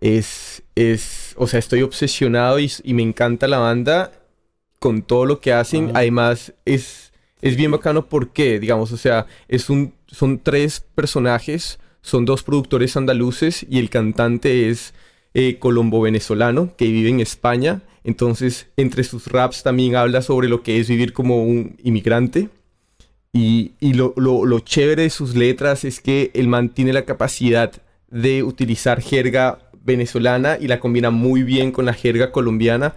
Es, 0.00 0.62
es, 0.76 1.34
o 1.36 1.48
sea, 1.48 1.58
estoy 1.58 1.82
obsesionado 1.82 2.60
y, 2.60 2.70
y 2.84 2.94
me 2.94 3.02
encanta 3.02 3.48
la 3.48 3.58
banda 3.58 4.12
con 4.78 5.02
todo 5.02 5.26
lo 5.26 5.40
que 5.40 5.52
hacen. 5.52 5.90
Ajá. 5.90 5.98
Además, 6.00 6.52
es, 6.64 7.12
es 7.42 7.56
bien 7.56 7.70
bacano 7.70 8.06
porque, 8.08 8.58
digamos, 8.60 8.92
o 8.92 8.96
sea, 8.96 9.26
es 9.48 9.70
un, 9.70 9.92
son 10.06 10.38
tres 10.38 10.84
personajes, 10.94 11.78
son 12.00 12.24
dos 12.24 12.42
productores 12.42 12.96
andaluces 12.96 13.66
y 13.68 13.78
el 13.78 13.90
cantante 13.90 14.68
es 14.70 14.94
eh, 15.34 15.58
colombo-venezolano 15.58 16.74
que 16.76 16.86
vive 16.86 17.10
en 17.10 17.20
España. 17.20 17.82
Entonces, 18.04 18.68
entre 18.76 19.04
sus 19.04 19.26
raps 19.26 19.62
también 19.62 19.96
habla 19.96 20.22
sobre 20.22 20.48
lo 20.48 20.62
que 20.62 20.80
es 20.80 20.88
vivir 20.88 21.12
como 21.12 21.44
un 21.44 21.76
inmigrante. 21.82 22.48
Y, 23.32 23.72
y 23.78 23.92
lo, 23.92 24.14
lo- 24.16 24.46
lo 24.46 24.60
chévere 24.60 25.02
de 25.02 25.10
sus 25.10 25.34
letras 25.34 25.84
es 25.84 26.00
que 26.00 26.30
el 26.34 26.48
man 26.48 26.70
tiene 26.70 26.92
la 26.94 27.04
capacidad 27.04 27.72
de 28.10 28.42
utilizar 28.42 29.02
jerga 29.02 29.58
venezolana 29.84 30.56
y 30.58 30.66
la 30.66 30.80
combina 30.80 31.10
muy 31.10 31.42
bien 31.42 31.70
con 31.72 31.84
la 31.84 31.92
jerga 31.92 32.32
colombiana 32.32 32.94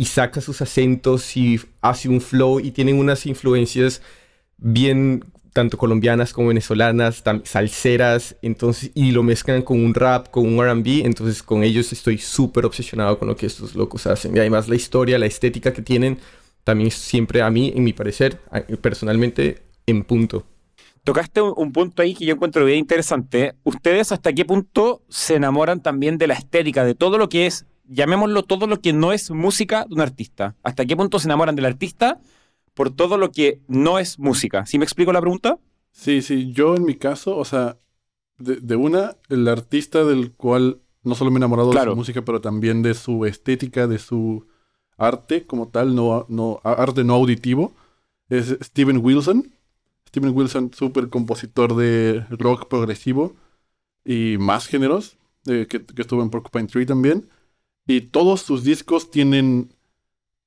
y 0.00 0.06
saca 0.06 0.40
sus 0.40 0.62
acentos 0.62 1.36
y 1.36 1.60
hace 1.82 2.08
un 2.08 2.22
flow 2.22 2.58
y 2.58 2.70
tienen 2.70 2.98
unas 2.98 3.26
influencias 3.26 4.00
bien 4.56 5.26
tanto 5.52 5.76
colombianas 5.76 6.32
como 6.32 6.48
venezolanas, 6.48 7.22
salseras, 7.44 8.34
entonces 8.40 8.92
y 8.94 9.10
lo 9.10 9.22
mezclan 9.22 9.60
con 9.60 9.78
un 9.78 9.92
rap, 9.92 10.30
con 10.30 10.46
un 10.46 10.64
R&B, 10.64 11.02
entonces 11.04 11.42
con 11.42 11.62
ellos 11.64 11.92
estoy 11.92 12.16
súper 12.16 12.64
obsesionado 12.64 13.18
con 13.18 13.28
lo 13.28 13.36
que 13.36 13.44
estos 13.44 13.74
locos 13.74 14.06
hacen. 14.06 14.34
Y 14.34 14.38
además 14.38 14.70
la 14.70 14.76
historia, 14.76 15.18
la 15.18 15.26
estética 15.26 15.74
que 15.74 15.82
tienen 15.82 16.16
también 16.64 16.90
siempre 16.90 17.42
a 17.42 17.50
mí, 17.50 17.70
en 17.76 17.84
mi 17.84 17.92
parecer, 17.92 18.40
personalmente 18.80 19.58
en 19.84 20.02
punto. 20.04 20.46
Tocaste 21.04 21.42
un 21.42 21.72
punto 21.72 22.00
ahí 22.00 22.14
que 22.14 22.24
yo 22.24 22.32
encuentro 22.32 22.64
bien 22.64 22.78
interesante. 22.78 23.54
¿Ustedes 23.64 24.12
hasta 24.12 24.32
qué 24.32 24.46
punto 24.46 25.02
se 25.10 25.34
enamoran 25.34 25.82
también 25.82 26.16
de 26.16 26.26
la 26.26 26.34
estética, 26.34 26.86
de 26.86 26.94
todo 26.94 27.18
lo 27.18 27.28
que 27.28 27.44
es, 27.44 27.66
llamémoslo 27.90 28.44
todo 28.44 28.66
lo 28.66 28.80
que 28.80 28.92
no 28.92 29.12
es 29.12 29.30
música 29.30 29.84
de 29.88 29.94
un 29.94 30.00
artista? 30.00 30.56
¿Hasta 30.62 30.86
qué 30.86 30.96
punto 30.96 31.18
se 31.18 31.26
enamoran 31.26 31.56
del 31.56 31.66
artista 31.66 32.20
por 32.74 32.90
todo 32.90 33.18
lo 33.18 33.32
que 33.32 33.60
no 33.68 33.98
es 33.98 34.18
música? 34.18 34.64
¿Sí 34.64 34.78
me 34.78 34.84
explico 34.84 35.12
la 35.12 35.20
pregunta? 35.20 35.58
Sí, 35.92 36.22
sí, 36.22 36.52
yo 36.52 36.76
en 36.76 36.84
mi 36.84 36.94
caso, 36.94 37.36
o 37.36 37.44
sea, 37.44 37.76
de, 38.38 38.56
de 38.56 38.76
una, 38.76 39.16
el 39.28 39.46
artista 39.48 40.04
del 40.04 40.32
cual 40.32 40.80
no 41.02 41.14
solo 41.14 41.30
me 41.30 41.36
he 41.36 41.38
enamorado 41.38 41.72
de 41.72 41.82
su 41.82 41.96
música, 41.96 42.22
pero 42.22 42.40
también 42.40 42.82
de 42.82 42.94
su 42.94 43.26
estética, 43.26 43.86
de 43.86 43.98
su 43.98 44.46
arte 44.96 45.46
como 45.46 45.68
tal, 45.68 45.94
no, 45.94 46.26
no 46.28 46.60
arte 46.62 47.04
no 47.04 47.14
auditivo, 47.14 47.72
es 48.28 48.56
Steven 48.62 48.98
Wilson. 48.98 49.52
Steven 50.08 50.36
Wilson, 50.36 50.72
súper 50.74 51.08
compositor 51.08 51.76
de 51.76 52.24
rock 52.30 52.68
progresivo 52.68 53.34
y 54.04 54.36
más 54.38 54.66
géneros, 54.66 55.16
eh, 55.46 55.66
que, 55.68 55.84
que 55.84 56.02
estuvo 56.02 56.22
en 56.22 56.30
Porcupine 56.30 56.66
Tree 56.66 56.86
también. 56.86 57.28
Y 57.86 58.02
todos 58.02 58.42
sus 58.42 58.64
discos 58.64 59.10
tienen 59.10 59.74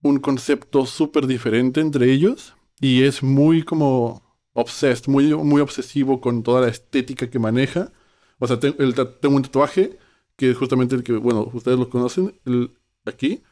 un 0.04 0.19
concepto 0.19 0.86
súper 0.86 1.28
diferente 1.28 1.82
entre 1.82 2.12
ellos 2.12 2.56
y 2.82 3.04
es 3.04 3.24
muy 3.24 3.63
como 3.63 4.24
obsessed, 4.54 5.08
muy, 5.08 5.34
muy 5.36 5.62
obsesivo 5.62 6.22
con 6.22 6.43
toda 6.43 6.62
la 6.62 6.67
estética 6.69 7.30
que 7.30 7.39
maneja. 7.39 7.91
O 8.39 8.48
sea, 8.48 8.60
te- 8.60 8.76
el 8.80 8.96
ta- 8.96 9.19
tengo 9.19 9.36
un 9.38 9.43
tatuaje 9.43 9.98
que 10.38 10.52
es 10.52 10.58
justamente 10.58 10.96
el 10.96 11.04
que, 11.04 11.13
bueno, 11.13 11.50
ustedes 11.54 11.80
lo 11.80 11.89
conocen, 11.89 12.34
el, 12.46 12.74
aquí, 13.06 13.43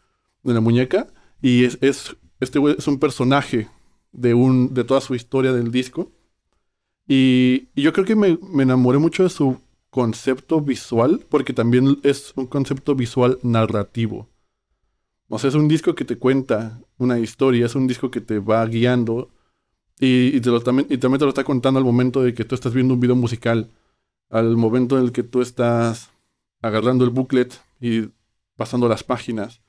de 0.43 0.53
la 0.53 0.61
muñeca, 0.61 1.07
y 1.41 1.65
es, 1.65 1.77
es, 1.81 2.15
este 2.39 2.59
es 2.77 2.87
un 2.87 2.99
personaje 2.99 3.69
de, 4.11 4.33
un, 4.33 4.73
de 4.73 4.83
toda 4.83 5.01
su 5.01 5.15
historia 5.15 5.53
del 5.53 5.71
disco. 5.71 6.11
Y, 7.07 7.69
y 7.75 7.81
yo 7.83 7.93
creo 7.93 8.05
que 8.05 8.15
me, 8.15 8.37
me 8.41 8.63
enamoré 8.63 8.97
mucho 8.99 9.23
de 9.23 9.29
su 9.29 9.59
concepto 9.91 10.61
visual, 10.61 11.23
porque 11.29 11.53
también 11.53 11.99
es 12.01 12.33
un 12.35 12.47
concepto 12.47 12.95
visual 12.95 13.37
narrativo. 13.43 14.29
O 15.29 15.37
sea, 15.37 15.49
es 15.49 15.55
un 15.55 15.67
disco 15.67 15.93
que 15.93 16.05
te 16.05 16.17
cuenta 16.17 16.81
una 16.97 17.19
historia, 17.19 17.65
es 17.65 17.75
un 17.75 17.87
disco 17.87 18.09
que 18.09 18.21
te 18.21 18.39
va 18.39 18.65
guiando 18.65 19.29
y, 19.99 20.41
te 20.41 20.49
lo, 20.49 20.61
también, 20.61 20.87
y 20.89 20.97
también 20.97 21.19
te 21.19 21.25
lo 21.25 21.29
está 21.29 21.43
contando 21.43 21.77
al 21.77 21.85
momento 21.85 22.23
de 22.23 22.33
que 22.33 22.43
tú 22.43 22.55
estás 22.55 22.73
viendo 22.73 22.95
un 22.95 22.99
video 22.99 23.15
musical, 23.15 23.69
al 24.29 24.57
momento 24.57 24.97
en 24.97 25.03
el 25.03 25.11
que 25.11 25.23
tú 25.23 25.41
estás 25.41 26.09
agarrando 26.61 27.03
el 27.03 27.11
booklet 27.11 27.61
y 27.79 28.09
pasando 28.55 28.87
las 28.87 29.03
páginas. 29.03 29.61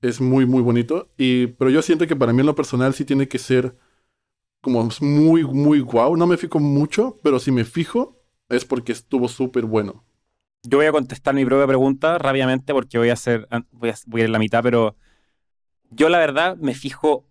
Es 0.00 0.20
muy, 0.20 0.46
muy 0.46 0.62
bonito. 0.62 1.10
Y, 1.18 1.48
pero 1.48 1.70
yo 1.70 1.82
siento 1.82 2.06
que 2.06 2.16
para 2.16 2.32
mí 2.32 2.40
en 2.40 2.46
lo 2.46 2.54
personal 2.54 2.94
sí 2.94 3.04
tiene 3.04 3.28
que 3.28 3.38
ser 3.38 3.76
como 4.62 4.88
muy, 5.00 5.44
muy 5.44 5.80
guau. 5.80 6.16
No 6.16 6.26
me 6.26 6.36
fijo 6.36 6.58
mucho, 6.58 7.18
pero 7.22 7.38
si 7.38 7.52
me 7.52 7.64
fijo 7.64 8.21
es 8.52 8.64
porque 8.64 8.92
estuvo 8.92 9.28
súper 9.28 9.64
bueno. 9.64 10.04
Yo 10.64 10.78
voy 10.78 10.86
a 10.86 10.92
contestar 10.92 11.34
mi 11.34 11.44
propia 11.44 11.66
pregunta 11.66 12.18
rápidamente 12.18 12.72
porque 12.72 12.98
voy 12.98 13.10
a 13.10 13.14
hacer, 13.14 13.48
voy 13.72 13.90
a, 13.90 13.94
voy 14.06 14.22
a 14.22 14.28
la 14.28 14.38
mitad, 14.38 14.62
pero 14.62 14.96
yo 15.90 16.08
la 16.08 16.18
verdad 16.18 16.56
me 16.56 16.74
fijo 16.74 17.26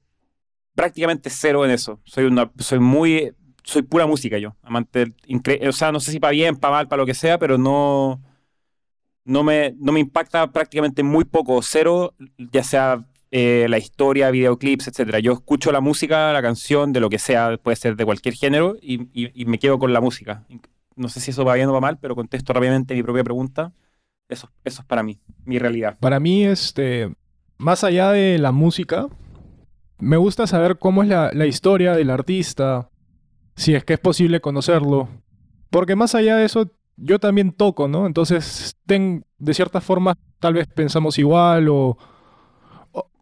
prácticamente 0.76 1.30
cero 1.30 1.66
en 1.66 1.72
eso. 1.72 2.00
Soy 2.06 2.26
una, 2.26 2.52
soy 2.60 2.80
muy, 2.80 3.34
soy 3.64 3.84
pura 3.84 4.06
música 4.08 4.38
yo, 4.38 4.56
amante, 4.64 5.00
del- 5.28 5.70
o 5.70 5.72
sea, 5.72 5.92
no 5.92 6.00
sé 6.00 6.12
si 6.12 6.20
para 6.20 6.32
bien, 6.32 6.58
para 6.58 6.74
mal, 6.76 6.88
para 6.88 7.02
lo 7.02 7.06
que 7.06 7.14
sea, 7.14 7.38
pero 7.40 7.58
no, 7.58 8.22
no 9.24 9.44
me, 9.44 9.76
no 9.80 9.92
me 9.92 10.00
impacta 10.00 10.52
prácticamente 10.52 11.04
muy 11.04 11.26
poco, 11.26 11.62
cero, 11.62 12.16
ya 12.38 12.64
sea 12.64 13.06
eh, 13.32 13.68
la 13.70 13.78
historia, 13.78 14.32
videoclips, 14.32 14.88
etcétera. 14.88 15.20
Yo 15.20 15.34
escucho 15.34 15.72
la 15.72 15.80
música, 15.82 16.34
la 16.34 16.42
canción, 16.42 16.92
de 16.92 17.00
lo 17.00 17.10
que 17.10 17.20
sea, 17.20 17.58
puede 17.58 17.78
ser 17.78 17.96
de 17.96 18.06
cualquier 18.06 18.36
género, 18.36 18.76
y, 18.82 19.04
y- 19.14 19.32
y 19.42 19.46
me 19.46 19.60
quedo 19.60 19.80
con 19.80 19.94
la 19.94 20.02
música. 20.02 20.46
No 20.96 21.10
sé 21.10 21.20
si 21.20 21.32
eso 21.32 21.46
va 21.46 21.56
bien 21.56 21.70
o 21.70 21.74
va 21.74 21.82
mal, 21.82 21.98
pero 22.00 22.16
contesto 22.16 22.54
rápidamente 22.54 22.94
mi 22.94 23.04
propia 23.04 23.24
pregunta. 23.24 23.74
Eso, 24.28 24.50
eso 24.64 24.82
es 24.82 24.88
para 24.88 25.04
mí, 25.04 25.20
mi 25.46 25.60
realidad. 25.60 25.98
Para 26.00 26.20
mí, 26.20 26.46
este, 26.46 27.14
más 27.58 27.84
allá 27.84 28.12
de 28.12 28.38
la 28.38 28.52
música, 28.52 29.08
me 30.00 30.18
gusta 30.18 30.48
saber 30.48 30.80
cómo 30.80 31.04
es 31.04 31.10
la, 31.10 31.32
la 31.34 31.46
historia 31.46 31.94
del 31.94 32.10
artista, 32.10 32.90
si 33.56 33.76
es 33.76 33.84
que 33.84 33.94
es 33.94 34.00
posible 34.00 34.42
conocerlo. 34.42 35.10
Porque 35.70 35.96
más 35.96 36.16
allá 36.16 36.38
de 36.38 36.46
eso, 36.46 36.72
yo 36.98 37.20
también 37.20 37.52
toco, 37.52 37.88
¿no? 37.88 38.06
Entonces, 38.06 38.78
de 38.86 39.54
cierta 39.54 39.82
forma, 39.82 40.18
tal 40.40 40.54
vez 40.54 40.68
pensamos 40.68 41.18
igual 41.18 41.70
o... 41.70 41.98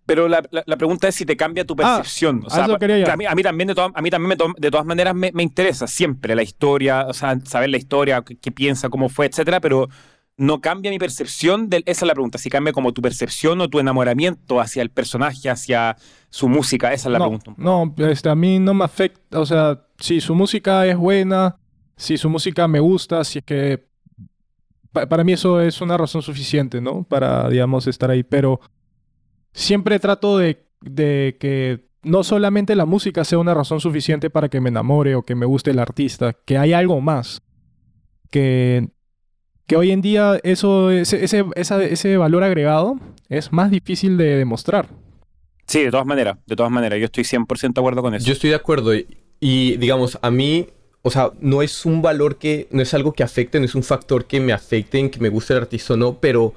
Pero 0.09 0.27
la, 0.27 0.41
la- 0.49 0.63
la 0.65 0.75
pregunta 0.77 1.07
es 1.07 1.13
si 1.13 1.23
te 1.25 1.37
cambia 1.37 1.63
tu 1.65 1.75
Ah, 1.79 1.97
percepción. 1.97 2.41
o 2.43 2.47
a 2.47 2.49
sea, 2.49 2.63
eso 2.65 2.79
quería 2.79 2.95
que 2.95 3.01
ir. 3.01 3.09
a, 3.11 3.15
mí, 3.15 3.25
a 3.27 3.35
mí 3.35 3.43
también, 3.43 3.67
de, 3.67 3.75
todas- 3.75 3.91
a 3.93 4.01
mí 4.01 4.09
también 4.09 4.29
me 4.29 4.35
to- 4.35 4.55
de 4.57 4.71
todas 4.71 4.85
maneras 4.87 5.13
me, 5.13 5.31
me 5.33 5.43
interesa 5.43 5.85
siempre 5.85 6.33
la 6.35 6.41
historia, 6.41 7.05
o 7.07 7.13
sea, 7.13 7.39
saber 7.45 7.69
la 7.69 7.77
historia, 7.77 8.23
qué, 8.23 8.35
qué 8.37 8.51
piensa, 8.51 8.89
cómo 8.89 9.07
fue, 9.09 9.27
etcétera, 9.27 9.59
pero 9.61 9.87
no 10.35 10.61
cambia 10.61 10.89
mi 10.89 10.97
percepción. 10.97 11.69
De, 11.69 11.83
esa 11.85 12.05
es 12.05 12.07
la 12.07 12.13
pregunta. 12.13 12.37
Si 12.39 12.49
cambia 12.49 12.73
como 12.73 12.91
tu 12.93 13.01
percepción 13.03 13.61
o 13.61 13.69
tu 13.69 13.77
enamoramiento 13.79 14.59
hacia 14.59 14.81
el 14.81 14.89
personaje, 14.89 15.49
hacia 15.49 15.95
su 16.29 16.49
música. 16.49 16.91
Esa 16.91 17.09
es 17.09 17.11
la 17.13 17.19
no, 17.19 17.25
pregunta. 17.25 17.53
no, 17.57 17.93
este, 18.09 18.29
a 18.29 18.35
mí 18.35 18.57
no 18.57 18.73
me 18.73 18.85
afecta, 18.85 19.39
o 19.39 19.45
sea, 19.45 19.85
si 19.99 20.21
su 20.21 20.33
música 20.33 20.87
es 20.87 20.97
buena, 20.97 21.57
si 21.97 22.17
su 22.17 22.29
música 22.29 22.67
me 22.67 22.79
gusta, 22.79 23.23
si 23.25 23.39
es 23.39 23.45
que... 23.45 23.85
pa- 24.91 25.07
para 25.07 25.23
mí 25.23 25.33
eso 25.33 25.61
es 25.61 25.81
una 25.81 25.97
razón 25.97 26.21
suficiente, 26.21 26.81
¿no? 26.81 27.03
Para, 27.03 27.47
digamos, 27.49 27.85
estar 27.87 28.09
ahí. 28.09 28.23
Pero 28.23 28.59
siempre 29.59 29.99
trato 29.99 30.37
de, 30.37 30.63
de 30.81 31.37
que 31.39 31.85
no 32.01 32.23
solamente 32.23 32.75
la 32.75 32.85
música 32.85 33.23
sea 33.25 33.39
una 33.39 33.53
razón 33.53 33.81
suficiente 33.81 34.29
para 34.29 34.49
que 34.49 34.61
me 34.61 34.69
enamore 34.69 35.15
o 35.15 35.23
que 35.23 35.35
me 35.35 35.45
guste 35.45 35.71
el 35.71 35.79
artista, 35.79 36.33
que 36.45 36.57
hay 36.57 36.73
algo 36.73 37.01
más. 37.01 37.41
Que, 38.31 38.89
que 39.67 39.75
hoy 39.75 39.91
en 39.91 40.01
día 40.01 40.39
eso, 40.43 40.91
ese, 40.91 41.23
ese, 41.23 41.45
esa- 41.55 41.83
ese 41.83 42.17
valor 42.17 42.43
agregado 42.43 42.95
es 43.27 43.51
más 43.51 43.69
difícil 43.71 44.17
de 44.17 44.37
demostrar. 44.37 44.87
Sí, 45.67 45.83
de 45.83 45.91
todas 45.91 46.05
maneras, 46.05 46.37
de 46.47 46.55
todas 46.55 46.71
maneras. 46.71 46.99
Yo 46.99 47.05
estoy 47.05 47.23
100% 47.23 47.81
de 47.81 47.81
acuerdo 47.81 48.01
con 48.01 48.15
eso. 48.15 48.25
Yo 48.25 48.33
estoy 48.33 48.49
de 48.51 48.55
acuerdo 48.55 48.95
y, 48.95 49.05
y, 49.39 49.77
digamos, 49.77 50.17
a 50.21 50.31
mí, 50.31 50.67
o 51.01 51.11
sea, 51.11 51.31
no 51.41 51.61
es 51.61 51.85
un 51.85 52.01
valor 52.01 52.37
que, 52.37 52.67
no 52.71 52.81
es 52.81 52.93
algo 52.93 53.13
que 53.13 53.23
afecte, 53.23 53.59
no 53.59 53.65
es 53.65 53.75
un 53.75 53.83
factor 53.83 54.25
que 54.25 54.39
me 54.39 54.53
afecte 54.53 54.99
en 54.99 55.09
que 55.09 55.19
me 55.19 55.29
guste 55.29 55.53
el 55.53 55.59
artista 55.59 55.93
o 55.93 55.97
no, 55.97 56.15
pero 56.19 56.53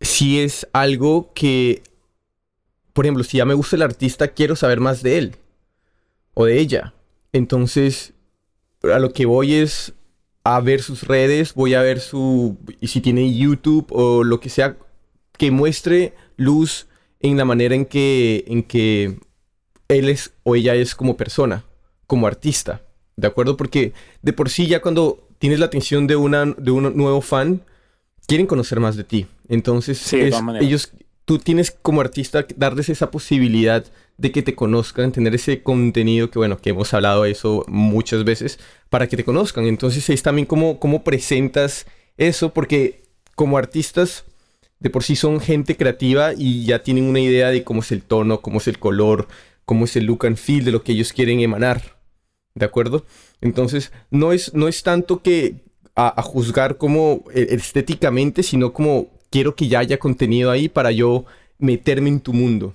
sí 0.00 0.40
es 0.40 0.66
algo 0.72 1.32
que, 1.34 1.82
por 2.94 3.04
ejemplo, 3.04 3.22
si 3.24 3.36
ya 3.38 3.44
me 3.44 3.52
gusta 3.54 3.76
el 3.76 3.82
artista, 3.82 4.28
quiero 4.28 4.56
saber 4.56 4.80
más 4.80 5.02
de 5.02 5.18
él 5.18 5.36
o 6.32 6.46
de 6.46 6.58
ella. 6.58 6.94
Entonces, 7.32 8.14
a 8.82 8.98
lo 8.98 9.12
que 9.12 9.26
voy 9.26 9.54
es 9.54 9.92
a 10.44 10.60
ver 10.60 10.82
sus 10.82 11.02
redes, 11.02 11.54
voy 11.54 11.74
a 11.74 11.82
ver 11.82 12.00
su, 12.00 12.56
y 12.80 12.86
si 12.88 13.00
tiene 13.00 13.36
YouTube 13.36 13.86
o 13.90 14.24
lo 14.24 14.40
que 14.40 14.48
sea, 14.48 14.76
que 15.36 15.50
muestre 15.50 16.14
luz 16.36 16.86
en 17.20 17.36
la 17.36 17.44
manera 17.44 17.74
en 17.74 17.84
que, 17.86 18.44
en 18.46 18.62
que 18.62 19.18
él 19.88 20.08
es 20.08 20.32
o 20.44 20.54
ella 20.54 20.74
es 20.74 20.94
como 20.94 21.16
persona, 21.16 21.64
como 22.06 22.26
artista, 22.26 22.82
¿de 23.16 23.26
acuerdo? 23.26 23.56
Porque 23.56 23.92
de 24.22 24.32
por 24.32 24.48
sí 24.50 24.66
ya 24.66 24.80
cuando 24.80 25.26
tienes 25.38 25.58
la 25.58 25.66
atención 25.66 26.06
de, 26.06 26.16
una, 26.16 26.44
de 26.46 26.70
un 26.70 26.96
nuevo 26.96 27.20
fan, 27.20 27.62
quieren 28.26 28.46
conocer 28.46 28.80
más 28.80 28.96
de 28.96 29.04
ti. 29.04 29.26
Entonces 29.48 29.98
Sí, 29.98 30.20
es- 30.20 30.34
ellos 30.62 30.92
tú 31.24 31.38
tienes 31.38 31.70
como 31.70 32.00
artista 32.00 32.46
darles 32.56 32.88
esa 32.88 33.10
posibilidad 33.10 33.84
de 34.16 34.32
que 34.32 34.42
te 34.42 34.54
conozcan, 34.54 35.12
tener 35.12 35.34
ese 35.34 35.62
contenido 35.62 36.30
que, 36.30 36.38
bueno, 36.38 36.58
que 36.58 36.70
hemos 36.70 36.94
hablado 36.94 37.24
de 37.24 37.32
eso 37.32 37.64
muchas 37.66 38.24
veces, 38.24 38.58
para 38.90 39.08
que 39.08 39.16
te 39.16 39.24
conozcan. 39.24 39.66
Entonces 39.66 40.08
es 40.10 40.22
también 40.22 40.46
cómo, 40.46 40.78
cómo 40.78 41.02
presentas 41.02 41.86
eso, 42.16 42.52
porque 42.52 43.02
como 43.34 43.58
artistas 43.58 44.24
de 44.78 44.90
por 44.90 45.02
sí 45.02 45.16
son 45.16 45.40
gente 45.40 45.76
creativa 45.76 46.32
y 46.36 46.64
ya 46.66 46.82
tienen 46.82 47.04
una 47.04 47.20
idea 47.20 47.48
de 47.48 47.64
cómo 47.64 47.80
es 47.80 47.90
el 47.90 48.02
tono, 48.02 48.40
cómo 48.40 48.58
es 48.58 48.68
el 48.68 48.78
color, 48.78 49.28
cómo 49.64 49.86
es 49.86 49.96
el 49.96 50.04
look 50.04 50.26
and 50.26 50.36
feel 50.36 50.64
de 50.64 50.72
lo 50.72 50.82
que 50.82 50.92
ellos 50.92 51.12
quieren 51.12 51.40
emanar. 51.40 51.96
¿De 52.54 52.66
acuerdo? 52.66 53.04
Entonces, 53.40 53.90
no 54.10 54.32
es, 54.32 54.54
no 54.54 54.68
es 54.68 54.82
tanto 54.84 55.22
que 55.22 55.56
a, 55.96 56.22
juzgar 56.22 56.76
como 56.76 57.24
eh, 57.34 57.48
estéticamente, 57.50 58.42
sino 58.42 58.72
como 58.72 59.08
quiero 59.34 59.56
que 59.56 59.66
ya 59.66 59.80
haya 59.80 59.98
contenido 59.98 60.52
ahí 60.52 60.68
para 60.68 60.92
yo 60.92 61.24
meterme 61.58 62.08
en 62.08 62.20
tu 62.20 62.32
mundo. 62.32 62.72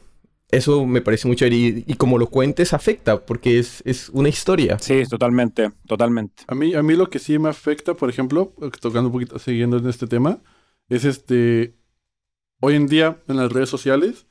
Eso 0.51 0.85
me 0.85 1.01
parece 1.01 1.25
mucho 1.25 1.47
y, 1.47 1.85
y 1.87 1.93
como 1.93 2.17
lo 2.17 2.27
cuentes 2.27 2.73
afecta 2.73 3.25
porque 3.25 3.59
es, 3.59 3.81
es 3.85 4.09
una 4.09 4.27
historia. 4.27 4.77
Sí, 4.77 5.03
totalmente, 5.09 5.71
totalmente. 5.87 6.43
A 6.47 6.55
mí, 6.55 6.75
a 6.75 6.83
mí 6.83 6.97
lo 6.97 7.09
que 7.09 7.19
sí 7.19 7.39
me 7.39 7.47
afecta, 7.47 7.93
por 7.93 8.09
ejemplo, 8.09 8.53
tocando 8.81 9.07
un 9.07 9.13
poquito, 9.13 9.39
siguiendo 9.39 9.77
en 9.77 9.87
este 9.87 10.05
tema, 10.05 10.41
es 10.89 11.05
este. 11.05 11.75
Hoy 12.59 12.75
en 12.75 12.87
día, 12.87 13.21
en 13.29 13.37
las 13.37 13.53
redes 13.53 13.69
sociales, 13.69 14.27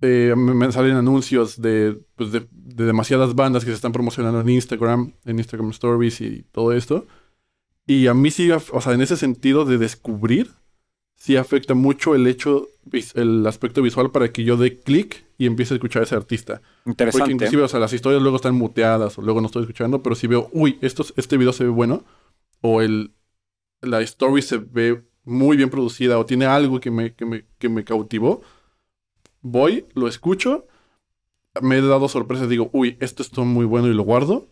eh, 0.00 0.34
me, 0.36 0.52
me 0.52 0.72
salen 0.72 0.96
anuncios 0.96 1.62
de, 1.62 1.96
pues 2.16 2.32
de, 2.32 2.48
de 2.50 2.86
demasiadas 2.86 3.36
bandas 3.36 3.64
que 3.64 3.70
se 3.70 3.76
están 3.76 3.92
promocionando 3.92 4.40
en 4.40 4.48
Instagram, 4.48 5.12
en 5.24 5.38
Instagram 5.38 5.70
Stories 5.70 6.20
y 6.22 6.42
todo 6.50 6.72
esto. 6.72 7.06
Y 7.86 8.08
a 8.08 8.14
mí 8.14 8.32
sí, 8.32 8.50
o 8.50 8.80
sea, 8.80 8.94
en 8.94 9.00
ese 9.00 9.16
sentido 9.16 9.64
de 9.64 9.78
descubrir, 9.78 10.50
sí 11.16 11.36
afecta 11.36 11.74
mucho 11.74 12.14
el 12.14 12.26
hecho, 12.26 12.68
el 13.14 13.46
aspecto 13.46 13.82
visual 13.82 14.10
para 14.10 14.32
que 14.32 14.44
yo 14.44 14.56
dé 14.56 14.78
clic 14.78 15.24
y 15.38 15.46
empiece 15.46 15.74
a 15.74 15.76
escuchar 15.76 16.02
a 16.02 16.04
ese 16.04 16.14
artista. 16.14 16.60
Porque 16.84 16.90
Interesante. 16.90 17.32
inclusive, 17.32 17.62
o 17.62 17.68
sea, 17.68 17.80
las 17.80 17.92
historias 17.92 18.22
luego 18.22 18.36
están 18.36 18.54
muteadas 18.54 19.18
o 19.18 19.22
luego 19.22 19.40
no 19.40 19.46
estoy 19.46 19.62
escuchando, 19.62 20.02
pero 20.02 20.14
si 20.14 20.26
veo, 20.26 20.48
uy, 20.52 20.78
esto, 20.82 21.04
este 21.16 21.36
video 21.36 21.52
se 21.52 21.64
ve 21.64 21.70
bueno, 21.70 22.04
o 22.60 22.80
el, 22.80 23.12
la 23.80 24.00
story 24.02 24.42
se 24.42 24.58
ve 24.58 25.02
muy 25.24 25.56
bien 25.56 25.70
producida 25.70 26.18
o 26.18 26.26
tiene 26.26 26.46
algo 26.46 26.80
que 26.80 26.90
me, 26.90 27.14
que 27.14 27.24
me, 27.26 27.44
que 27.58 27.68
me 27.68 27.84
cautivó, 27.84 28.42
voy, 29.42 29.84
lo 29.94 30.06
escucho, 30.08 30.66
me 31.60 31.78
he 31.78 31.82
dado 31.82 32.08
sorpresas, 32.08 32.48
digo, 32.48 32.70
uy, 32.72 32.96
esto 33.00 33.22
está 33.22 33.42
muy 33.42 33.64
bueno 33.64 33.88
y 33.88 33.94
lo 33.94 34.02
guardo. 34.02 34.48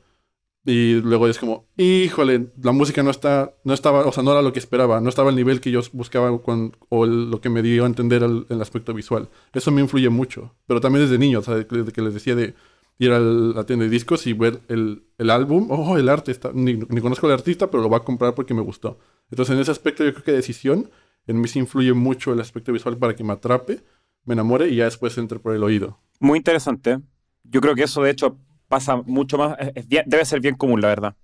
Y 0.67 0.95
luego 0.95 1.29
es 1.29 1.39
como, 1.39 1.67
híjole, 1.77 2.49
la 2.63 2.73
música 2.73 3.03
no 3.03 3.11
está, 3.11 3.55
no 3.65 3.75
estaba, 3.75 4.07
o 4.07 4.13
sea, 4.13 4.23
no 4.23 4.33
era 4.33 4.41
lo 4.41 4.53
que 4.55 4.59
esperaba, 4.59 5.01
no 5.01 5.11
estaba 5.11 5.29
al 5.29 5.37
nivel 5.37 5.61
que 5.61 5.71
yo 5.71 5.81
buscaba 5.93 6.41
con, 6.41 6.75
o 6.89 7.05
lo 7.05 7.41
que 7.43 7.51
me 7.51 7.61
dio 7.63 7.85
a 7.85 7.87
entender 7.87 8.23
el, 8.23 8.63
aspecto 8.63 8.95
visual. 8.95 9.29
Eso 9.53 9.71
me 9.71 9.83
influye 9.83 10.09
mucho, 10.09 10.55
pero 10.67 10.81
también 10.81 11.05
desde 11.05 11.19
niño, 11.19 11.41
o 11.41 11.43
sea, 11.43 11.57
desde 11.57 11.93
que 11.93 12.01
les 12.01 12.15
decía 12.15 12.35
de 12.35 12.55
ir 12.99 13.13
a 13.13 13.19
la 13.19 13.65
tienda 13.67 13.85
de 13.85 13.91
discos 13.91 14.27
y 14.27 14.33
ver 14.33 14.61
el, 14.69 15.05
el 15.19 15.29
álbum, 15.29 15.67
oh, 15.71 15.99
el 15.99 16.09
arte, 16.09 16.31
está, 16.31 16.51
ni, 16.55 16.75
ni 16.75 17.01
conozco 17.03 17.27
al 17.27 17.35
artista, 17.35 17.71
pero 17.71 17.83
lo 17.83 17.91
voy 17.91 17.99
a 17.99 18.05
comprar 18.05 18.35
porque 18.35 18.55
me 18.55 18.63
gustó. 18.63 18.99
Entonces, 19.31 19.55
en 19.55 19.61
ese 19.61 19.71
aspecto 19.71 20.03
yo 20.03 20.13
creo 20.13 20.25
que 20.25 20.33
decisión, 20.33 20.91
en 21.27 21.41
mí 21.43 21.49
sí 21.49 21.59
influye 21.59 21.93
mucho 21.93 22.33
el 22.33 22.41
aspecto 22.41 22.73
visual 22.73 22.97
para 22.97 23.15
que 23.15 23.25
me 23.25 23.35
atrape, 23.35 23.83
me 24.25 24.33
enamore 24.33 24.69
y 24.69 24.77
ya 24.77 24.85
después 24.85 25.19
entre 25.19 25.39
por 25.39 25.55
el 25.55 25.63
oído. 25.63 25.99
Muy 26.21 26.39
interesante. 26.39 27.01
Yo 27.43 27.61
creo 27.61 27.75
que 27.75 27.83
eso, 27.83 28.03
de 28.03 28.11
hecho, 28.11 28.39
pasa 28.69 28.97
mucho 28.97 29.39
más. 29.39 29.57
es- 29.75 29.89
debe 29.89 30.25
ser 30.25 30.41
bien 30.41 30.55
común, 30.55 30.81
la 30.81 30.89
verdad. 30.89 31.15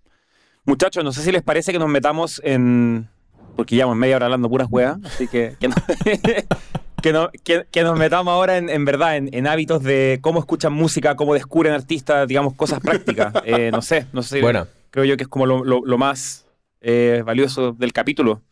Muchachos, 0.64 1.02
no 1.04 1.12
sé 1.12 1.22
si 1.22 1.32
les 1.32 1.42
parece 1.42 1.72
que 1.72 1.78
nos 1.78 1.88
metamos 1.88 2.40
en. 2.44 3.08
Porque 3.56 3.74
llevamos 3.74 3.96
media 3.96 4.16
hora 4.16 4.26
hablando 4.26 4.48
puras 4.48 4.68
hueas, 4.70 4.98
así 5.04 5.26
que. 5.28 5.56
Que, 5.58 5.68
no- 5.68 5.74
que, 7.02 7.12
no- 7.12 7.30
que- 7.44 7.66
que 7.70 7.82
nos 7.82 7.98
metamos 7.98 8.32
ahora 8.32 8.56
en, 8.58 8.68
en 8.68 8.84
verdad 8.84 9.16
en, 9.16 9.28
en 9.34 9.46
hábitos 9.46 9.82
de 9.82 10.18
cómo 10.20 10.38
escuchan 10.38 10.72
música, 10.72 11.16
cómo 11.16 11.34
descubren 11.34 11.72
artistas, 11.72 12.28
digamos, 12.28 12.54
cosas 12.54 12.80
prácticas. 12.80 13.32
Eh, 13.44 13.70
no 13.72 13.82
sé, 13.82 14.06
no 14.12 14.22
sé 14.22 14.36
si. 14.36 14.42
Bueno, 14.42 14.66
Creo 14.90 15.04
yo 15.04 15.16
que 15.16 15.22
es 15.22 15.28
como 15.28 15.46
lo, 15.46 15.64
lo- 15.64 15.82
lo 15.84 15.98
más 15.98 16.46
eh, 16.80 17.22
valioso 17.24 17.72
del 17.72 17.92
capítulo. 17.92 18.42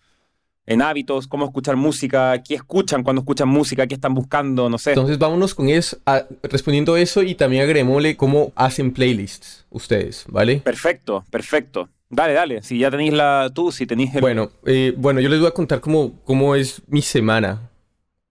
En 0.68 0.82
hábitos, 0.82 1.26
cómo 1.26 1.46
escuchar 1.46 1.76
música, 1.76 2.42
qué 2.42 2.54
escuchan 2.56 3.02
cuando 3.02 3.22
escuchan 3.22 3.48
música, 3.48 3.86
qué 3.86 3.94
están 3.94 4.12
buscando, 4.14 4.68
no 4.68 4.76
sé. 4.78 4.90
entonces 4.90 5.18
vámonos 5.18 5.54
con 5.54 5.68
eso, 5.70 5.96
a- 6.04 6.24
respondiendo 6.42 6.96
eso 6.96 7.22
y 7.22 7.34
también 7.34 7.62
agreguémosle 7.62 8.16
cómo 8.16 8.52
hacen 8.54 8.92
playlists 8.92 9.64
ustedes, 9.70 10.24
¿vale? 10.28 10.58
Perfecto, 10.58 11.24
perfecto. 11.30 11.88
Dale, 12.10 12.32
dale. 12.34 12.62
Si 12.62 12.78
ya 12.78 12.90
tenéis 12.90 13.12
la 13.12 13.50
tú, 13.54 13.72
si 13.72 13.86
tenéis 13.86 14.14
el... 14.14 14.20
Bueno, 14.20 14.50
eh, 14.66 14.94
bueno, 14.96 15.20
yo 15.20 15.28
les 15.28 15.40
voy 15.40 15.48
a 15.48 15.52
contar 15.52 15.80
cómo, 15.80 16.20
cómo 16.24 16.54
es 16.54 16.82
mi 16.86 17.02
semana 17.02 17.70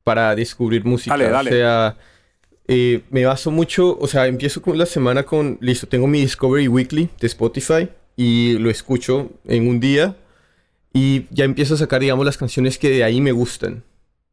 para 0.04 0.36
descubrir 0.36 0.86
música. 0.86 1.18
Dale, 1.18 1.30
dale. 1.30 1.50
O 1.50 1.54
sea, 1.54 1.98
eh, 2.68 3.02
me 3.10 3.26
baso 3.26 3.50
mucho, 3.52 3.98
o 4.00 4.08
sea, 4.08 4.28
empiezo 4.28 4.62
con 4.62 4.78
la 4.78 4.86
semana 4.86 5.24
con, 5.24 5.58
listo, 5.62 5.88
tengo 5.88 6.06
mi 6.08 6.22
Discovery 6.22 6.68
Weekly 6.68 7.10
de 7.20 7.28
Spotify 7.28 7.90
y 8.16 8.58
lo 8.60 8.70
escucho 8.70 9.30
en 9.46 9.68
un 9.68 9.80
día 9.80 10.16
y 10.98 11.28
ya 11.30 11.46
empiezo 11.46 11.76
a 11.76 11.78
sacar, 11.78 12.02
digamos, 12.02 12.26
las 12.26 12.38
canciones 12.38 12.80
que 12.80 12.90
de 12.90 13.04
ahí 13.04 13.22
me 13.22 13.32
gustan. 13.32 13.84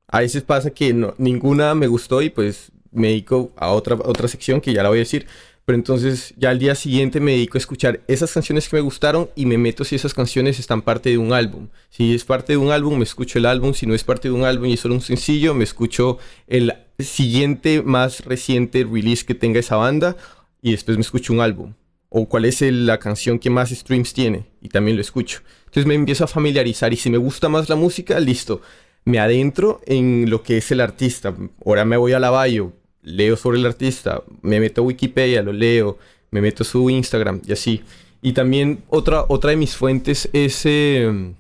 A 0.08 0.20
veces 0.20 0.42
pasa 0.42 0.70
que 0.70 0.94
ninguna 1.18 1.74
me 1.74 1.88
gustó 1.88 2.22
y 2.22 2.30
pues 2.30 2.72
me 2.90 3.08
dedico 3.08 3.52
a 3.56 3.68
otra, 3.68 3.96
otra 3.96 4.28
sección 4.28 4.62
que 4.62 4.72
ya 4.72 4.82
la 4.82 4.88
voy 4.88 4.98
a 4.98 5.00
decir. 5.00 5.26
Pero 5.66 5.76
entonces 5.76 6.32
ya 6.38 6.48
al 6.48 6.58
día 6.58 6.74
siguiente 6.74 7.20
me 7.20 7.32
dedico 7.32 7.58
a 7.58 7.60
escuchar 7.60 8.00
esas 8.08 8.32
canciones 8.32 8.66
que 8.66 8.76
me 8.76 8.82
gustaron 8.82 9.28
y 9.34 9.44
me 9.44 9.58
meto 9.58 9.84
si 9.84 9.94
esas 9.94 10.14
canciones 10.14 10.58
están 10.58 10.80
parte 10.80 11.10
de 11.10 11.18
un 11.18 11.34
álbum. 11.34 11.68
Si 11.90 12.14
es 12.14 12.24
parte 12.24 12.54
de 12.54 12.56
un 12.56 12.70
álbum, 12.70 12.96
me 12.96 13.04
escucho 13.04 13.38
el 13.38 13.44
álbum. 13.44 13.74
Si 13.74 13.84
no 13.84 13.94
es 13.94 14.04
parte 14.04 14.28
de 14.28 14.34
un 14.34 14.44
álbum 14.44 14.66
y 14.66 14.74
es 14.74 14.80
solo 14.80 14.94
un 14.94 15.02
sencillo, 15.02 15.52
me 15.52 15.64
escucho 15.64 16.16
el 16.46 16.72
siguiente 16.98 17.82
más 17.82 18.24
reciente 18.24 18.86
release 18.90 19.26
que 19.26 19.34
tenga 19.34 19.60
esa 19.60 19.76
banda 19.76 20.16
y 20.62 20.70
después 20.70 20.96
me 20.96 21.02
escucho 21.02 21.34
un 21.34 21.40
álbum. 21.40 21.74
O 22.08 22.26
cuál 22.26 22.46
es 22.46 22.62
la 22.62 22.98
canción 22.98 23.38
que 23.38 23.50
más 23.50 23.68
streams 23.68 24.14
tiene 24.14 24.46
y 24.62 24.68
también 24.68 24.96
lo 24.96 25.02
escucho. 25.02 25.40
Entonces 25.74 25.88
me 25.88 25.94
empiezo 25.96 26.22
a 26.22 26.28
familiarizar 26.28 26.92
y 26.92 26.96
si 26.96 27.10
me 27.10 27.18
gusta 27.18 27.48
más 27.48 27.68
la 27.68 27.74
música, 27.74 28.20
listo. 28.20 28.60
Me 29.04 29.18
adentro 29.18 29.80
en 29.86 30.30
lo 30.30 30.44
que 30.44 30.58
es 30.58 30.70
el 30.70 30.80
artista. 30.80 31.34
Ahora 31.66 31.84
me 31.84 31.96
voy 31.96 32.12
a 32.12 32.20
la 32.20 32.44
bio, 32.44 32.72
leo 33.02 33.36
sobre 33.36 33.58
el 33.58 33.66
artista, 33.66 34.22
me 34.40 34.60
meto 34.60 34.82
a 34.82 34.84
Wikipedia, 34.84 35.42
lo 35.42 35.52
leo, 35.52 35.98
me 36.30 36.40
meto 36.40 36.62
a 36.62 36.66
su 36.66 36.88
Instagram 36.90 37.42
y 37.44 37.50
así. 37.50 37.82
Y 38.22 38.34
también 38.34 38.84
otra, 38.88 39.24
otra 39.26 39.50
de 39.50 39.56
mis 39.56 39.74
fuentes 39.74 40.28
es, 40.32 40.64
eh, 40.64 41.34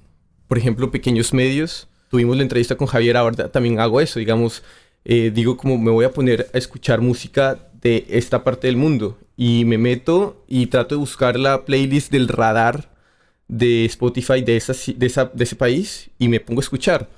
por 0.48 0.58
ejemplo, 0.58 0.90
pequeños 0.90 1.32
medios. 1.32 1.86
Tuvimos 2.10 2.36
la 2.36 2.42
entrevista 2.42 2.74
con 2.74 2.88
Javier, 2.88 3.16
ahora 3.16 3.52
también 3.52 3.78
hago 3.78 4.00
eso, 4.00 4.18
digamos, 4.18 4.64
eh, 5.04 5.30
digo 5.32 5.56
como 5.56 5.78
me 5.78 5.92
voy 5.92 6.06
a 6.06 6.12
poner 6.12 6.50
a 6.52 6.58
escuchar 6.58 7.00
música 7.00 7.68
de 7.80 8.04
esta 8.08 8.42
parte 8.42 8.66
del 8.66 8.78
mundo 8.78 9.16
y 9.36 9.64
me 9.64 9.78
meto 9.78 10.42
y 10.48 10.66
trato 10.66 10.96
de 10.96 10.98
buscar 10.98 11.38
la 11.38 11.64
playlist 11.64 12.10
del 12.10 12.26
radar 12.26 12.93
de 13.48 13.84
Spotify 13.86 14.40
de, 14.42 14.56
esa, 14.56 14.72
de, 14.96 15.06
esa- 15.06 15.30
de 15.32 15.44
ese 15.44 15.56
país 15.56 16.10
y 16.18 16.28
me 16.28 16.40
pongo 16.40 16.60
a 16.60 16.64
escuchar. 16.64 17.08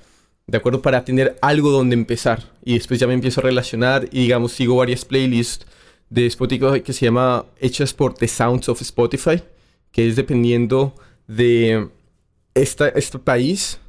¿De 0.47 0.57
acuerdo? 0.57 0.81
Para 0.81 1.03
tener 1.03 1.37
algo 1.41 1.71
donde 1.71 1.93
empezar. 1.95 2.51
Y 2.63 2.75
después 2.75 2.99
ya 2.99 3.07
me 3.07 3.13
empiezo 3.13 3.41
a 3.41 3.43
relacionar 3.43 4.07
y 4.11 4.21
digamos 4.21 4.53
sigo 4.53 4.77
varias 4.77 5.03
playlists 5.05 5.65
de 6.09 6.25
Spotify 6.27 6.81
que 6.81 6.93
se 6.93 7.05
llama 7.05 7.45
hechas 7.59 7.93
por 7.93 8.13
The 8.13 8.27
Sounds 8.29 8.69
of 8.69 8.81
Spotify, 8.81 9.41
que 9.91 10.07
es 10.07 10.15
dependiendo 10.15 10.95
de 11.27 11.89
esta, 12.53 12.87
este 12.89 13.19
país. 13.19 13.79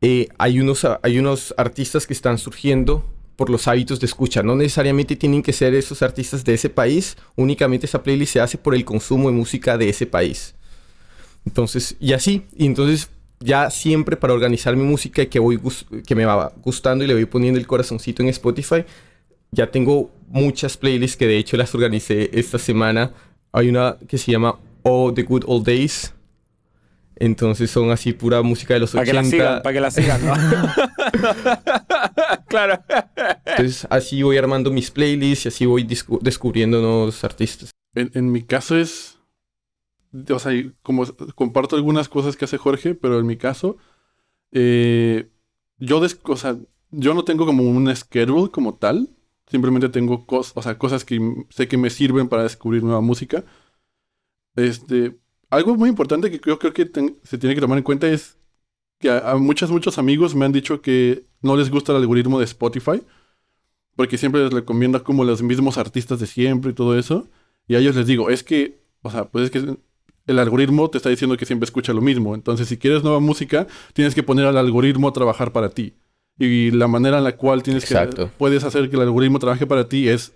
eh, 0.00 0.28
hay, 0.38 0.60
unos, 0.60 0.86
hay 1.02 1.18
unos 1.18 1.54
artistas 1.58 2.06
que 2.06 2.14
están 2.14 2.38
surgiendo 2.38 3.04
por 3.36 3.50
los 3.50 3.68
hábitos 3.68 4.00
de 4.00 4.06
escucha. 4.06 4.42
No 4.42 4.56
necesariamente 4.56 5.16
tienen 5.16 5.42
que 5.42 5.52
ser 5.52 5.74
esos 5.74 6.02
artistas 6.02 6.44
de 6.44 6.54
ese 6.54 6.70
país. 6.70 7.16
Únicamente 7.36 7.86
esa 7.86 8.02
playlist 8.02 8.32
se 8.34 8.40
hace 8.40 8.58
por 8.58 8.74
el 8.74 8.84
consumo 8.84 9.28
de 9.30 9.36
música 9.36 9.76
de 9.78 9.88
ese 9.90 10.06
país. 10.06 10.54
Entonces, 11.46 11.96
y 12.00 12.12
así. 12.12 12.46
Y 12.56 12.66
entonces 12.66 13.10
ya 13.40 13.70
siempre 13.70 14.16
para 14.16 14.34
organizar 14.34 14.76
mi 14.76 14.84
música 14.84 15.22
y 15.22 15.26
que, 15.26 15.38
voy 15.38 15.58
que 16.06 16.14
me 16.14 16.24
va 16.24 16.52
gustando 16.62 17.04
y 17.04 17.06
le 17.06 17.14
voy 17.14 17.24
poniendo 17.24 17.58
el 17.58 17.66
corazoncito 17.66 18.22
en 18.22 18.28
Spotify, 18.28 18.84
ya 19.50 19.70
tengo 19.70 20.10
muchas 20.28 20.76
playlists 20.76 21.16
que 21.16 21.26
de 21.26 21.38
hecho 21.38 21.56
las 21.56 21.74
organicé 21.74 22.30
esta 22.32 22.58
semana. 22.58 23.12
Hay 23.52 23.68
una 23.68 23.96
que 24.06 24.18
se 24.18 24.30
llama 24.30 24.58
Oh 24.82 25.12
The 25.12 25.22
Good 25.22 25.44
Old 25.46 25.66
Days. 25.66 26.14
Entonces 27.16 27.70
son 27.70 27.90
así 27.90 28.14
pura 28.14 28.40
música 28.40 28.74
de 28.74 28.80
los 28.80 28.92
Para 28.92 29.04
que 29.04 29.12
la 29.12 29.20
80. 29.20 29.36
sigan, 29.36 29.62
para 29.62 29.72
que 29.74 29.80
la 29.80 29.90
sigan, 29.90 30.24
¿no? 30.24 30.32
claro. 32.48 32.82
Entonces 33.44 33.86
así 33.90 34.22
voy 34.22 34.38
armando 34.38 34.70
mis 34.70 34.90
playlists 34.90 35.44
y 35.44 35.48
así 35.48 35.66
voy 35.66 35.86
descubriendo 36.22 36.80
nuevos 36.80 37.22
artistas. 37.22 37.72
En, 37.94 38.10
en 38.14 38.32
mi 38.32 38.42
caso 38.42 38.76
es. 38.76 39.18
O 40.30 40.38
sea, 40.38 40.52
como 40.82 41.04
comparto 41.34 41.76
algunas 41.76 42.08
cosas 42.08 42.36
que 42.36 42.44
hace 42.46 42.58
Jorge, 42.58 42.94
pero 42.94 43.18
en 43.18 43.26
mi 43.26 43.36
caso. 43.36 43.76
eh, 44.52 45.30
yo, 45.78 46.00
des- 46.00 46.20
o 46.24 46.36
sea, 46.36 46.58
yo 46.90 47.14
no 47.14 47.24
tengo 47.24 47.46
como 47.46 47.62
un 47.64 47.94
schedule 47.96 48.50
como 48.50 48.74
tal. 48.76 49.10
Simplemente 49.48 49.88
tengo 49.88 50.26
cos- 50.26 50.52
o 50.56 50.62
sea, 50.62 50.78
cosas 50.78 51.04
que 51.04 51.20
sé 51.50 51.68
que 51.68 51.78
me 51.78 51.90
sirven 51.90 52.28
para 52.28 52.42
descubrir 52.44 52.82
nueva 52.84 53.00
música. 53.00 53.44
Este. 54.56 55.18
Algo 55.50 55.74
muy 55.76 55.88
importante 55.88 56.30
que 56.30 56.40
yo 56.46 56.58
creo 56.58 56.72
que 56.72 56.88
se 57.24 57.38
tiene 57.38 57.54
que 57.56 57.60
tomar 57.60 57.78
en 57.78 57.84
cuenta 57.84 58.06
es 58.08 58.38
que 59.00 59.10
a, 59.10 59.32
a 59.32 59.36
muchos, 59.38 59.70
muchos 59.70 59.98
amigos 59.98 60.34
me 60.36 60.44
han 60.46 60.52
dicho 60.52 60.82
que 60.82 61.26
no 61.42 61.56
les 61.56 61.70
gusta 61.70 61.92
el 61.92 61.98
algoritmo 61.98 62.38
de 62.38 62.44
Spotify, 62.46 63.02
porque 63.96 64.18
siempre 64.18 64.42
les 64.42 64.52
recomienda 64.52 65.00
como 65.04 65.24
los 65.24 65.42
mismos 65.42 65.78
artistas 65.78 66.20
de 66.20 66.26
siempre 66.26 66.72
y 66.72 66.74
todo 66.74 66.98
eso. 66.98 67.28
Y 67.68 67.74
a 67.76 67.78
ellos 67.78 67.96
les 67.96 68.06
digo, 68.06 68.30
es 68.30 68.42
que, 68.44 68.82
o 69.02 69.10
sea, 69.10 69.30
pues 69.30 69.46
es 69.46 69.50
que 69.50 69.78
el 70.30 70.38
algoritmo 70.38 70.88
te 70.90 70.98
está 70.98 71.10
diciendo 71.10 71.36
que 71.36 71.46
siempre 71.46 71.64
escucha 71.64 71.92
lo 71.92 72.00
mismo. 72.00 72.34
Entonces, 72.34 72.68
si 72.68 72.76
quieres 72.76 73.02
nueva 73.02 73.20
música, 73.20 73.66
tienes 73.92 74.14
que 74.14 74.22
poner 74.22 74.46
al 74.46 74.56
algoritmo 74.56 75.08
a 75.08 75.12
trabajar 75.12 75.52
para 75.52 75.70
ti. 75.70 75.94
Y 76.38 76.70
la 76.70 76.88
manera 76.88 77.18
en 77.18 77.24
la 77.24 77.36
cual 77.36 77.62
tienes 77.62 77.84
que 77.84 77.94
puedes 78.38 78.64
hacer 78.64 78.88
que 78.88 78.96
el 78.96 79.02
algoritmo 79.02 79.38
trabaje 79.38 79.66
para 79.66 79.88
ti 79.88 80.08
es 80.08 80.32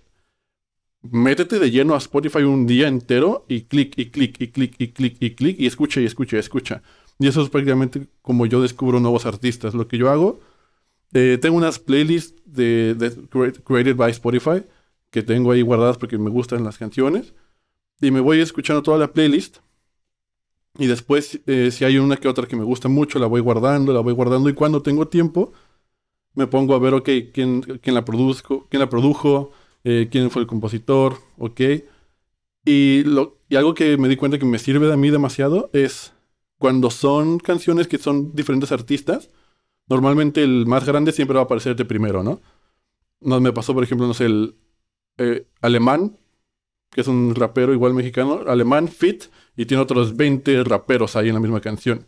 métete 1.02 1.58
de 1.58 1.70
lleno 1.70 1.94
a 1.94 1.98
Spotify 1.98 2.42
un 2.42 2.66
día 2.66 2.88
entero 2.88 3.44
y 3.48 3.62
clic 3.62 3.94
y 3.98 4.10
clic 4.10 4.40
y 4.40 4.48
clic 4.48 4.74
y 4.78 4.88
clic 4.88 5.16
y 5.20 5.30
clic 5.34 5.60
y 5.60 5.66
escucha 5.66 6.00
y 6.00 6.06
escucha 6.06 6.36
y 6.36 6.40
escucha. 6.40 6.82
Y 7.18 7.28
eso 7.28 7.42
es 7.42 7.50
prácticamente 7.50 8.06
como 8.22 8.46
yo 8.46 8.60
descubro 8.60 9.00
nuevos 9.00 9.26
artistas. 9.26 9.74
Lo 9.74 9.86
que 9.86 9.98
yo 9.98 10.10
hago, 10.10 10.40
eh, 11.12 11.38
tengo 11.40 11.56
unas 11.56 11.78
playlists 11.78 12.34
de, 12.44 12.94
de 12.94 13.14
cre- 13.28 13.62
created 13.62 13.96
by 13.96 14.10
Spotify 14.10 14.64
que 15.10 15.22
tengo 15.22 15.52
ahí 15.52 15.62
guardadas 15.62 15.96
porque 15.98 16.18
me 16.18 16.30
gustan 16.30 16.64
las 16.64 16.78
canciones 16.78 17.34
y 18.00 18.10
me 18.10 18.20
voy 18.20 18.40
escuchando 18.40 18.82
toda 18.82 18.98
la 18.98 19.12
playlist. 19.12 19.58
Y 20.78 20.86
después, 20.86 21.40
eh, 21.46 21.70
si 21.70 21.84
hay 21.84 21.98
una 21.98 22.16
que 22.16 22.28
otra 22.28 22.46
que 22.46 22.56
me 22.56 22.64
gusta 22.64 22.88
mucho, 22.88 23.18
la 23.18 23.26
voy 23.26 23.40
guardando, 23.40 23.92
la 23.92 24.00
voy 24.00 24.12
guardando. 24.12 24.48
Y 24.48 24.54
cuando 24.54 24.82
tengo 24.82 25.08
tiempo, 25.08 25.52
me 26.34 26.46
pongo 26.46 26.74
a 26.74 26.78
ver, 26.78 26.94
ok, 26.94 27.08
quién, 27.32 27.62
quién 27.62 27.94
la 27.94 28.04
produzco, 28.04 28.66
quién 28.70 28.80
la 28.80 28.88
produjo, 28.88 29.52
eh, 29.84 30.08
quién 30.10 30.30
fue 30.30 30.42
el 30.42 30.48
compositor, 30.48 31.18
ok. 31.38 31.60
Y, 32.64 33.04
lo, 33.04 33.38
y 33.48 33.56
algo 33.56 33.74
que 33.74 33.96
me 33.98 34.08
di 34.08 34.16
cuenta 34.16 34.38
que 34.38 34.46
me 34.46 34.58
sirve 34.58 34.92
a 34.92 34.96
mí 34.96 35.10
demasiado 35.10 35.70
es 35.72 36.14
cuando 36.58 36.90
son 36.90 37.38
canciones 37.38 37.88
que 37.88 37.98
son 37.98 38.34
diferentes 38.34 38.72
artistas, 38.72 39.30
normalmente 39.88 40.42
el 40.42 40.66
más 40.66 40.84
grande 40.86 41.12
siempre 41.12 41.34
va 41.34 41.42
a 41.42 41.44
aparecer 41.44 41.76
de 41.76 41.84
primero, 41.84 42.22
¿no? 42.22 42.40
No, 43.20 43.40
me 43.40 43.52
pasó, 43.52 43.74
por 43.74 43.84
ejemplo, 43.84 44.06
no 44.06 44.14
sé, 44.14 44.26
el 44.26 44.56
eh, 45.18 45.46
alemán, 45.60 46.18
que 46.90 47.02
es 47.02 47.08
un 47.08 47.34
rapero 47.34 47.72
igual 47.74 47.94
mexicano, 47.94 48.42
alemán, 48.46 48.88
fit, 48.88 49.24
y 49.56 49.66
tiene 49.66 49.82
otros 49.82 50.16
20 50.16 50.64
raperos 50.64 51.16
ahí 51.16 51.28
en 51.28 51.34
la 51.34 51.40
misma 51.40 51.60
canción. 51.60 52.06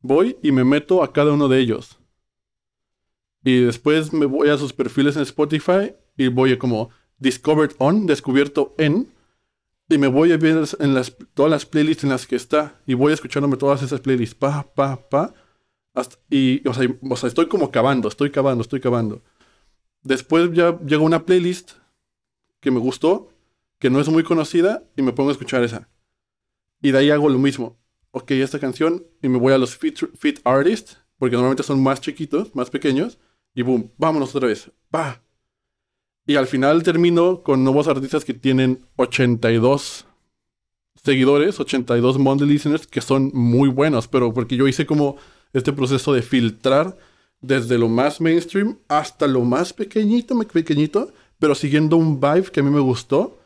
Voy 0.00 0.36
y 0.42 0.52
me 0.52 0.64
meto 0.64 1.02
a 1.02 1.12
cada 1.12 1.32
uno 1.32 1.48
de 1.48 1.58
ellos. 1.60 1.98
Y 3.42 3.60
después 3.60 4.12
me 4.12 4.26
voy 4.26 4.48
a 4.48 4.56
sus 4.58 4.72
perfiles 4.72 5.16
en 5.16 5.22
Spotify 5.22 5.94
y 6.16 6.28
voy 6.28 6.52
a 6.52 6.58
como 6.58 6.90
Discovered 7.18 7.74
On, 7.78 8.06
descubierto 8.06 8.74
en. 8.78 9.08
Y 9.88 9.98
me 9.98 10.06
voy 10.06 10.32
a 10.32 10.38
ver 10.38 10.64
en 10.80 10.94
las, 10.94 11.14
todas 11.34 11.50
las 11.50 11.66
playlists 11.66 12.04
en 12.04 12.10
las 12.10 12.26
que 12.26 12.36
está. 12.36 12.80
Y 12.86 12.94
voy 12.94 13.12
escuchándome 13.12 13.56
todas 13.56 13.82
esas 13.82 14.00
playlists. 14.00 14.34
Pa, 14.34 14.62
pa, 14.74 15.08
pa. 15.08 15.34
hasta- 15.94 16.16
y, 16.30 16.66
o 16.66 16.72
sea, 16.74 16.84
y- 16.84 16.98
o 17.08 17.16
sea, 17.16 17.28
estoy 17.28 17.46
como 17.48 17.70
cavando, 17.70 18.08
estoy 18.08 18.30
cavando, 18.30 18.62
estoy 18.62 18.80
cavando. 18.80 19.22
Después 20.02 20.50
ya 20.52 20.78
llega 20.80 21.02
una 21.02 21.24
playlist 21.24 21.72
que 22.60 22.70
me 22.70 22.80
gustó, 22.80 23.28
que 23.78 23.90
no 23.90 24.00
es 24.00 24.08
muy 24.08 24.24
conocida, 24.24 24.82
y 24.96 25.02
me 25.02 25.12
pongo 25.12 25.28
a 25.28 25.32
escuchar 25.32 25.62
esa. 25.62 25.88
Y 26.84 26.92
de 26.92 26.98
ahí 26.98 27.08
hago 27.08 27.30
lo 27.30 27.38
mismo. 27.38 27.78
Ok, 28.10 28.32
esta 28.32 28.58
canción, 28.58 29.06
y 29.22 29.28
me 29.30 29.38
voy 29.38 29.54
a 29.54 29.58
los 29.58 29.74
feat 29.74 30.40
artists, 30.44 30.98
porque 31.18 31.34
normalmente 31.34 31.62
son 31.62 31.82
más 31.82 31.98
chiquitos, 32.02 32.54
más 32.54 32.68
pequeños, 32.68 33.16
y 33.54 33.62
boom, 33.62 33.90
vámonos 33.96 34.36
otra 34.36 34.48
vez. 34.48 34.70
Pa. 34.90 35.22
Y 36.26 36.36
al 36.36 36.46
final 36.46 36.82
termino 36.82 37.42
con 37.42 37.64
nuevos 37.64 37.88
artistas 37.88 38.26
que 38.26 38.34
tienen 38.34 38.84
82 38.96 40.04
seguidores, 41.02 41.58
82 41.58 42.18
monthly 42.18 42.48
listeners, 42.48 42.86
que 42.86 43.00
son 43.00 43.30
muy 43.32 43.70
buenos, 43.70 44.06
pero 44.06 44.34
porque 44.34 44.58
yo 44.58 44.68
hice 44.68 44.84
como 44.84 45.16
este 45.54 45.72
proceso 45.72 46.12
de 46.12 46.20
filtrar 46.20 46.98
desde 47.40 47.78
lo 47.78 47.88
más 47.88 48.20
mainstream 48.20 48.76
hasta 48.88 49.26
lo 49.26 49.40
más 49.40 49.72
pequeñito, 49.72 50.38
pequeñito, 50.38 51.14
pero 51.38 51.54
siguiendo 51.54 51.96
un 51.96 52.20
vibe 52.20 52.50
que 52.52 52.60
a 52.60 52.62
mí 52.62 52.68
me 52.68 52.80
gustó, 52.80 53.38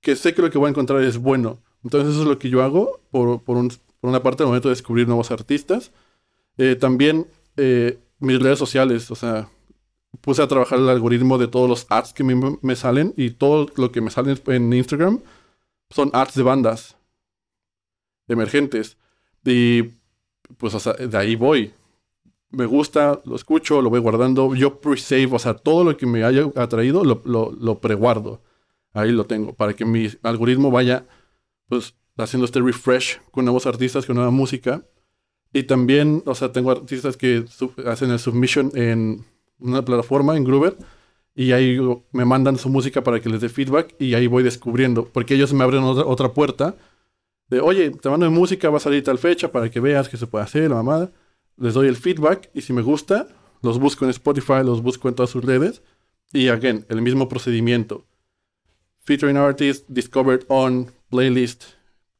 que 0.00 0.16
sé 0.16 0.34
que 0.34 0.42
lo 0.42 0.50
que 0.50 0.58
voy 0.58 0.66
a 0.66 0.70
encontrar 0.70 1.00
es 1.04 1.16
bueno. 1.16 1.60
Entonces 1.84 2.12
eso 2.12 2.22
es 2.22 2.28
lo 2.28 2.38
que 2.38 2.48
yo 2.50 2.62
hago 2.62 3.00
por, 3.10 3.42
por, 3.42 3.56
un- 3.56 3.68
por 4.00 4.10
una 4.10 4.22
parte 4.22 4.42
al 4.42 4.48
momento 4.48 4.68
de 4.68 4.74
descubrir 4.74 5.06
nuevos 5.06 5.30
artistas. 5.30 5.92
Eh, 6.58 6.76
también 6.76 7.26
eh, 7.56 7.98
mis 8.18 8.40
redes 8.40 8.58
sociales, 8.58 9.10
o 9.10 9.14
sea, 9.14 9.48
puse 10.20 10.42
a 10.42 10.48
trabajar 10.48 10.78
el 10.78 10.88
algoritmo 10.88 11.38
de 11.38 11.48
todos 11.48 11.68
los 11.68 11.86
ads 11.90 12.12
que 12.12 12.24
me, 12.24 12.58
me 12.62 12.76
salen 12.76 13.14
y 13.16 13.30
todo 13.30 13.68
lo 13.76 13.92
que 13.92 14.00
me 14.00 14.10
sale 14.10 14.36
en 14.46 14.72
Instagram 14.72 15.20
son 15.90 16.10
ads 16.14 16.34
de 16.34 16.42
bandas 16.42 16.96
emergentes. 18.28 18.96
Y 19.44 19.82
pues, 20.58 20.74
o 20.74 20.80
sea, 20.80 20.94
de 20.94 21.16
ahí 21.16 21.36
voy. 21.36 21.72
Me 22.50 22.66
gusta, 22.66 23.20
lo 23.24 23.36
escucho, 23.36 23.80
lo 23.82 23.90
voy 23.90 24.00
guardando. 24.00 24.54
Yo 24.54 24.80
pre-save, 24.80 25.28
o 25.32 25.38
sea, 25.38 25.54
todo 25.54 25.84
lo 25.84 25.96
que 25.96 26.06
me 26.06 26.24
haya 26.24 26.50
atraído 26.56 27.04
lo, 27.04 27.22
lo, 27.24 27.52
lo 27.52 27.80
preguardo. 27.80 28.40
Ahí 28.92 29.10
lo 29.12 29.24
tengo, 29.24 29.54
para 29.54 29.74
que 29.74 29.86
mi 29.86 30.08
algoritmo 30.22 30.70
vaya, 30.70 31.06
pues, 31.72 31.94
haciendo 32.18 32.44
este 32.44 32.60
refresh 32.60 33.18
con 33.30 33.46
nuevos 33.46 33.64
artistas, 33.64 34.04
con 34.04 34.16
nueva 34.16 34.30
música. 34.30 34.84
Y 35.54 35.62
también, 35.62 36.22
o 36.26 36.34
sea, 36.34 36.52
tengo 36.52 36.70
artistas 36.70 37.16
que 37.16 37.46
hacen 37.86 38.10
el 38.10 38.18
submission 38.18 38.72
en 38.74 39.24
una 39.58 39.82
plataforma, 39.82 40.36
en 40.36 40.44
Groover, 40.44 40.76
y 41.34 41.52
ahí 41.52 41.78
me 42.12 42.26
mandan 42.26 42.58
su 42.58 42.68
música 42.68 43.02
para 43.02 43.20
que 43.20 43.30
les 43.30 43.40
dé 43.40 43.48
feedback, 43.48 43.94
y 43.98 44.12
ahí 44.12 44.26
voy 44.26 44.42
descubriendo, 44.42 45.06
porque 45.06 45.32
ellos 45.32 45.54
me 45.54 45.64
abren 45.64 45.82
otra, 45.82 46.04
otra 46.04 46.34
puerta 46.34 46.76
de, 47.48 47.62
oye, 47.62 47.88
te 47.90 48.10
mando 48.10 48.30
música, 48.30 48.68
va 48.68 48.76
a 48.76 48.80
salir 48.80 49.02
tal 49.02 49.16
fecha 49.16 49.50
para 49.50 49.70
que 49.70 49.80
veas 49.80 50.10
que 50.10 50.18
se 50.18 50.26
puede 50.26 50.44
hacer, 50.44 50.68
la 50.68 50.76
mamada. 50.76 51.10
Les 51.56 51.72
doy 51.72 51.88
el 51.88 51.96
feedback, 51.96 52.50
y 52.52 52.60
si 52.60 52.74
me 52.74 52.82
gusta, 52.82 53.28
los 53.62 53.78
busco 53.78 54.04
en 54.04 54.10
Spotify, 54.10 54.62
los 54.62 54.82
busco 54.82 55.08
en 55.08 55.14
todas 55.14 55.30
sus 55.30 55.42
redes, 55.42 55.82
y 56.34 56.48
again, 56.48 56.84
el 56.90 57.00
mismo 57.00 57.30
procedimiento. 57.30 58.04
Featuring 59.04 59.38
artist, 59.38 59.88
discovered 59.88 60.44
on, 60.48 60.90
playlist, 61.12 61.64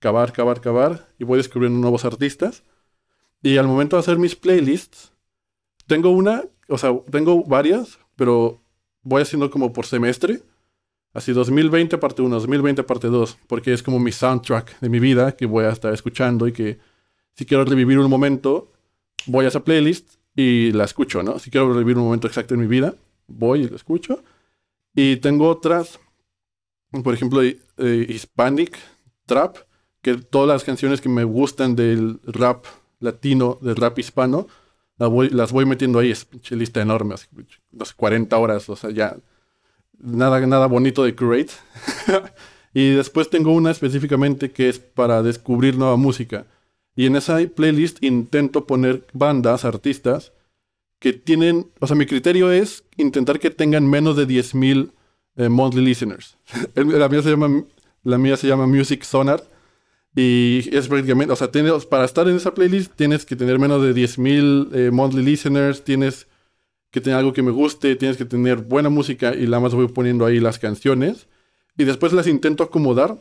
cavar, 0.01 0.32
cavar, 0.32 0.61
cavar, 0.61 1.09
y 1.18 1.24
voy 1.24 1.38
descubriendo 1.38 1.78
nuevos 1.80 2.05
artistas. 2.05 2.62
Y 3.43 3.57
al 3.57 3.66
momento 3.66 3.97
de 3.97 4.01
hacer 4.01 4.18
mis 4.18 4.36
playlists, 4.36 5.12
tengo 5.86 6.11
una, 6.11 6.45
o 6.68 6.76
sea, 6.76 6.93
tengo 7.11 7.43
varias, 7.45 7.99
pero 8.16 8.61
voy 9.03 9.22
haciendo 9.22 9.51
como 9.51 9.72
por 9.72 9.86
semestre. 9.86 10.43
Así 11.14 11.32
2020 11.32 11.97
parte 11.99 12.20
1, 12.22 12.34
2020 12.36 12.82
parte 12.82 13.09
2, 13.09 13.38
porque 13.47 13.72
es 13.72 13.82
como 13.82 13.99
mi 13.99 14.12
soundtrack 14.12 14.80
de 14.80 14.88
mi 14.90 15.01
vida 15.01 15.32
que 15.32 15.47
voy 15.47 15.64
a 15.64 15.70
estar 15.70 15.93
escuchando 15.93 16.47
y 16.47 16.53
que 16.53 16.78
si 17.34 17.47
quiero 17.47 17.64
revivir 17.64 17.99
un 17.99 18.11
momento, 18.11 18.70
voy 19.26 19.47
a 19.47 19.49
esa 19.49 19.64
playlist 19.64 20.16
y 20.36 20.72
la 20.72 20.84
escucho, 20.84 21.22
¿no? 21.22 21.38
Si 21.38 21.51
quiero 21.51 21.72
revivir 21.72 21.97
un 21.97 22.05
momento 22.05 22.26
exacto 22.26 22.55
en 22.55 22.61
mi 22.61 22.66
vida, 22.66 22.95
voy 23.26 23.62
y 23.62 23.68
la 23.68 23.76
escucho. 23.76 24.22
Y 24.95 25.16
tengo 25.16 25.49
otras, 25.49 25.99
por 27.03 27.14
ejemplo, 27.14 27.43
eh, 27.43 28.07
Hispanic 28.09 28.78
Trap, 29.26 29.57
que 30.03 30.16
todas 30.16 30.49
las 30.49 30.64
canciones 30.64 31.01
que 31.01 31.09
me 31.09 31.24
gustan 31.24 31.74
del 31.74 32.20
rap 32.24 32.66
latino, 33.01 33.59
del 33.62 33.76
rap 33.76 33.99
hispano, 33.99 34.47
las 34.99 35.53
voy, 35.53 35.66
metiendo 35.66 35.99
ahí, 35.99 36.11
es 36.11 36.24
pinche 36.24 36.55
lista 36.55 36.80
enorme, 36.80 37.14
así, 37.14 37.26
unas 37.72 37.93
40 37.93 38.36
horas, 38.36 38.68
o 38.68 38.76
sea, 38.76 38.90
ya 38.90 39.16
nada, 39.99 40.45
nada 40.47 40.66
bonito 40.66 41.03
de 41.03 41.16
curate. 41.16 41.53
y 42.74 42.90
después 42.90 43.30
tengo 43.30 43.53
una 43.53 43.70
específicamente 43.70 44.53
que 44.53 44.68
es 44.68 44.78
para 44.78 45.22
descubrir 45.22 45.76
nueva 45.76 45.97
música. 45.97 46.47
Y 46.95 47.07
en 47.07 47.16
esa 47.16 47.38
playlist 47.55 48.03
intento 48.03 48.66
poner 48.66 49.07
bandas, 49.12 49.64
artistas, 49.64 50.32
que 50.99 51.12
tienen, 51.12 51.70
o 51.80 51.86
sea, 51.86 51.97
mi 51.97 52.07
criterio 52.07 52.53
es 52.53 52.84
intentar 52.97 53.40
que 53.40 53.51
tengan 53.51 53.88
menos 53.88 54.16
de 54.16 54.28
10.000 54.28 54.93
eh, 55.37 55.49
monthly 55.49 55.85
listeners. 55.85 56.37
La, 56.74 57.09
mía 57.09 57.22
se 57.22 57.30
llama, 57.30 57.64
la 58.03 58.18
mía 58.18 58.37
se 58.37 58.49
llama 58.49 58.66
Music 58.66 59.03
Sonar. 59.03 59.43
Y 60.14 60.68
es 60.76 60.89
prácticamente, 60.89 61.33
o 61.33 61.37
sea, 61.37 61.51
tienes, 61.51 61.87
para 61.87 62.05
estar 62.05 62.28
en 62.28 62.37
esa 62.37 62.53
playlist 62.53 62.93
tienes 62.95 63.24
que 63.24 63.35
tener 63.35 63.59
menos 63.59 63.83
de 63.83 63.95
10.000 63.95 64.68
eh, 64.74 64.91
monthly 64.91 65.22
listeners, 65.22 65.85
tienes 65.85 66.26
que 66.91 67.01
tener 67.01 67.18
algo 67.18 67.33
que 67.33 67.43
me 67.43 67.51
guste, 67.51 67.97
tienes 67.97 68.18
que 68.18 68.26
tener 68.26 68.59
buena 68.59 68.91
música 68.91 69.35
y 69.35 69.47
la 69.47 69.59
más 69.59 69.74
voy 69.74 69.89
poniendo 69.89 70.26
ahí 70.26 70.39
las 70.39 70.59
canciones. 70.59 71.28
Y 71.78 71.85
después 71.85 72.12
las 72.12 72.26
intento 72.26 72.62
acomodar 72.62 73.18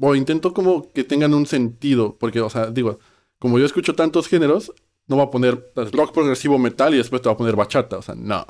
o 0.00 0.14
intento 0.14 0.54
como 0.54 0.90
que 0.92 1.04
tengan 1.04 1.34
un 1.34 1.46
sentido, 1.46 2.16
porque, 2.18 2.40
o 2.40 2.48
sea, 2.48 2.70
digo, 2.70 2.98
como 3.38 3.58
yo 3.58 3.66
escucho 3.66 3.94
tantos 3.94 4.28
géneros, 4.28 4.72
no 5.06 5.16
voy 5.16 5.26
a 5.26 5.30
poner 5.30 5.72
pues, 5.74 5.92
rock 5.92 6.14
progresivo 6.14 6.58
metal 6.58 6.94
y 6.94 6.98
después 6.98 7.20
te 7.20 7.28
voy 7.28 7.34
a 7.34 7.38
poner 7.38 7.56
bachata, 7.56 7.98
o 7.98 8.02
sea, 8.02 8.14
no. 8.14 8.46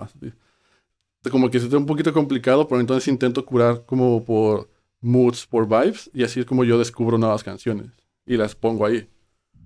Como 1.31 1.51
que 1.51 1.61
se 1.61 1.69
te 1.69 1.77
un 1.77 1.87
poquito 1.87 2.13
complicado, 2.13 2.67
pero 2.67 2.81
entonces 2.81 3.09
intento 3.09 3.45
curar 3.45 3.85
como 3.85 4.25
por 4.25 4.71
moods, 5.01 5.47
por 5.47 5.67
vibes, 5.67 6.11
y 6.15 6.25
así 6.25 6.41
es 6.41 6.47
como 6.47 6.65
yo 6.65 6.79
descubro 6.79 7.19
nuevas 7.19 7.43
canciones 7.43 7.91
y 8.27 8.37
las 8.37 8.55
pongo 8.55 8.87
ahí. 8.87 9.09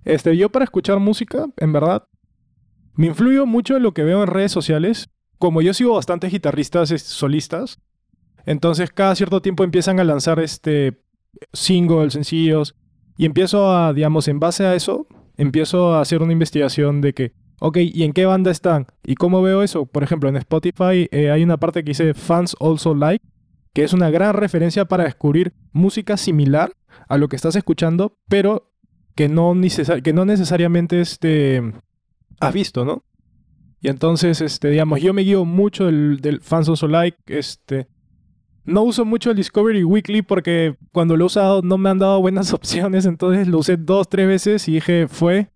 Este, 0.05 0.37
yo 0.37 0.51
para 0.51 0.65
escuchar 0.65 0.99
música, 0.99 1.47
en 1.57 1.73
verdad, 1.73 2.07
me 2.95 3.07
influyo 3.07 3.47
mucho 3.47 3.77
en 3.77 3.83
lo 3.83 3.93
que 3.93 4.05
veo 4.05 4.23
en 4.23 4.29
redes 4.29 4.53
sociales. 4.53 5.09
Como 5.39 5.63
yo 5.63 5.75
sigo 5.75 5.95
bastantes 5.95 6.33
guitarristas 6.33 6.89
solistas, 7.03 7.81
entonces 8.47 8.91
cada 8.91 9.15
cierto 9.15 9.43
tiempo 9.43 9.65
empiezan 9.65 9.99
a 10.01 10.05
lanzar 10.05 10.39
este 10.41 11.01
singles, 11.53 12.13
sencillos, 12.13 12.77
y 13.17 13.27
empiezo 13.27 13.73
a, 13.73 13.93
digamos, 13.93 14.29
en 14.29 14.41
base 14.41 14.65
a 14.65 14.75
eso, 14.75 15.07
empiezo 15.37 15.95
a 15.95 16.01
hacer 16.01 16.23
una 16.23 16.33
investigación 16.33 17.01
de 17.01 17.13
que, 17.13 17.33
ok, 17.61 17.79
¿y 17.79 18.03
en 18.03 18.13
qué 18.13 18.27
banda 18.27 18.51
están? 18.51 18.87
¿Y 19.05 19.15
cómo 19.15 19.43
veo 19.43 19.63
eso? 19.63 19.87
Por 19.87 20.03
ejemplo, 20.03 20.29
en 20.29 20.37
Spotify 20.37 21.09
eh, 21.11 21.31
hay 21.31 21.43
una 21.43 21.57
parte 21.57 21.83
que 21.85 21.91
dice 21.91 22.15
Fans 22.15 22.57
Also 22.61 22.95
Like, 22.95 23.25
que 23.73 23.85
es 23.85 23.93
una 23.93 24.11
gran 24.11 24.35
referencia 24.35 24.85
para 24.85 25.05
descubrir 25.05 25.53
música 25.73 26.17
similar 26.17 26.73
a 27.09 27.19
lo 27.19 27.29
que 27.29 27.37
estás 27.37 27.57
escuchando, 27.57 28.19
pero 28.29 28.73
que 29.15 29.29
no, 29.29 29.55
necesariamente 29.55 31.01
este, 31.01 31.63
has 32.41 32.55
visto, 32.55 32.85
¿no? 32.85 33.05
Y 33.81 33.89
entonces, 33.89 34.41
este, 34.41 34.71
digamos, 34.71 35.01
yo 35.01 35.13
me 35.13 35.23
guío 35.23 35.45
mucho 35.45 35.87
del, 35.87 36.21
del 36.21 36.41
Fans 36.41 36.69
Also 36.69 36.89
Like, 36.89 37.19
este... 37.27 37.89
No 38.67 38.83
uso 38.83 39.05
mucho 39.05 39.31
el 39.31 39.37
Discovery 39.37 39.85
Weekly 39.85 40.23
porque 40.23 40.77
cuando 40.91 41.19
lo 41.19 41.25
he 41.25 41.27
usado 41.27 41.61
no 41.61 41.77
me 41.77 41.91
han 41.91 41.99
dado 41.99 42.21
buenas 42.21 42.53
opciones, 42.55 43.05
entonces 43.05 43.47
lo 43.47 43.59
usé 43.59 43.77
dos, 43.77 44.09
tres 44.09 44.27
veces 44.27 44.69
y 44.69 44.73
dije, 44.73 45.07
fue, 45.07 45.51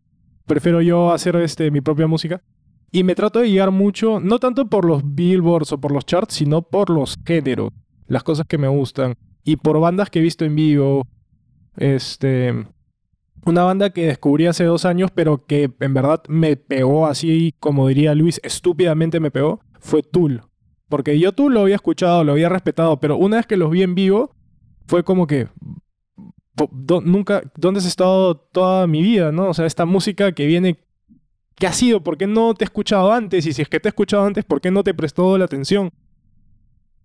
prefiero 0.49 0.83
yo 0.83 1.13
hacer 1.13 1.37
este, 1.37 1.71
mi 1.71 1.81
propia 1.81 2.09
música. 2.09 2.43
Y 2.91 3.05
me 3.05 3.15
trato 3.15 3.39
de 3.39 3.49
guiar 3.49 3.71
mucho, 3.71 4.19
no 4.19 4.39
tanto 4.39 4.69
por 4.69 4.85
los 4.85 5.03
billboards 5.05 5.73
o 5.73 5.81
por 5.81 5.93
los 5.93 6.07
charts, 6.07 6.35
sino 6.35 6.63
por 6.63 6.91
los 6.91 7.17
géneros, 7.25 7.71
las 8.07 8.25
cosas 8.25 8.47
que 8.49 8.59
me 8.59 8.67
gustan. 8.67 9.15
Y 9.45 9.57
por 9.57 9.79
bandas 9.79 10.11
que 10.11 10.19
he 10.19 10.23
visto 10.23 10.45
en 10.45 10.57
vivo. 10.57 11.07
Este. 11.77 12.67
Una 13.45 13.63
banda 13.63 13.91
que 13.91 14.07
descubrí 14.07 14.47
hace 14.47 14.65
dos 14.65 14.85
años, 14.85 15.11
pero 15.15 15.47
que 15.47 15.71
en 15.79 15.95
verdad 15.95 16.23
me 16.29 16.57
pegó 16.57 17.07
así, 17.07 17.55
como 17.61 17.87
diría 17.87 18.15
Luis, 18.15 18.41
estúpidamente 18.43 19.21
me 19.21 19.31
pegó, 19.31 19.61
fue 19.79 20.03
Tool. 20.03 20.43
Porque 20.89 21.19
yo 21.19 21.33
Tool 21.33 21.55
lo 21.55 21.61
había 21.61 21.77
escuchado, 21.77 22.25
lo 22.25 22.33
había 22.33 22.49
respetado, 22.49 22.99
pero 22.99 23.17
una 23.17 23.37
vez 23.37 23.47
que 23.47 23.57
los 23.57 23.71
vi 23.71 23.83
en 23.83 23.95
vivo, 23.95 24.35
fue 24.87 25.05
como 25.05 25.27
que. 25.27 25.49
Do- 26.73 27.01
nunca. 27.01 27.43
¿Dónde 27.57 27.79
has 27.81 27.87
estado 27.87 28.37
toda 28.37 28.87
mi 28.87 29.03
vida, 29.03 29.33
no? 29.33 29.49
O 29.51 29.55
sea, 29.55 29.67
esta 29.67 29.85
música 29.87 30.33
que 30.33 30.47
viene 30.47 30.79
¿Qué 31.57 31.67
ha 31.67 31.73
sido? 31.73 32.05
¿Por 32.05 32.17
qué 32.17 32.29
no 32.29 32.55
te 32.55 32.63
he 32.63 32.67
escuchado 32.67 33.13
antes? 33.13 33.45
Y 33.45 33.53
si 33.53 33.63
es 33.63 33.69
que 33.69 33.81
te 33.81 33.89
he 33.89 33.91
escuchado 33.91 34.25
antes, 34.25 34.45
¿por 34.45 34.61
qué 34.61 34.71
no 34.71 34.85
te 34.85 34.95
prestó 34.95 35.37
la 35.37 35.47
atención? 35.47 35.91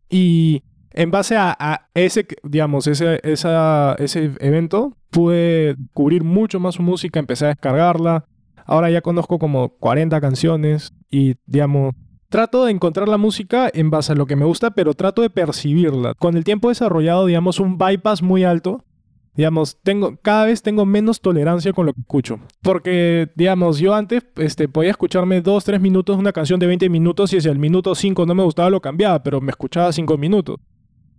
Y 0.09 0.63
en 0.91 1.11
base 1.11 1.35
a, 1.35 1.55
a 1.59 1.89
ese, 1.95 2.27
digamos, 2.43 2.85
ese, 2.87 3.19
esa- 3.23 3.95
ese 3.97 4.31
evento, 4.39 4.95
pude 5.09 5.75
cubrir 5.93 6.23
mucho 6.23 6.59
más 6.59 6.75
su 6.75 6.83
música, 6.83 7.19
empecé 7.19 7.45
a 7.45 7.49
descargarla. 7.49 8.25
Ahora 8.65 8.89
ya 8.91 9.01
conozco 9.01 9.39
como 9.39 9.69
40 9.79 10.21
canciones 10.21 10.93
y, 11.09 11.35
digamos, 11.45 11.95
trato 12.29 12.65
de 12.65 12.71
encontrar 12.71 13.07
la 13.07 13.17
música 13.17 13.69
en 13.73 13.89
base 13.89 14.11
a 14.11 14.15
lo 14.15 14.25
que 14.25 14.35
me 14.35 14.45
gusta, 14.45 14.71
pero 14.71 14.93
trato 14.93 15.21
de 15.23 15.29
percibirla. 15.29 16.13
Con 16.13 16.37
el 16.37 16.43
tiempo 16.43 16.69
he 16.69 16.71
desarrollado, 16.71 17.25
digamos, 17.25 17.59
un 17.59 17.77
bypass 17.77 18.21
muy 18.21 18.43
alto 18.43 18.83
digamos, 19.35 19.79
tengo, 19.81 20.17
cada 20.21 20.45
vez 20.45 20.61
tengo 20.61 20.85
menos 20.85 21.19
tolerancia 21.21 21.73
con 21.73 21.85
lo 21.85 21.93
que 21.93 22.01
escucho. 22.01 22.39
Porque, 22.61 23.29
digamos, 23.35 23.79
yo 23.79 23.93
antes 23.95 24.23
este, 24.35 24.67
podía 24.67 24.91
escucharme 24.91 25.41
dos, 25.41 25.63
tres 25.63 25.81
minutos 25.81 26.15
de 26.17 26.21
una 26.21 26.31
canción 26.33 26.59
de 26.59 26.67
20 26.67 26.89
minutos 26.89 27.33
y 27.33 27.41
si 27.41 27.47
el 27.49 27.59
minuto 27.59 27.95
5 27.95 28.25
no 28.25 28.35
me 28.35 28.43
gustaba 28.43 28.69
lo 28.69 28.81
cambiaba, 28.81 29.23
pero 29.23 29.41
me 29.41 29.49
escuchaba 29.51 29.91
5 29.91 30.17
minutos. 30.17 30.57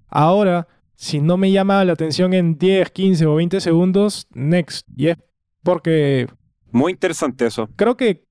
Ahora, 0.09 0.69
si 0.95 1.21
no 1.21 1.37
me 1.37 1.51
llama 1.51 1.85
la 1.85 1.93
atención 1.95 2.35
en 2.35 2.57
10, 2.57 2.91
15 2.91 3.27
o 3.27 3.35
20 3.35 3.61
segundos, 3.61 4.29
next. 4.33 4.87
Y 4.97 5.09
es 5.09 5.17
porque 5.62 6.29
Muy 6.71 6.93
interesante 6.93 7.47
eso. 7.47 7.69
creo 7.75 7.97
que 7.97 8.25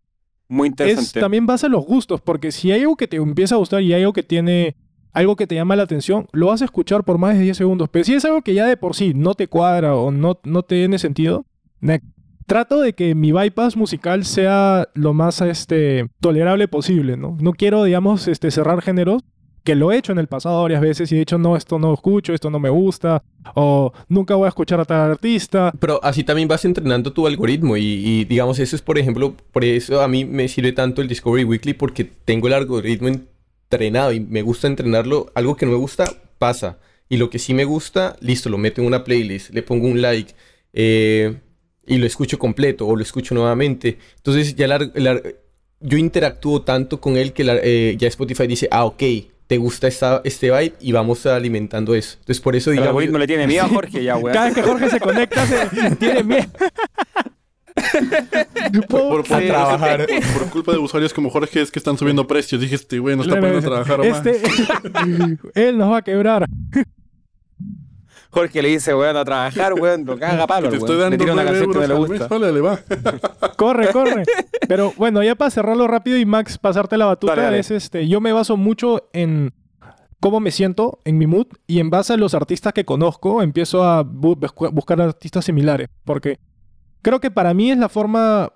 Muy 0.48 0.68
es 0.68 0.72
interesante. 0.72 1.20
también 1.20 1.46
base 1.46 1.66
a 1.66 1.70
los 1.70 1.86
gustos, 1.86 2.22
porque 2.22 2.52
si 2.52 2.72
hay 2.72 2.82
algo 2.82 2.96
que 2.96 3.08
te 3.08 3.18
empieza 3.18 3.56
a 3.56 3.58
gustar 3.58 3.82
y 3.82 3.92
hay 3.94 4.02
algo 4.02 4.14
que 4.14 4.24
tiene 4.24 4.78
algo 5.14 5.36
que 5.36 5.48
te 5.48 5.56
llama 5.56 5.76
la 5.76 5.84
atención, 5.84 6.28
lo 6.32 6.48
vas 6.48 6.62
a 6.62 6.66
escuchar 6.66 7.04
por 7.04 7.18
más 7.18 7.36
de 7.36 7.44
10 7.44 7.58
segundos. 7.58 7.90
Pero 7.90 8.04
si 8.04 8.14
es 8.14 8.26
algo 8.26 8.42
que 8.42 8.54
ya 8.54 8.66
de 8.66 8.78
por 8.78 8.96
sí 8.96 9.14
no 9.16 9.36
te 9.36 9.48
cuadra 9.48 9.96
o 9.96 10.12
no, 10.12 10.40
no 10.44 10.64
te 10.64 10.76
tiene 10.76 11.00
sentido. 11.00 11.46
Trato 12.46 12.82
de 12.82 12.94
que 12.94 13.16
mi 13.16 13.32
bypass 13.32 13.78
musical 13.78 14.26
sea 14.26 14.90
lo 14.94 15.14
más 15.14 15.42
este, 15.42 16.10
tolerable 16.20 16.68
posible, 16.68 17.16
¿no? 17.16 17.38
No 17.40 17.54
quiero, 17.54 17.84
digamos, 17.84 18.28
este, 18.28 18.52
cerrar 18.52 18.82
géneros, 18.82 19.24
que 19.64 19.76
lo 19.76 19.92
he 19.92 19.98
hecho 19.98 20.12
en 20.12 20.20
el 20.20 20.28
pasado 20.28 20.62
varias 20.62 20.82
veces 20.82 21.10
y 21.12 21.16
he 21.16 21.20
dicho, 21.20 21.38
no, 21.38 21.56
esto 21.56 21.80
no 21.80 21.94
escucho, 21.94 22.34
esto 22.34 22.50
no 22.50 22.60
me 22.60 22.70
gusta, 22.70 23.24
o 23.56 23.94
nunca 24.10 24.36
voy 24.36 24.46
a 24.46 24.50
escuchar 24.50 24.80
a 24.82 24.86
tal 24.86 25.12
artista. 25.12 25.72
Pero 25.80 26.02
así 26.04 26.26
también 26.26 26.50
vas 26.50 26.66
entrenando 26.66 27.14
tu 27.14 27.26
algoritmo 27.26 27.78
y, 27.78 27.84
y, 27.84 28.26
digamos, 28.26 28.60
eso 28.60 28.76
es, 28.76 28.82
por 28.82 28.98
ejemplo, 28.98 29.36
por 29.54 29.64
eso 29.64 30.02
a 30.02 30.08
mí 30.10 30.26
me 30.26 30.50
sirve 30.50 30.74
tanto 30.74 31.02
el 31.02 31.08
Discovery 31.08 31.46
Weekly 31.46 31.74
porque 31.74 32.04
tengo 32.04 32.48
el 32.48 32.54
algoritmo 32.54 33.10
entrenado 33.76 34.12
y 34.14 34.20
me 34.20 34.42
gusta 34.42 34.68
entrenarlo. 34.68 35.32
Algo 35.36 35.56
que 35.56 35.66
no 35.66 35.72
me 35.74 35.78
gusta, 35.78 36.06
pasa. 36.38 36.78
Y 37.10 37.18
lo 37.18 37.30
que 37.30 37.40
sí 37.40 37.54
me 37.54 37.66
gusta, 37.66 38.16
listo, 38.22 38.50
lo 38.50 38.58
meto 38.58 38.82
en 38.82 38.88
una 38.88 39.04
playlist, 39.04 39.50
le 39.54 39.62
pongo 39.64 39.88
un 39.88 40.02
like 40.02 40.34
eh, 40.74 41.36
y 41.86 41.98
lo 41.98 42.06
escucho 42.06 42.40
completo 42.40 42.88
o 42.88 42.96
lo 42.96 43.04
escucho 43.04 43.36
nuevamente. 43.36 43.98
Entonces 44.18 44.56
ya 44.56 44.68
la- 44.68 44.90
la- 44.96 45.22
yo 45.82 45.98
interactúo 45.98 46.62
tanto 46.62 47.00
con 47.02 47.18
él 47.18 47.34
que 47.34 47.44
la- 47.44 47.60
eh, 47.62 47.96
ya 47.98 48.08
Spotify 48.08 48.48
dice, 48.48 48.68
ah, 48.72 48.86
ok, 48.86 49.04
te 49.48 49.58
gusta 49.58 49.88
esta, 49.88 50.22
este 50.24 50.48
vibe 50.50 50.74
y 50.80 50.92
vamos 50.94 51.26
alimentando 51.26 51.94
eso. 51.94 52.16
Entonces 52.20 52.40
por 52.42 52.56
eso 52.56 52.70
El 52.72 52.76
digamos... 52.78 52.90
algoritmo 52.92 53.18
le 53.18 53.28
tiene 53.28 53.46
miedo 53.46 53.66
a 53.66 53.68
Jorge 53.70 54.04
ya, 54.04 54.16
weón. 54.18 54.34
Cada 54.34 54.46
vez 54.46 54.56
que 54.56 54.62
Jorge 54.64 54.90
se 54.90 55.00
conecta, 55.00 55.46
se 55.46 55.96
tiene 56.00 56.24
miedo. 56.24 56.48
Por, 58.90 59.24
por- 59.24 59.34
A 59.34 59.40
trabajar. 59.40 60.06
por- 60.08 60.40
por 60.40 60.50
culpa 60.50 60.72
de 60.74 60.78
usuarios 60.80 61.14
como 61.14 61.30
Jorge 61.30 61.62
es 61.62 61.72
que 61.72 61.80
están 61.80 61.98
subiendo 61.98 62.26
precios. 62.28 62.60
Dije, 62.62 62.76
este 62.76 63.00
güey 63.00 63.16
no 63.16 63.24
está 63.24 63.36
poniendo 63.36 63.60
a 63.60 63.62
trabajar 63.62 64.00
más. 64.00 64.26
Este, 64.26 64.42
él 65.70 65.78
nos 65.78 65.92
va 65.92 65.98
a 65.98 66.02
quebrar. 66.02 66.46
Jorge 68.30 68.64
le 68.64 68.70
dice, 68.70 68.96
weón, 68.96 69.16
a 69.16 69.24
trabajar, 69.24 69.74
weón, 69.76 70.06
lo 70.06 70.18
caga 70.18 70.48
palo, 70.48 70.70
te 70.70 70.78
estoy. 70.78 70.96
Le 70.96 71.02
dando 71.04 71.18
tira 71.18 71.34
una 71.34 71.44
9 71.44 71.60
canción 71.60 71.72
que 71.72 71.88
no 71.88 71.94
le 71.94 72.00
mes, 72.10 72.20
gusta. 72.62 73.00
va. 73.42 73.50
Corre, 73.56 73.88
corre. 73.94 74.24
Pero 74.68 74.92
bueno, 74.98 75.22
ya 75.22 75.36
para 75.36 75.52
cerrarlo 75.52 75.88
rápido 75.88 76.18
y 76.18 76.26
Max, 76.26 76.58
pasarte 76.58 76.98
la 76.98 77.06
batuta, 77.06 77.34
Dale, 77.34 77.44
dale. 77.44 77.60
es 77.60 77.70
este. 77.70 78.08
Yo 78.08 78.20
me 78.22 78.34
baso 78.34 78.58
mucho 78.58 79.08
en 79.14 79.54
cómo 80.20 80.40
me 80.40 80.50
siento, 80.50 81.00
en 81.06 81.20
mi 81.20 81.28
mood, 81.28 81.46
y 81.68 81.80
en 81.80 81.92
base 81.92 82.14
a 82.14 82.18
los 82.18 82.34
artistas 82.34 82.74
que 82.74 82.86
conozco, 82.86 83.44
empiezo 83.44 83.84
a 83.84 84.04
bu- 84.04 84.72
buscar 84.72 85.00
artistas 85.00 85.46
similares. 85.46 85.90
Porque 86.04 86.40
creo 87.04 87.20
que 87.20 87.30
para 87.30 87.54
mí 87.54 87.70
es 87.70 87.78
la 87.78 87.90
forma. 87.90 88.54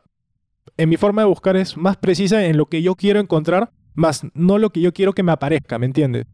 En 0.76 0.90
mi 0.90 0.98
forma 0.98 1.22
de 1.22 1.28
buscar 1.28 1.56
es 1.56 1.78
más 1.78 1.98
precisa 1.98 2.46
en 2.46 2.58
lo 2.58 2.68
que 2.68 2.82
yo 2.82 2.96
quiero 2.96 3.20
encontrar, 3.20 3.72
más 3.96 4.26
no 4.34 4.58
lo 4.58 4.72
que 4.72 4.80
yo 4.80 4.94
quiero 4.94 5.14
que 5.14 5.24
me 5.24 5.32
aparezca, 5.32 5.80
¿me 5.80 5.86
entiendes? 5.86 6.26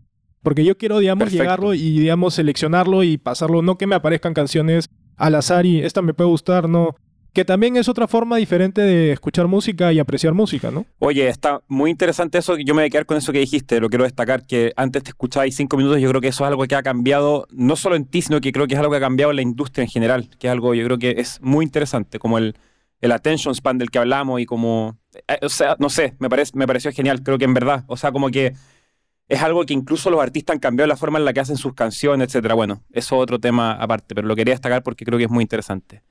Porque 0.42 0.66
yo 0.66 0.78
quiero, 0.78 1.00
digamos, 1.00 1.24
Perfecto. 1.24 1.44
llegarlo 1.44 1.74
y, 1.74 2.00
digamos, 2.00 2.34
seleccionarlo 2.34 3.04
y 3.04 3.18
pasarlo. 3.18 3.62
No 3.62 3.78
que 3.78 3.88
me 3.88 3.96
aparezcan 3.96 4.34
canciones 4.34 4.90
al 5.16 5.36
azar 5.36 5.66
y 5.66 5.80
esta 5.80 6.02
me 6.02 6.14
puede 6.14 6.30
gustar, 6.30 6.68
no. 6.68 6.96
Que 7.34 7.44
también 7.44 7.78
es 7.78 7.90
otra 7.90 8.08
forma 8.08 8.38
diferente 8.38 8.82
de 8.82 9.12
escuchar 9.12 9.48
música 9.48 9.92
y 9.92 9.98
apreciar 9.98 10.36
música, 10.36 10.70
¿no? 10.70 10.86
Oye, 11.00 11.28
está 11.28 11.62
muy 11.68 11.90
interesante 11.90 12.38
eso. 12.38 12.58
Yo 12.58 12.76
me 12.76 12.84
voy 12.84 12.88
a 12.88 12.90
quedar 12.92 13.08
con 13.08 13.18
eso 13.18 13.34
que 13.34 13.40
dijiste. 13.40 13.80
Lo 13.80 13.90
quiero 13.90 14.04
destacar 14.04 14.46
que 14.46 14.72
antes 14.76 15.02
te 15.02 15.10
escuchabais 15.10 15.56
cinco 15.56 15.76
minutos. 15.76 16.00
Yo 16.00 16.10
creo 16.10 16.22
que 16.22 16.28
eso 16.28 16.44
es 16.44 16.48
algo 16.48 16.64
que 16.68 16.76
ha 16.76 16.84
cambiado, 16.84 17.48
no 17.50 17.76
solo 17.76 17.96
en 17.96 18.06
ti, 18.06 18.22
sino 18.22 18.40
que 18.40 18.52
creo 18.52 18.68
que 18.68 18.76
es 18.76 18.80
algo 18.80 18.92
que 18.92 18.98
ha 18.98 19.02
cambiado 19.02 19.32
en 19.32 19.38
la 19.38 19.42
industria 19.42 19.84
en 19.84 19.90
general. 19.90 20.30
Que 20.38 20.46
es 20.46 20.52
algo, 20.52 20.76
yo 20.76 20.86
creo 20.86 21.00
que 21.00 21.16
es 21.18 21.42
muy 21.42 21.66
interesante. 21.66 22.20
Como 22.20 22.38
el, 22.38 22.56
el 23.02 23.12
attention 23.12 23.56
span 23.56 23.80
del 23.80 23.90
que 23.90 23.98
hablamos 23.98 24.40
y 24.40 24.46
como. 24.46 25.00
eh, 25.28 25.40
o 25.42 25.50
sea, 25.50 25.76
no 25.80 25.90
sé, 25.90 26.14
me, 26.20 26.30
parece, 26.30 26.52
me 26.56 26.68
pareció 26.68 26.92
genial. 26.92 27.24
Creo 27.24 27.40
que 27.40 27.46
en 27.46 27.56
verdad. 27.56 27.84
O 27.88 27.98
sea, 27.98 28.12
como 28.12 28.30
que 28.30 28.54
es 29.28 29.42
algo 29.42 29.66
que 29.66 29.74
incluso 29.74 30.12
los 30.12 30.22
artistas 30.22 30.54
han 30.54 30.60
cambiado 30.60 30.88
la 30.88 30.98
forma 30.98 31.18
en 31.18 31.26
la 31.26 31.34
que 31.34 31.40
hacen 31.40 31.58
sus 31.58 31.74
canciones, 31.74 32.28
etcétera. 32.28 32.54
Bueno, 32.54 32.84
eso 32.92 33.16
es 33.16 33.22
otro 33.24 33.40
tema 33.40 33.74
aparte, 33.74 34.14
pero 34.14 34.28
lo 34.28 34.36
quería 34.36 34.54
destacar 34.54 34.84
porque 34.84 35.04
creo 35.04 35.18
que 35.18 35.26
es 35.26 35.32
muy 35.32 35.42
interesante. 35.42 36.04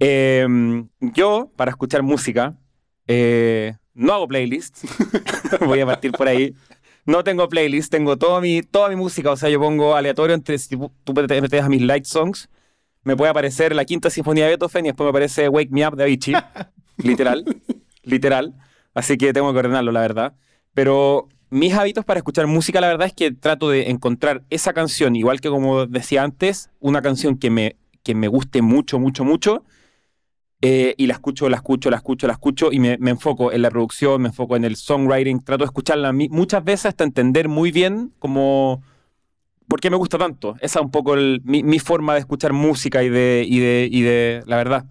Eh, 0.00 0.46
yo, 1.00 1.52
para 1.56 1.70
escuchar 1.70 2.02
música, 2.02 2.58
eh, 3.06 3.76
no 3.94 4.14
hago 4.14 4.26
playlists. 4.28 4.82
Voy 5.60 5.80
a 5.80 5.86
partir 5.86 6.12
por 6.12 6.26
ahí. 6.26 6.54
No 7.06 7.24
tengo 7.24 7.48
playlist, 7.48 7.90
tengo 7.90 8.16
toda 8.16 8.40
mi, 8.40 8.62
toda 8.62 8.88
mi 8.88 8.96
música. 8.96 9.30
O 9.30 9.36
sea, 9.36 9.48
yo 9.48 9.60
pongo 9.60 9.94
aleatorio 9.94 10.34
entre. 10.34 10.58
Si 10.58 10.76
tú 10.76 10.92
tú 11.04 11.14
te 11.14 11.40
metes 11.40 11.62
a 11.62 11.68
mis 11.68 11.82
light 11.82 12.04
songs, 12.04 12.48
me 13.02 13.16
puede 13.16 13.30
aparecer 13.30 13.74
la 13.74 13.84
quinta 13.84 14.10
sinfonía 14.10 14.44
de 14.44 14.50
Beethoven 14.50 14.86
y 14.86 14.88
después 14.88 15.06
me 15.06 15.10
aparece 15.10 15.48
Wake 15.48 15.70
Me 15.70 15.86
Up 15.86 15.96
de 15.96 16.04
Avicii. 16.04 16.34
literal. 16.98 17.44
literal. 18.02 18.54
Así 18.94 19.16
que 19.16 19.32
tengo 19.32 19.52
que 19.52 19.58
ordenarlo, 19.58 19.92
la 19.92 20.00
verdad. 20.00 20.34
Pero 20.74 21.28
mis 21.50 21.74
hábitos 21.74 22.04
para 22.04 22.18
escuchar 22.18 22.46
música, 22.46 22.80
la 22.80 22.88
verdad 22.88 23.06
es 23.06 23.12
que 23.12 23.32
trato 23.32 23.70
de 23.70 23.90
encontrar 23.90 24.44
esa 24.50 24.72
canción, 24.72 25.16
igual 25.16 25.40
que 25.40 25.48
como 25.48 25.86
decía 25.86 26.22
antes, 26.22 26.70
una 26.78 27.02
canción 27.02 27.38
que 27.38 27.50
me, 27.50 27.76
que 28.02 28.14
me 28.14 28.28
guste 28.28 28.62
mucho, 28.62 28.98
mucho, 28.98 29.24
mucho. 29.24 29.64
Eh, 30.62 30.94
y 30.98 31.06
la 31.06 31.14
escucho, 31.14 31.48
la 31.48 31.56
escucho, 31.56 31.90
la 31.90 31.96
escucho, 31.96 32.26
la 32.26 32.34
escucho 32.34 32.70
y 32.72 32.78
me, 32.78 32.98
me 32.98 33.10
enfoco 33.10 33.50
en 33.52 33.62
la 33.62 33.70
producción, 33.70 34.22
me 34.22 34.28
enfoco 34.28 34.56
en 34.56 34.64
el 34.64 34.76
songwriting, 34.76 35.42
trato 35.42 35.64
de 35.64 35.66
escucharla 35.66 36.12
muchas 36.12 36.62
veces 36.62 36.86
hasta 36.86 37.04
entender 37.04 37.48
muy 37.48 37.72
bien 37.72 38.12
como 38.18 38.82
por 39.68 39.80
qué 39.80 39.88
me 39.88 39.96
gusta 39.96 40.18
tanto. 40.18 40.56
Esa 40.60 40.80
es 40.80 40.84
un 40.84 40.90
poco 40.90 41.14
mi, 41.44 41.62
mi 41.62 41.78
forma 41.78 42.14
de 42.14 42.20
escuchar 42.20 42.52
música 42.52 43.02
y 43.02 43.08
de, 43.08 43.44
y 43.48 43.60
de, 43.60 43.88
y 43.90 44.02
de 44.02 44.42
la 44.46 44.56
verdad, 44.56 44.84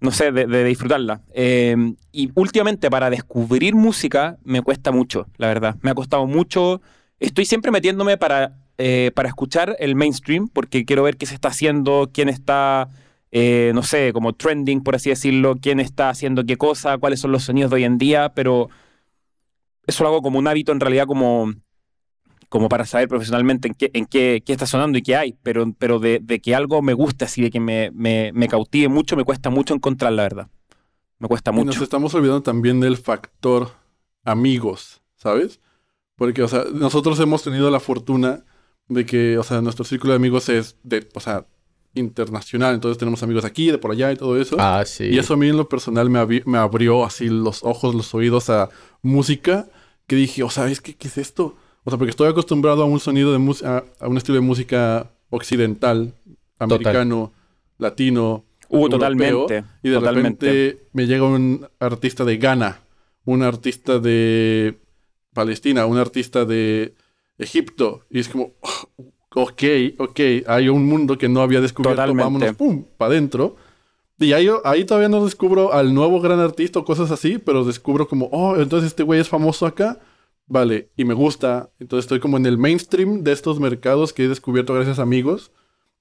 no 0.00 0.10
sé, 0.10 0.30
de, 0.30 0.46
de 0.46 0.64
disfrutarla. 0.64 1.22
Eh, 1.32 1.94
y 2.12 2.30
últimamente 2.34 2.90
para 2.90 3.10
descubrir 3.10 3.74
música 3.74 4.38
me 4.44 4.62
cuesta 4.62 4.92
mucho, 4.92 5.26
la 5.38 5.48
verdad. 5.48 5.76
Me 5.80 5.90
ha 5.90 5.94
costado 5.94 6.26
mucho. 6.26 6.82
Estoy 7.18 7.46
siempre 7.46 7.72
metiéndome 7.72 8.18
para, 8.18 8.58
eh, 8.78 9.10
para 9.14 9.28
escuchar 9.28 9.76
el 9.78 9.96
mainstream 9.96 10.48
porque 10.48 10.84
quiero 10.84 11.02
ver 11.02 11.16
qué 11.16 11.24
se 11.26 11.34
está 11.34 11.48
haciendo, 11.48 12.10
quién 12.12 12.28
está 12.28 12.88
eh, 13.32 13.72
no 13.74 13.82
sé, 13.82 14.12
como 14.12 14.34
trending, 14.34 14.82
por 14.82 14.96
así 14.96 15.10
decirlo, 15.10 15.56
quién 15.60 15.80
está 15.80 16.10
haciendo 16.10 16.44
qué 16.46 16.56
cosa, 16.58 16.98
cuáles 16.98 17.20
son 17.20 17.32
los 17.32 17.44
sonidos 17.44 17.70
de 17.72 17.76
hoy 17.76 17.84
en 17.84 17.98
día, 17.98 18.34
pero 18.34 18.70
eso 19.86 20.04
lo 20.04 20.10
hago 20.10 20.22
como 20.22 20.38
un 20.38 20.46
hábito 20.48 20.72
en 20.72 20.80
realidad 20.80 21.06
como, 21.06 21.52
como 22.48 22.68
para 22.68 22.86
saber 22.86 23.08
profesionalmente 23.08 23.68
en 23.68 23.74
qué, 23.74 23.90
en 23.94 24.06
qué, 24.06 24.42
qué 24.44 24.52
está 24.52 24.66
sonando 24.66 24.98
y 24.98 25.02
qué 25.02 25.16
hay, 25.16 25.36
pero, 25.42 25.72
pero 25.78 25.98
de, 25.98 26.20
de 26.22 26.40
que 26.40 26.54
algo 26.54 26.82
me 26.82 26.92
guste 26.94 27.24
así, 27.24 27.42
de 27.42 27.50
que 27.50 27.60
me, 27.60 27.90
me, 27.92 28.32
me 28.34 28.48
cautive 28.48 28.88
mucho, 28.88 29.16
me 29.16 29.24
cuesta 29.24 29.50
mucho 29.50 29.74
encontrar, 29.74 30.12
la 30.12 30.22
verdad. 30.24 30.48
Me 31.18 31.28
cuesta 31.28 31.52
Y 31.52 31.62
nos 31.64 31.64
mucho. 31.66 31.84
estamos 31.84 32.14
olvidando 32.14 32.42
también 32.42 32.80
del 32.80 32.96
factor 32.96 33.70
amigos, 34.24 35.02
¿sabes? 35.16 35.60
Porque, 36.16 36.42
o 36.42 36.48
sea, 36.48 36.64
nosotros 36.72 37.18
hemos 37.20 37.42
tenido 37.42 37.70
la 37.70 37.80
fortuna 37.80 38.44
de 38.88 39.06
que, 39.06 39.38
o 39.38 39.42
sea, 39.44 39.60
nuestro 39.62 39.84
círculo 39.84 40.12
de 40.12 40.16
amigos 40.16 40.48
es 40.48 40.76
de, 40.82 41.08
o 41.14 41.20
sea, 41.20 41.46
internacional. 41.94 42.74
Entonces 42.74 42.98
tenemos 42.98 43.22
amigos 43.22 43.44
aquí, 43.44 43.70
de 43.70 43.78
por 43.78 43.90
allá 43.92 44.12
y 44.12 44.16
todo 44.16 44.40
eso. 44.40 44.56
Ah, 44.58 44.82
sí. 44.86 45.04
Y 45.04 45.18
eso 45.18 45.34
a 45.34 45.36
mí 45.36 45.48
en 45.48 45.56
lo 45.56 45.68
personal 45.68 46.08
me, 46.10 46.18
abri- 46.18 46.44
me 46.44 46.58
abrió 46.58 47.04
así 47.04 47.28
los 47.28 47.62
ojos, 47.64 47.94
los 47.94 48.14
oídos 48.14 48.50
a 48.50 48.70
música 49.02 49.68
que 50.06 50.16
dije, 50.16 50.42
o 50.42 50.50
sea, 50.50 50.68
es 50.70 50.80
que, 50.80 50.94
¿qué 50.94 51.08
es 51.08 51.18
esto? 51.18 51.56
O 51.84 51.90
sea, 51.90 51.98
porque 51.98 52.10
estoy 52.10 52.28
acostumbrado 52.28 52.82
a 52.82 52.86
un 52.86 53.00
sonido 53.00 53.32
de 53.32 53.38
música, 53.38 53.84
a 53.98 54.08
un 54.08 54.16
estilo 54.16 54.36
de 54.36 54.40
música 54.42 55.10
occidental, 55.30 56.14
americano, 56.58 57.32
latino, 57.78 58.44
Uh, 58.74 58.86
europeo, 58.86 58.98
totalmente. 58.98 59.64
y 59.82 59.88
de 59.90 59.94
totalmente. 59.96 60.46
repente 60.46 60.86
me 60.94 61.06
llega 61.06 61.24
un 61.24 61.68
artista 61.78 62.24
de 62.24 62.38
Ghana, 62.38 62.80
un 63.26 63.42
artista 63.42 63.98
de 63.98 64.78
Palestina, 65.34 65.84
un 65.84 65.98
artista 65.98 66.46
de 66.46 66.94
Egipto. 67.36 68.06
Y 68.08 68.20
es 68.20 68.30
como, 68.30 68.52
ok, 69.34 69.62
ok, 69.98 70.20
hay 70.46 70.68
un 70.68 70.86
mundo 70.86 71.18
que 71.18 71.28
no 71.28 71.40
había 71.40 71.60
descubierto, 71.60 71.96
Totalmente. 71.96 72.22
vámonos, 72.22 72.56
pum, 72.56 72.84
para 72.96 73.12
adentro. 73.12 73.56
Y 74.18 74.32
ahí, 74.32 74.48
ahí 74.64 74.84
todavía 74.84 75.08
no 75.08 75.24
descubro 75.24 75.72
al 75.72 75.94
nuevo 75.94 76.20
gran 76.20 76.38
artista 76.38 76.78
o 76.78 76.84
cosas 76.84 77.10
así, 77.10 77.38
pero 77.38 77.64
descubro 77.64 78.06
como, 78.06 78.26
oh, 78.26 78.56
entonces 78.56 78.88
este 78.88 79.02
güey 79.02 79.20
es 79.20 79.28
famoso 79.28 79.66
acá. 79.66 79.98
Vale, 80.46 80.90
y 80.96 81.04
me 81.04 81.14
gusta. 81.14 81.70
Entonces 81.78 82.04
estoy 82.04 82.20
como 82.20 82.36
en 82.36 82.46
el 82.46 82.58
mainstream 82.58 83.22
de 83.22 83.32
estos 83.32 83.58
mercados 83.58 84.12
que 84.12 84.24
he 84.24 84.28
descubierto 84.28 84.74
gracias 84.74 84.98
a 84.98 85.02
amigos 85.02 85.50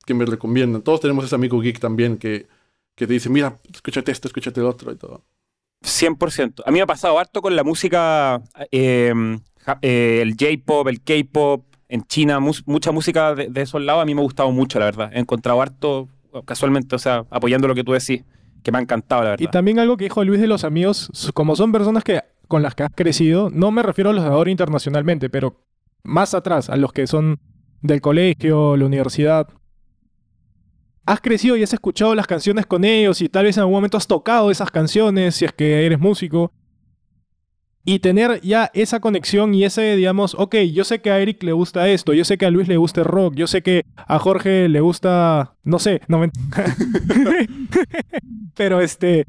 que 0.06 0.14
me 0.14 0.26
recomiendan. 0.26 0.82
Todos 0.82 1.00
tenemos 1.00 1.26
ese 1.26 1.36
amigo 1.36 1.60
geek 1.62 1.80
también 1.80 2.18
que, 2.18 2.48
que 2.96 3.08
te 3.08 3.14
dice, 3.14 3.30
mira, 3.30 3.60
escúchate 3.74 4.12
esto, 4.12 4.28
escúchate 4.28 4.60
el 4.60 4.66
otro 4.66 4.92
y 4.92 4.96
todo. 4.96 5.24
100%. 5.84 6.64
A 6.66 6.72
mí 6.72 6.78
me 6.78 6.82
ha 6.82 6.88
pasado 6.88 7.18
harto 7.18 7.42
con 7.42 7.56
la 7.56 7.64
música, 7.64 8.42
eh, 8.72 9.14
eh, 9.82 10.20
el 10.22 10.36
J-pop, 10.40 10.88
el 10.88 11.02
K-pop, 11.02 11.66
en 11.92 12.04
China, 12.04 12.40
mucha 12.40 12.92
música 12.92 13.36
de, 13.36 13.50
de 13.50 13.62
esos 13.62 13.82
lados 13.82 14.02
a 14.02 14.06
mí 14.06 14.16
me 14.16 14.22
ha 14.22 14.24
gustado 14.24 14.52
mucho, 14.52 14.80
la 14.80 14.86
verdad. 14.86 15.12
He 15.14 15.20
encontrado 15.20 15.62
harto, 15.62 16.08
casualmente, 16.46 16.96
o 16.96 17.00
sea, 17.00 17.26
apoyando 17.30 17.68
lo 17.68 17.76
que 17.76 17.84
tú 17.84 17.92
decís, 17.92 18.24
que 18.64 18.72
me 18.72 18.78
ha 18.78 18.82
encantado, 18.82 19.24
la 19.24 19.30
Y 19.30 19.32
verdad. 19.32 19.52
también 19.52 19.78
algo 19.80 19.98
que 19.98 20.06
dijo 20.06 20.24
Luis 20.24 20.40
de 20.42 20.48
los 20.48 20.64
amigos, 20.64 21.12
como 21.34 21.56
son 21.56 21.72
personas 21.72 22.04
que 22.04 22.22
con 22.48 22.62
las 22.64 22.76
que 22.76 22.84
has 22.84 22.92
crecido, 22.96 23.50
no 23.52 23.72
me 23.72 23.84
refiero 23.84 24.10
a 24.10 24.14
los 24.14 24.24
de 24.24 24.30
ahora 24.30 24.50
internacionalmente, 24.52 25.30
pero 25.30 25.56
más 26.04 26.34
atrás, 26.34 26.70
a 26.70 26.76
los 26.78 26.92
que 26.94 27.08
son 27.08 27.40
del 27.82 28.02
colegio, 28.02 28.76
la 28.78 28.86
universidad. 28.86 29.48
Has 31.06 31.20
crecido 31.20 31.58
y 31.58 31.64
has 31.64 31.74
escuchado 31.74 32.14
las 32.14 32.28
canciones 32.28 32.66
con 32.66 32.86
ellos 32.86 33.22
y 33.22 33.28
tal 33.30 33.46
vez 33.46 33.58
en 33.58 33.62
algún 33.62 33.76
momento 33.76 33.98
has 33.98 34.08
tocado 34.08 34.52
esas 34.52 34.70
canciones 34.70 35.36
si 35.36 35.46
es 35.46 35.54
que 35.54 35.86
eres 35.86 36.00
músico. 36.00 36.52
Y 37.84 37.98
tener 38.00 38.42
ya 38.42 38.70
esa 38.76 39.00
conexión 39.00 39.56
y 39.56 39.64
ese, 39.64 39.96
digamos, 39.96 40.36
ok, 40.38 40.56
yo 40.72 40.84
sé 40.84 41.02
que 41.02 41.10
a 41.10 41.20
Eric 41.20 41.42
le 41.42 41.52
gusta 41.52 41.90
esto, 41.90 42.14
yo 42.14 42.24
sé 42.26 42.38
que 42.38 42.46
a 42.46 42.52
Luis 42.52 42.68
le 42.68 42.78
gusta 42.78 43.04
rock, 43.04 43.34
yo 43.36 43.48
sé 43.48 43.64
que 43.64 43.86
a 43.96 44.20
Jorge 44.20 44.70
le 44.70 44.82
gusta, 44.82 45.56
no 45.64 45.80
sé, 45.80 46.02
no 46.08 46.20
me... 46.20 46.30
Pero 48.56 48.82
este, 48.82 49.26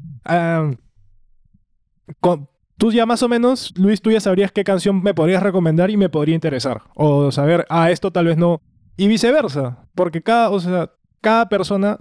con- 2.19 2.47
tú 2.77 2.91
ya 2.91 3.05
más 3.05 3.23
o 3.23 3.29
menos, 3.29 3.73
Luis, 3.77 4.01
tú 4.01 4.11
ya 4.11 4.19
sabrías 4.19 4.51
qué 4.51 4.63
canción 4.63 5.01
me 5.01 5.13
podrías 5.13 5.43
recomendar 5.43 5.89
y 5.89 5.97
me 5.97 6.09
podría 6.09 6.35
interesar. 6.35 6.81
O 6.95 7.31
saber, 7.31 7.65
ah, 7.69 7.91
esto 7.91 8.11
tal 8.11 8.25
vez 8.25 8.37
no. 8.37 8.61
Y 8.97 9.07
viceversa, 9.07 9.87
porque 9.95 10.21
cada, 10.21 10.49
o 10.51 10.59
sea, 10.59 10.91
cada 11.21 11.49
persona 11.49 11.97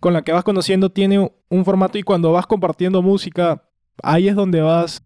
con 0.00 0.12
la 0.12 0.22
que 0.22 0.32
vas 0.32 0.44
conociendo 0.44 0.90
tiene 0.90 1.30
un 1.48 1.64
formato 1.64 1.98
y 1.98 2.02
cuando 2.02 2.32
vas 2.32 2.46
compartiendo 2.46 3.02
música, 3.02 3.64
ahí 4.02 4.28
es 4.28 4.34
donde 4.34 4.60
vas. 4.60 5.02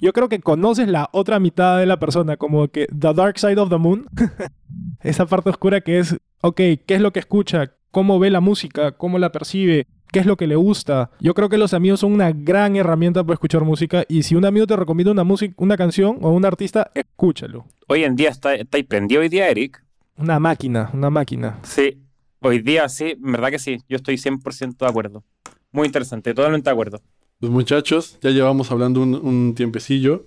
Yo 0.00 0.12
creo 0.12 0.28
que 0.28 0.38
conoces 0.38 0.88
la 0.88 1.08
otra 1.12 1.40
mitad 1.40 1.78
de 1.78 1.86
la 1.86 1.98
persona, 1.98 2.36
como 2.36 2.68
que 2.68 2.86
The 2.86 3.14
Dark 3.14 3.38
Side 3.38 3.58
of 3.58 3.68
the 3.68 3.78
Moon. 3.78 4.06
Esa 5.02 5.26
parte 5.26 5.50
oscura 5.50 5.80
que 5.80 5.98
es, 5.98 6.16
ok, 6.40 6.56
¿qué 6.56 6.84
es 6.94 7.00
lo 7.00 7.12
que 7.12 7.18
escucha? 7.18 7.72
¿Cómo 7.90 8.18
ve 8.18 8.30
la 8.30 8.40
música? 8.40 8.92
¿Cómo 8.92 9.18
la 9.18 9.32
percibe? 9.32 9.86
¿Qué 10.12 10.20
es 10.20 10.26
lo 10.26 10.36
que 10.36 10.46
le 10.46 10.56
gusta? 10.56 11.10
Yo 11.20 11.34
creo 11.34 11.48
que 11.48 11.58
los 11.58 11.74
amigos 11.74 12.00
son 12.00 12.12
una 12.12 12.32
gran 12.32 12.76
herramienta 12.76 13.24
para 13.24 13.34
escuchar 13.34 13.64
música 13.64 14.04
y 14.08 14.22
si 14.22 14.36
un 14.36 14.44
amigo 14.44 14.66
te 14.66 14.76
recomienda 14.76 15.12
una, 15.12 15.24
música, 15.24 15.54
una 15.58 15.76
canción 15.76 16.18
o 16.22 16.30
un 16.30 16.44
artista, 16.44 16.90
escúchalo. 16.94 17.66
Hoy 17.88 18.04
en 18.04 18.14
día 18.14 18.30
está, 18.30 18.54
está 18.54 18.78
prendido 18.88 19.20
hoy 19.20 19.28
día, 19.28 19.48
Eric. 19.48 19.82
Una 20.16 20.38
máquina, 20.38 20.90
una 20.94 21.10
máquina. 21.10 21.58
Sí, 21.62 22.00
hoy 22.40 22.60
día 22.60 22.88
sí, 22.88 23.16
verdad 23.18 23.50
que 23.50 23.58
sí. 23.58 23.78
Yo 23.88 23.96
estoy 23.96 24.14
100% 24.14 24.78
de 24.78 24.86
acuerdo. 24.86 25.24
Muy 25.72 25.86
interesante, 25.86 26.32
totalmente 26.32 26.70
de 26.70 26.72
acuerdo. 26.72 27.02
Pues 27.40 27.52
muchachos, 27.52 28.18
ya 28.20 28.30
llevamos 28.30 28.70
hablando 28.70 29.00
un, 29.00 29.14
un 29.14 29.54
tiempecillo. 29.54 30.26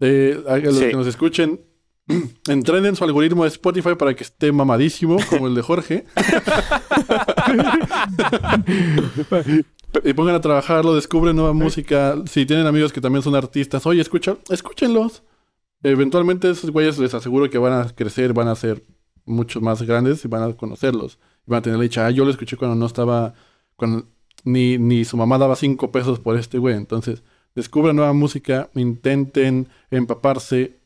Eh, 0.00 0.42
a 0.48 0.58
los 0.58 0.76
Sí. 0.76 0.86
que 0.88 0.92
nos 0.92 1.06
escuchen, 1.06 1.60
entrenen 2.48 2.96
su 2.96 3.04
algoritmo 3.04 3.44
de 3.44 3.48
Spotify 3.48 3.94
para 3.94 4.14
que 4.14 4.24
esté 4.24 4.52
mamadísimo, 4.52 5.16
como 5.30 5.46
el 5.46 5.54
de 5.54 5.62
Jorge. 5.62 6.04
y 10.04 10.12
pongan 10.12 10.34
a 10.34 10.40
trabajarlo, 10.40 10.94
descubren 10.94 11.36
nueva 11.36 11.52
música. 11.52 12.16
Si 12.26 12.46
tienen 12.46 12.66
amigos 12.66 12.92
que 12.92 13.00
también 13.00 13.22
son 13.22 13.34
artistas, 13.36 13.86
oye, 13.86 14.00
escucha, 14.00 14.36
escúchenlos. 14.50 15.22
Eventualmente 15.82 16.50
esos 16.50 16.70
güeyes 16.70 16.98
les 16.98 17.14
aseguro 17.14 17.48
que 17.50 17.58
van 17.58 17.72
a 17.72 17.88
crecer, 17.94 18.32
van 18.32 18.48
a 18.48 18.54
ser 18.54 18.82
mucho 19.26 19.60
más 19.60 19.82
grandes 19.82 20.24
y 20.24 20.28
van 20.28 20.42
a 20.42 20.52
conocerlos. 20.54 21.18
Y 21.46 21.50
van 21.50 21.58
a 21.58 21.62
tener 21.62 21.78
la 21.78 21.82
dicha, 21.84 22.06
ah, 22.06 22.10
yo 22.10 22.24
lo 22.24 22.30
escuché 22.30 22.56
cuando 22.56 22.74
no 22.74 22.86
estaba, 22.86 23.34
cuando 23.76 24.06
ni, 24.44 24.78
ni 24.78 25.04
su 25.04 25.16
mamá 25.16 25.38
daba 25.38 25.56
cinco 25.56 25.90
pesos 25.90 26.20
por 26.20 26.38
este 26.38 26.58
güey. 26.58 26.76
Entonces, 26.76 27.22
descubran 27.54 27.96
nueva 27.96 28.12
música, 28.12 28.70
intenten 28.74 29.68
empaparse 29.90 30.78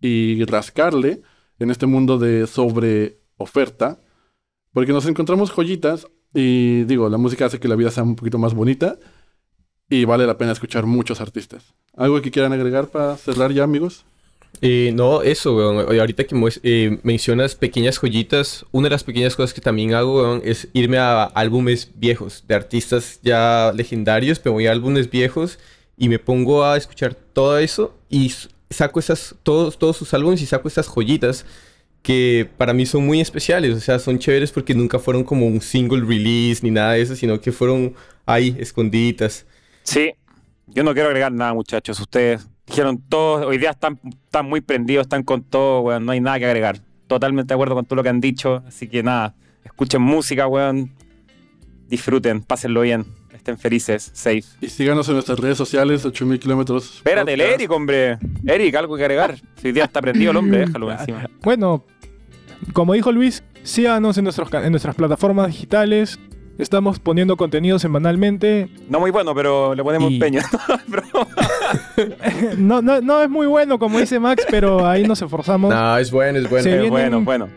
y 0.00 0.44
rascarle 0.44 1.22
en 1.58 1.70
este 1.70 1.86
mundo 1.86 2.18
de 2.18 2.46
sobre 2.46 3.18
oferta. 3.36 4.00
Porque 4.72 4.92
nos 4.92 5.06
encontramos 5.06 5.50
joyitas 5.50 6.06
y 6.32 6.84
digo, 6.84 7.08
la 7.08 7.18
música 7.18 7.46
hace 7.46 7.58
que 7.58 7.68
la 7.68 7.76
vida 7.76 7.90
sea 7.90 8.04
un 8.04 8.16
poquito 8.16 8.38
más 8.38 8.54
bonita 8.54 8.98
y 9.88 10.04
vale 10.04 10.26
la 10.26 10.38
pena 10.38 10.52
escuchar 10.52 10.86
muchos 10.86 11.20
artistas. 11.20 11.74
¿Algo 11.96 12.22
que 12.22 12.30
quieran 12.30 12.52
agregar 12.52 12.88
para 12.88 13.16
cerrar 13.16 13.52
ya, 13.52 13.64
amigos? 13.64 14.04
Eh, 14.62 14.92
no, 14.94 15.22
eso, 15.22 15.56
weón. 15.56 15.98
Ahorita 15.98 16.24
que 16.24 16.36
eh, 16.62 16.98
mencionas 17.02 17.54
pequeñas 17.54 17.98
joyitas, 17.98 18.66
una 18.72 18.86
de 18.86 18.90
las 18.90 19.04
pequeñas 19.04 19.34
cosas 19.34 19.54
que 19.54 19.60
también 19.60 19.94
hago, 19.94 20.22
weón, 20.22 20.42
es 20.44 20.68
irme 20.72 20.98
a 20.98 21.24
álbumes 21.24 21.90
viejos 21.94 22.44
de 22.46 22.54
artistas 22.54 23.20
ya 23.22 23.72
legendarios, 23.74 24.38
pero 24.38 24.54
voy 24.54 24.66
a 24.66 24.72
álbumes 24.72 25.10
viejos 25.10 25.58
y 25.96 26.08
me 26.08 26.18
pongo 26.18 26.64
a 26.64 26.76
escuchar 26.76 27.14
todo 27.14 27.58
eso 27.58 27.94
y 28.08 28.32
saco 28.68 29.00
esas, 29.00 29.34
todos, 29.42 29.78
todos 29.78 29.96
sus 29.96 30.12
álbumes 30.14 30.42
y 30.42 30.46
saco 30.46 30.68
esas 30.68 30.86
joyitas 30.86 31.46
que 32.02 32.48
para 32.56 32.72
mí 32.72 32.86
son 32.86 33.04
muy 33.04 33.20
especiales, 33.20 33.76
o 33.76 33.80
sea, 33.80 33.98
son 33.98 34.18
chéveres 34.18 34.52
porque 34.52 34.74
nunca 34.74 34.98
fueron 34.98 35.24
como 35.24 35.46
un 35.46 35.60
single 35.60 36.00
release 36.00 36.62
ni 36.62 36.70
nada 36.70 36.92
de 36.92 37.02
eso, 37.02 37.14
sino 37.14 37.40
que 37.40 37.52
fueron 37.52 37.94
ahí, 38.24 38.56
escondiditas. 38.58 39.44
Sí, 39.82 40.12
yo 40.66 40.82
no 40.82 40.94
quiero 40.94 41.08
agregar 41.08 41.32
nada, 41.32 41.52
muchachos. 41.52 42.00
Ustedes 42.00 42.46
dijeron 42.70 43.02
todo, 43.08 43.48
hoy 43.48 43.58
día 43.58 43.70
están, 43.70 43.98
están 44.04 44.48
muy 44.48 44.60
prendidos, 44.60 45.02
están 45.02 45.24
con 45.24 45.42
todo, 45.42 45.80
weón, 45.80 46.06
no 46.06 46.12
hay 46.12 46.20
nada 46.20 46.38
que 46.38 46.46
agregar. 46.46 46.80
Totalmente 47.08 47.48
de 47.48 47.54
acuerdo 47.54 47.74
con 47.74 47.84
todo 47.84 47.96
lo 47.96 48.02
que 48.04 48.08
han 48.08 48.20
dicho, 48.20 48.62
así 48.66 48.86
que 48.86 49.02
nada, 49.02 49.34
escuchen 49.64 50.00
música, 50.00 50.46
weón, 50.46 50.92
disfruten, 51.88 52.42
pásenlo 52.42 52.82
bien, 52.82 53.04
estén 53.34 53.58
felices, 53.58 54.12
safe. 54.14 54.44
Y 54.60 54.68
síganos 54.68 55.08
en 55.08 55.14
nuestras 55.14 55.40
redes 55.40 55.58
sociales, 55.58 56.04
8000 56.04 56.38
kilómetros. 56.38 56.96
Espérate, 56.98 57.34
el. 57.34 57.40
Eric, 57.40 57.70
hombre. 57.72 58.18
Eric, 58.46 58.72
algo 58.76 58.96
que 58.96 59.02
agregar. 59.02 59.36
Si 59.56 59.66
hoy 59.66 59.72
día 59.72 59.84
está 59.84 60.00
prendido 60.00 60.30
el 60.30 60.36
hombre, 60.36 60.58
déjalo 60.66 60.92
encima. 60.92 61.28
Bueno, 61.42 61.84
como 62.72 62.94
dijo 62.94 63.10
Luis, 63.10 63.42
síganos 63.64 64.16
en, 64.16 64.24
nuestros, 64.24 64.48
en 64.54 64.70
nuestras 64.70 64.94
plataformas 64.94 65.48
digitales. 65.48 66.20
Estamos 66.60 66.98
poniendo 66.98 67.36
contenido 67.36 67.78
semanalmente. 67.78 68.68
No 68.88 69.00
muy 69.00 69.10
bueno, 69.10 69.34
pero 69.34 69.74
le 69.74 69.82
ponemos 69.82 70.10
Y- 70.10 70.14
empeño. 70.14 70.40
No, 72.56 72.82
no, 72.82 73.00
no 73.00 73.22
es 73.22 73.30
muy 73.30 73.46
bueno, 73.46 73.78
como 73.78 73.98
dice 73.98 74.18
Max, 74.18 74.44
pero 74.50 74.86
ahí 74.86 75.04
nos 75.04 75.20
esforzamos. 75.22 75.72
No, 75.74 75.98
es 75.98 76.10
bueno, 76.10 76.38
es 76.38 76.48
bueno. 76.50 76.64
Vienen- 76.68 76.90
bueno, 76.90 77.20
bueno. 77.22 77.48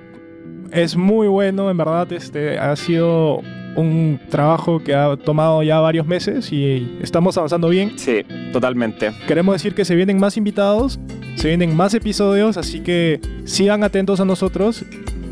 Es 0.72 0.96
muy 0.96 1.28
bueno, 1.28 1.70
en 1.70 1.78
verdad. 1.78 2.12
Este 2.12 2.58
ha 2.58 2.76
sido 2.76 3.42
un 3.76 4.20
trabajo 4.30 4.80
que 4.84 4.94
ha 4.96 5.16
tomado 5.18 5.62
ya 5.64 5.80
varios 5.80 6.06
meses 6.08 6.52
y 6.52 6.98
estamos 7.02 7.38
avanzando 7.38 7.70
bien. 7.70 7.94
Sí, 7.98 8.24
totalmente. 8.52 9.12
Queremos 9.28 9.54
decir 9.56 9.76
que 9.76 9.86
se 9.86 9.96
vienen 9.96 10.20
más 10.20 10.36
invitados, 10.38 11.00
se 11.36 11.50
vienen 11.50 11.76
más 11.76 11.94
episodios, 11.94 12.58
así 12.58 12.82
que 12.82 13.20
sigan 13.46 13.84
atentos 13.84 14.20
a 14.20 14.26
nosotros 14.26 14.84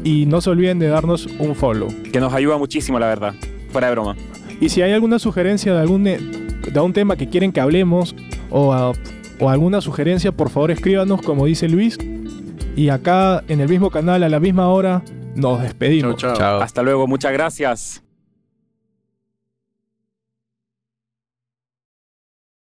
y 0.03 0.25
no 0.27 0.41
se 0.41 0.49
olviden 0.51 0.79
de 0.79 0.87
darnos 0.87 1.27
un 1.39 1.55
follow. 1.55 1.87
Que 2.11 2.19
nos 2.19 2.33
ayuda 2.33 2.57
muchísimo, 2.57 2.99
la 2.99 3.07
verdad. 3.07 3.33
Fuera 3.71 3.87
de 3.87 3.93
broma. 3.93 4.15
Y 4.59 4.69
si 4.69 4.81
hay 4.81 4.91
alguna 4.91 5.17
sugerencia 5.19 5.73
de 5.73 5.79
algún, 5.79 6.05
eh, 6.07 6.19
de 6.19 6.79
un 6.79 6.93
tema 6.93 7.15
que 7.15 7.27
quieren 7.29 7.51
que 7.51 7.59
hablemos 7.61 8.15
o, 8.49 8.73
a- 8.73 8.91
o 9.39 9.49
alguna 9.49 9.81
sugerencia, 9.81 10.31
por 10.31 10.49
favor 10.49 10.71
escríbanos, 10.71 11.21
como 11.21 11.45
dice 11.45 11.67
Luis. 11.67 11.97
Y 12.75 12.89
acá 12.89 13.43
en 13.47 13.59
el 13.59 13.67
mismo 13.69 13.89
canal, 13.89 14.23
a 14.23 14.29
la 14.29 14.39
misma 14.39 14.67
hora, 14.69 15.01
nos 15.35 15.61
despedimos. 15.61 16.15
Chao, 16.17 16.31
chao. 16.33 16.37
Chao. 16.37 16.61
Hasta 16.61 16.83
luego, 16.83 17.07
muchas 17.07 17.33
gracias. 17.33 18.03